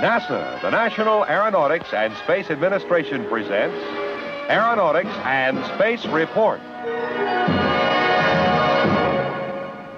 NASA, 0.02 0.60
the 0.62 0.70
National 0.70 1.24
Aeronautics 1.28 1.92
and 1.92 2.12
Space 2.24 2.50
Administration 2.50 3.24
presents 3.30 3.76
Aeronautics 4.48 5.14
and 5.24 5.58
Space 5.74 6.08
Report. 6.08 6.60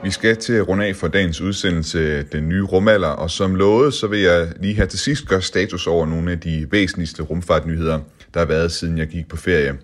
Vi 0.02 0.10
skal 0.10 0.36
til 0.36 0.52
at 0.52 0.68
runde 0.68 0.86
af 0.86 0.96
for 0.96 1.08
dagens 1.08 1.40
udsendelse 1.40 2.22
Den 2.22 2.48
Nye 2.48 2.62
Rumalder, 2.62 3.08
og 3.08 3.30
som 3.30 3.54
lovet, 3.54 3.94
så 3.94 4.06
vil 4.06 4.20
jeg 4.20 4.48
lige 4.60 4.74
her 4.74 4.86
til 4.86 4.98
sidst 4.98 5.28
gøre 5.28 5.42
status 5.42 5.86
over 5.86 6.06
nogle 6.06 6.32
af 6.32 6.40
de 6.40 6.66
væsentligste 6.70 7.22
rumfartnyheder, 7.22 7.98
der 8.34 8.40
har 8.40 8.46
været 8.46 8.72
siden 8.72 8.98
jeg 8.98 9.06
gik 9.06 9.28
på 9.28 9.36
ferie. 9.36 9.78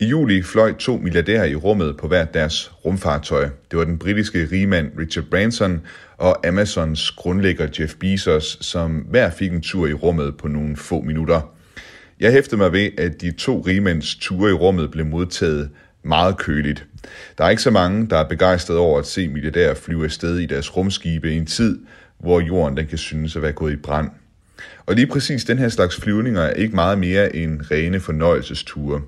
I 0.00 0.06
juli 0.06 0.42
fløj 0.42 0.72
to 0.72 0.96
milliardærer 0.96 1.44
i 1.44 1.54
rummet 1.54 1.96
på 1.96 2.08
hver 2.08 2.24
deres 2.24 2.72
rumfartøj. 2.84 3.48
Det 3.70 3.78
var 3.78 3.84
den 3.84 3.98
britiske 3.98 4.48
rigmand 4.52 4.92
Richard 4.98 5.24
Branson 5.24 5.80
og 6.16 6.46
Amazons 6.46 7.10
grundlægger 7.10 7.68
Jeff 7.78 7.94
Bezos, 7.94 8.58
som 8.60 8.90
hver 8.90 9.30
fik 9.30 9.52
en 9.52 9.60
tur 9.60 9.86
i 9.86 9.92
rummet 9.92 10.36
på 10.36 10.48
nogle 10.48 10.76
få 10.76 11.00
minutter. 11.00 11.54
Jeg 12.20 12.32
hæftede 12.32 12.56
mig 12.56 12.72
ved, 12.72 12.90
at 12.98 13.20
de 13.20 13.30
to 13.30 13.60
rigmænds 13.60 14.14
ture 14.14 14.50
i 14.50 14.52
rummet 14.52 14.90
blev 14.90 15.06
modtaget 15.06 15.70
meget 16.02 16.38
køligt. 16.38 16.86
Der 17.38 17.44
er 17.44 17.50
ikke 17.50 17.62
så 17.62 17.70
mange, 17.70 18.06
der 18.06 18.16
er 18.16 18.28
begejstrede 18.28 18.78
over 18.78 18.98
at 18.98 19.06
se 19.06 19.28
milliardærer 19.28 19.74
flyve 19.74 20.04
afsted 20.04 20.38
i 20.38 20.46
deres 20.46 20.76
rumskibe 20.76 21.32
i 21.32 21.36
en 21.36 21.46
tid, 21.46 21.78
hvor 22.18 22.40
jorden 22.40 22.76
den 22.76 22.86
kan 22.86 22.98
synes 22.98 23.36
at 23.36 23.42
være 23.42 23.52
gået 23.52 23.72
i 23.72 23.76
brand. 23.76 24.10
Og 24.86 24.94
lige 24.94 25.06
præcis 25.06 25.44
den 25.44 25.58
her 25.58 25.68
slags 25.68 25.96
flyvninger 26.00 26.42
er 26.42 26.52
ikke 26.52 26.74
meget 26.74 26.98
mere 26.98 27.36
end 27.36 27.60
rene 27.70 28.00
fornøjelsesture. 28.00 29.00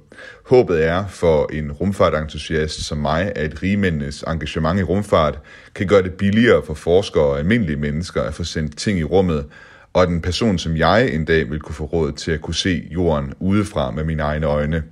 Håbet 0.46 0.84
er 0.84 1.06
for 1.06 1.50
en 1.52 1.72
rumfartentusiast 1.72 2.84
som 2.84 2.98
mig, 2.98 3.32
at 3.36 3.62
rigmændenes 3.62 4.24
engagement 4.26 4.80
i 4.80 4.82
rumfart 4.82 5.38
kan 5.74 5.86
gøre 5.86 6.02
det 6.02 6.12
billigere 6.12 6.62
for 6.66 6.74
forskere 6.74 7.24
og 7.24 7.38
almindelige 7.38 7.76
mennesker 7.76 8.22
at 8.22 8.34
få 8.34 8.44
sendt 8.44 8.76
ting 8.76 8.98
i 8.98 9.04
rummet, 9.04 9.44
og 9.92 10.02
at 10.02 10.08
en 10.08 10.20
person 10.20 10.58
som 10.58 10.76
jeg 10.76 11.14
en 11.14 11.24
dag 11.24 11.50
vil 11.50 11.60
kunne 11.60 11.74
få 11.74 11.84
råd 11.84 12.12
til 12.12 12.32
at 12.32 12.40
kunne 12.40 12.54
se 12.54 12.88
jorden 12.90 13.32
udefra 13.40 13.90
med 13.90 14.04
mine 14.04 14.22
egne 14.22 14.46
øjne. 14.46 14.82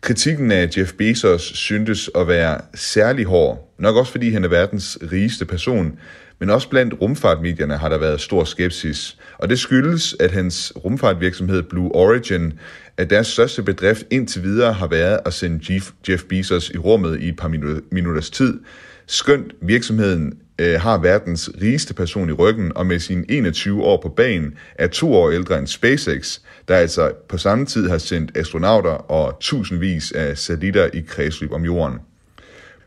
Kritikken 0.00 0.52
af 0.52 0.68
Jeff 0.76 0.92
Bezos 0.92 1.42
syntes 1.42 2.10
at 2.14 2.28
være 2.28 2.60
særlig 2.74 3.24
hård, 3.24 3.74
nok 3.78 3.96
også 3.96 4.12
fordi 4.12 4.30
han 4.30 4.44
er 4.44 4.48
verdens 4.48 4.98
rigeste 5.12 5.44
person, 5.44 5.98
men 6.38 6.50
også 6.50 6.68
blandt 6.68 6.94
rumfartmedierne 7.00 7.76
har 7.76 7.88
der 7.88 7.98
været 7.98 8.20
stor 8.20 8.44
skepsis. 8.44 9.16
Og 9.38 9.48
det 9.48 9.58
skyldes, 9.58 10.16
at 10.20 10.30
hans 10.30 10.72
rumfartvirksomhed 10.84 11.62
Blue 11.62 11.94
Origin, 11.94 12.52
at 12.96 13.10
deres 13.10 13.26
største 13.26 13.62
bedrift 13.62 14.04
indtil 14.10 14.42
videre 14.42 14.72
har 14.72 14.86
været 14.86 15.18
at 15.26 15.32
sende 15.32 15.80
Jeff 16.08 16.22
Bezos 16.28 16.70
i 16.70 16.78
rummet 16.78 17.20
i 17.20 17.28
et 17.28 17.36
par 17.36 17.48
minutters 17.90 18.30
tid. 18.30 18.60
Skønt 19.06 19.52
virksomheden 19.62 20.32
øh, 20.60 20.80
har 20.80 20.98
verdens 20.98 21.50
rigeste 21.62 21.94
person 21.94 22.28
i 22.28 22.32
ryggen, 22.32 22.72
og 22.76 22.86
med 22.86 22.98
sine 22.98 23.24
21 23.28 23.82
år 23.82 24.00
på 24.02 24.08
banen 24.08 24.54
er 24.74 24.86
to 24.86 25.14
år 25.14 25.30
ældre 25.30 25.58
end 25.58 25.66
SpaceX, 25.66 26.38
der 26.68 26.76
altså 26.76 27.12
på 27.28 27.38
samme 27.38 27.66
tid 27.66 27.88
har 27.88 27.98
sendt 27.98 28.36
astronauter 28.36 28.90
og 28.90 29.36
tusindvis 29.40 30.12
af 30.12 30.38
satellitter 30.38 30.88
i 30.92 31.00
kredsløb 31.00 31.52
om 31.52 31.64
jorden. 31.64 31.98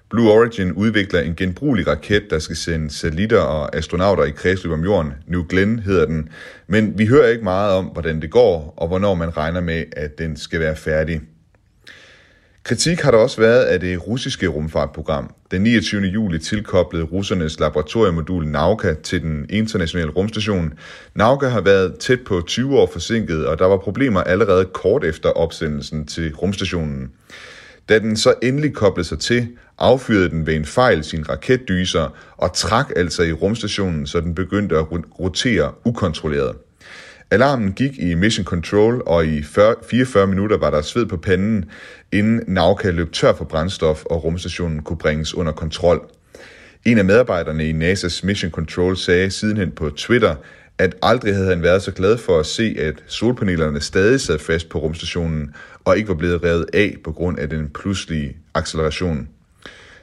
Blue 0.10 0.32
Origin 0.32 0.72
udvikler 0.72 1.20
en 1.20 1.36
genbrugelig 1.36 1.88
raket, 1.88 2.24
der 2.30 2.40
skal 2.40 2.56
sende 2.56 2.92
satellitter 2.92 3.40
og 3.40 3.76
astronauter 3.76 4.24
i 4.24 4.32
kredsløb 4.32 4.72
om 4.72 4.84
jorden. 4.84 5.14
New 5.28 5.44
Glenn 5.50 5.80
hedder 5.80 6.06
den. 6.06 6.30
Men 6.68 6.98
vi 6.98 7.06
hører 7.06 7.28
ikke 7.28 7.44
meget 7.44 7.74
om, 7.74 7.86
hvordan 7.86 8.22
det 8.22 8.32
går, 8.32 8.74
og 8.78 8.88
hvornår 8.88 9.14
man 9.14 9.38
regner 9.38 9.62
med, 9.62 9.84
at 9.92 10.18
den 10.18 10.38
skal 10.38 10.60
være 10.60 10.76
færdig. 10.76 11.22
Kritik 12.64 13.02
har 13.02 13.12
der 13.12 13.18
også 13.18 13.42
været 13.42 13.64
af 13.64 13.80
det 13.80 14.08
russiske 14.08 14.48
rumfartprogram. 14.48 15.34
Den 15.52 15.62
29. 15.62 16.02
juli 16.02 16.40
tilkoblede 16.40 17.04
russernes 17.04 17.60
laboratoriemodul 17.60 18.48
Nauka 18.48 18.94
til 18.94 19.22
den 19.22 19.46
internationale 19.50 20.12
rumstation. 20.12 20.74
Nauka 21.16 21.48
har 21.48 21.62
været 21.62 22.00
tæt 22.00 22.20
på 22.26 22.42
20 22.48 22.80
år 22.80 22.90
forsinket, 22.92 23.48
og 23.48 23.60
der 23.60 23.66
var 23.66 23.78
problemer 23.78 24.22
allerede 24.22 24.66
kort 24.66 25.04
efter 25.04 25.30
opsendelsen 25.30 26.06
til 26.06 26.36
rumstationen. 26.36 27.12
Da 27.90 28.00
den 28.00 28.18
så 28.18 28.34
endelig 28.44 28.74
koblede 28.74 29.08
sig 29.08 29.20
til, 29.20 29.48
affyrede 29.78 30.30
den 30.30 30.48
ved 30.48 30.56
en 30.56 30.66
fejl 30.66 31.04
sin 31.04 31.30
raketdyser 31.30 32.16
og 32.38 32.54
trak 32.54 32.92
altså 32.96 33.24
i 33.24 33.32
rumstationen, 33.34 34.08
så 34.08 34.22
den 34.22 34.36
begyndte 34.36 34.78
at 34.78 34.86
rotere 35.20 35.72
ukontrolleret. 35.86 36.56
Alarmen 37.34 37.74
gik 37.74 38.00
i 38.00 38.14
Mission 38.14 38.46
Control, 38.46 39.04
og 39.06 39.26
i 39.26 39.44
44 39.44 40.28
minutter 40.28 40.58
var 40.58 40.70
der 40.70 40.82
sved 40.82 41.06
på 41.06 41.18
panden, 41.18 41.66
inden 42.12 42.42
Nauka 42.48 42.90
løb 42.90 43.12
tør 43.12 43.34
for 43.34 43.46
brændstof, 43.46 44.06
og 44.06 44.24
rumstationen 44.24 44.84
kunne 44.84 44.98
bringes 44.98 45.34
under 45.34 45.52
kontrol. 45.52 46.10
En 46.86 46.98
af 46.98 47.06
medarbejderne 47.06 47.70
i 47.70 47.72
NASA's 47.72 48.26
Mission 48.26 48.52
Control 48.52 48.98
sagde 48.98 49.32
sidenhen 49.32 49.72
på 49.72 49.90
Twitter, 49.90 50.36
at 50.78 50.96
aldrig 51.02 51.36
havde 51.36 51.48
han 51.48 51.64
været 51.64 51.82
så 51.82 51.92
glad 51.92 52.18
for 52.18 52.40
at 52.40 52.46
se, 52.46 52.76
at 52.80 53.04
solpanelerne 53.08 53.82
stadig 53.82 54.22
sad 54.22 54.40
fast 54.40 54.70
på 54.70 54.80
rumstationen 54.80 55.54
og 55.86 55.98
ikke 55.98 56.10
var 56.10 56.16
blevet 56.16 56.44
revet 56.44 56.66
af 56.74 56.96
på 57.04 57.12
grund 57.12 57.40
af 57.40 57.50
den 57.50 57.70
pludselige 57.70 58.38
acceleration. 58.54 59.28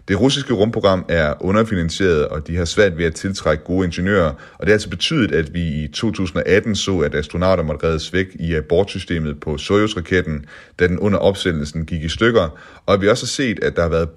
Det 0.08 0.20
russiske 0.20 0.54
rumprogram 0.54 1.04
er 1.08 1.34
underfinansieret, 1.40 2.28
og 2.28 2.46
de 2.46 2.56
har 2.56 2.64
svært 2.64 2.98
ved 2.98 3.04
at 3.04 3.14
tiltrække 3.14 3.64
gode 3.64 3.86
ingeniører, 3.86 4.28
og 4.28 4.60
det 4.60 4.68
har 4.68 4.72
altså 4.72 4.90
betydet, 4.90 5.32
at 5.32 5.54
vi 5.54 5.60
i 5.60 5.88
2018 5.88 6.74
så, 6.74 6.98
at 6.98 7.14
astronauter 7.14 7.64
måtte 7.64 7.86
reddes 7.86 8.12
væk 8.12 8.26
i 8.34 8.54
abortsystemet 8.54 9.40
på 9.40 9.56
Soyuz-raketten, 9.58 10.44
da 10.78 10.86
den 10.86 10.98
under 10.98 11.18
opsendelsen 11.18 11.86
gik 11.86 12.02
i 12.02 12.08
stykker, 12.08 12.58
og 12.86 12.94
at 12.94 13.00
vi 13.00 13.08
også 13.08 13.24
har 13.24 13.28
set, 13.28 13.64
at 13.64 13.76
der 13.76 13.82
har 13.82 13.88
været 13.88 14.08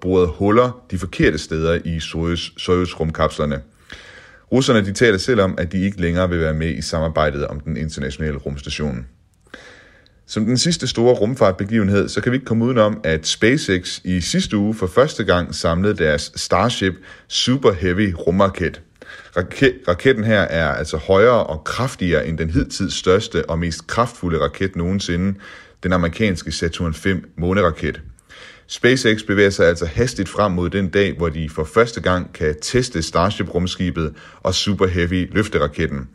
boret 0.00 0.28
huller 0.28 0.84
de 0.90 0.98
forkerte 0.98 1.38
steder 1.38 1.78
i 1.84 2.00
Soyuz-rumkapslerne. 2.58 3.60
Russerne 4.52 4.84
de 4.84 4.92
taler 4.92 5.18
selv 5.18 5.40
om, 5.40 5.54
at 5.58 5.72
de 5.72 5.84
ikke 5.84 6.00
længere 6.00 6.28
vil 6.28 6.40
være 6.40 6.54
med 6.54 6.68
i 6.68 6.82
samarbejdet 6.82 7.46
om 7.46 7.60
den 7.60 7.76
internationale 7.76 8.36
rumstation. 8.36 9.06
Som 10.30 10.44
den 10.44 10.58
sidste 10.58 10.86
store 10.86 11.14
rumfartbegivenhed, 11.14 12.08
så 12.08 12.20
kan 12.20 12.32
vi 12.32 12.36
ikke 12.36 12.46
komme 12.46 12.64
udenom, 12.64 13.00
at 13.04 13.26
SpaceX 13.26 14.00
i 14.04 14.20
sidste 14.20 14.56
uge 14.56 14.74
for 14.74 14.86
første 14.86 15.24
gang 15.24 15.54
samlede 15.54 15.94
deres 15.94 16.32
Starship 16.36 16.94
Super 17.28 17.72
Heavy 17.72 18.14
rumraket. 18.18 18.82
Raketten 19.88 20.24
her 20.24 20.40
er 20.40 20.68
altså 20.68 20.96
højere 20.96 21.46
og 21.46 21.64
kraftigere 21.64 22.26
end 22.26 22.38
den 22.38 22.50
hidtil 22.50 22.90
største 22.90 23.50
og 23.50 23.58
mest 23.58 23.86
kraftfulde 23.86 24.38
raket 24.38 24.76
nogensinde, 24.76 25.38
den 25.82 25.92
amerikanske 25.92 26.52
Saturn 26.52 26.94
V 27.04 27.16
måneraket. 27.36 28.00
SpaceX 28.66 29.22
bevæger 29.22 29.50
sig 29.50 29.66
altså 29.66 29.86
hastigt 29.86 30.28
frem 30.28 30.52
mod 30.52 30.70
den 30.70 30.88
dag, 30.88 31.16
hvor 31.16 31.28
de 31.28 31.48
for 31.48 31.64
første 31.64 32.00
gang 32.00 32.32
kan 32.32 32.54
teste 32.62 33.02
Starship-rumskibet 33.02 34.14
og 34.42 34.54
Super 34.54 34.86
Heavy 34.86 35.34
løfteraketten. 35.34 36.08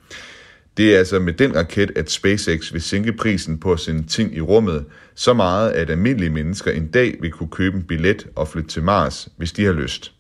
Det 0.78 0.96
er 0.96 1.00
altså 1.00 1.20
med 1.20 1.34
den 1.34 1.56
raket, 1.56 1.92
at 1.96 2.12
SpaceX 2.12 2.74
vil 2.74 2.82
sænke 2.82 3.14
prisen 3.14 3.58
på 3.58 3.72
at 3.72 3.80
sende 3.80 4.08
ting 4.08 4.36
i 4.36 4.42
rummet 4.42 4.86
så 5.16 5.34
meget, 5.34 5.72
at 5.72 5.90
almindelige 5.90 6.30
mennesker 6.30 6.72
en 6.72 6.88
dag 6.88 7.18
vil 7.22 7.32
kunne 7.32 7.50
købe 7.50 7.78
en 7.78 7.84
billet 7.84 8.28
og 8.36 8.48
flytte 8.48 8.70
til 8.70 8.84
Mars, 8.84 9.28
hvis 9.38 9.52
de 9.52 9.66
har 9.66 9.74
lyst. 9.74 10.12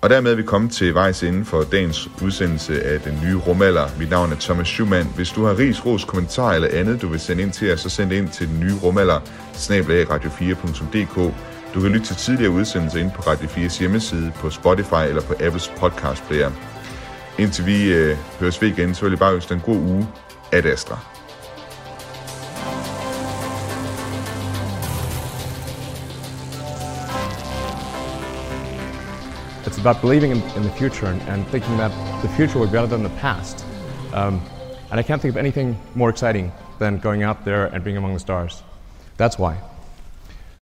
Og 0.00 0.10
dermed 0.10 0.32
er 0.32 0.36
vi 0.36 0.42
kommet 0.42 0.72
til 0.72 0.94
vejs 0.94 1.22
inden 1.22 1.44
for 1.44 1.62
dagens 1.62 2.08
udsendelse 2.22 2.82
af 2.82 3.00
den 3.00 3.20
nye 3.24 3.36
rumalder. 3.36 3.88
Mit 3.98 4.10
navn 4.10 4.32
er 4.32 4.36
Thomas 4.40 4.68
Schumann. 4.68 5.08
Hvis 5.16 5.30
du 5.30 5.44
har 5.44 5.58
ris, 5.58 5.86
ros, 5.86 6.04
kommentar 6.04 6.52
eller 6.52 6.68
andet, 6.72 7.02
du 7.02 7.08
vil 7.08 7.20
sende 7.20 7.42
ind 7.42 7.52
til 7.52 7.72
os, 7.72 7.80
så 7.80 7.88
send 7.88 8.10
det 8.10 8.16
ind 8.16 8.28
til 8.28 8.48
den 8.48 8.60
nye 8.60 8.74
rumalder, 8.82 9.20
radio4.dk. 9.54 11.34
Du 11.74 11.80
kan 11.80 11.90
lytte 11.90 12.06
til 12.06 12.16
tidligere 12.16 12.50
udsendelser 12.50 12.98
ind 12.98 13.10
på 13.16 13.22
Radio 13.22 13.48
4's 13.48 13.78
hjemmeside, 13.78 14.32
på 14.34 14.50
Spotify 14.50 15.08
eller 15.08 15.22
på 15.22 15.34
Apples 15.40 15.72
podcast 15.78 16.24
player. 16.28 16.50
Indtil 17.40 17.66
vi 17.66 17.92
øh, 17.92 18.16
høres 18.40 18.62
ved 18.62 18.68
igen, 18.68 18.94
så 18.94 19.02
vil 19.02 19.10
jeg 19.10 19.18
bare 19.18 19.34
ønske 19.34 19.54
en 19.54 19.60
god 19.60 19.76
uge. 19.76 20.08
Ad 20.52 20.64
Astra. 20.64 20.98
It's 29.66 29.78
about 29.78 30.00
believing 30.02 30.32
in, 30.32 30.42
in 30.56 30.62
the 30.62 30.72
future 30.78 31.06
and, 31.06 31.22
and, 31.28 31.46
thinking 31.46 31.76
that 31.78 31.92
the 32.22 32.28
future 32.28 32.58
will 32.58 32.68
be 32.68 32.72
better 32.72 32.96
than 32.96 33.02
the 33.02 33.16
past. 33.20 33.66
Um, 34.14 34.40
and 34.90 35.00
I 35.00 35.02
can't 35.02 35.22
think 35.22 35.34
of 35.34 35.36
anything 35.36 35.78
more 35.94 36.10
exciting 36.10 36.52
than 36.78 36.98
going 36.98 37.22
out 37.22 37.44
there 37.44 37.64
and 37.74 37.84
being 37.84 37.96
among 37.96 38.12
the 38.12 38.20
stars. 38.20 38.62
That's 39.16 39.38
why. 39.38 39.69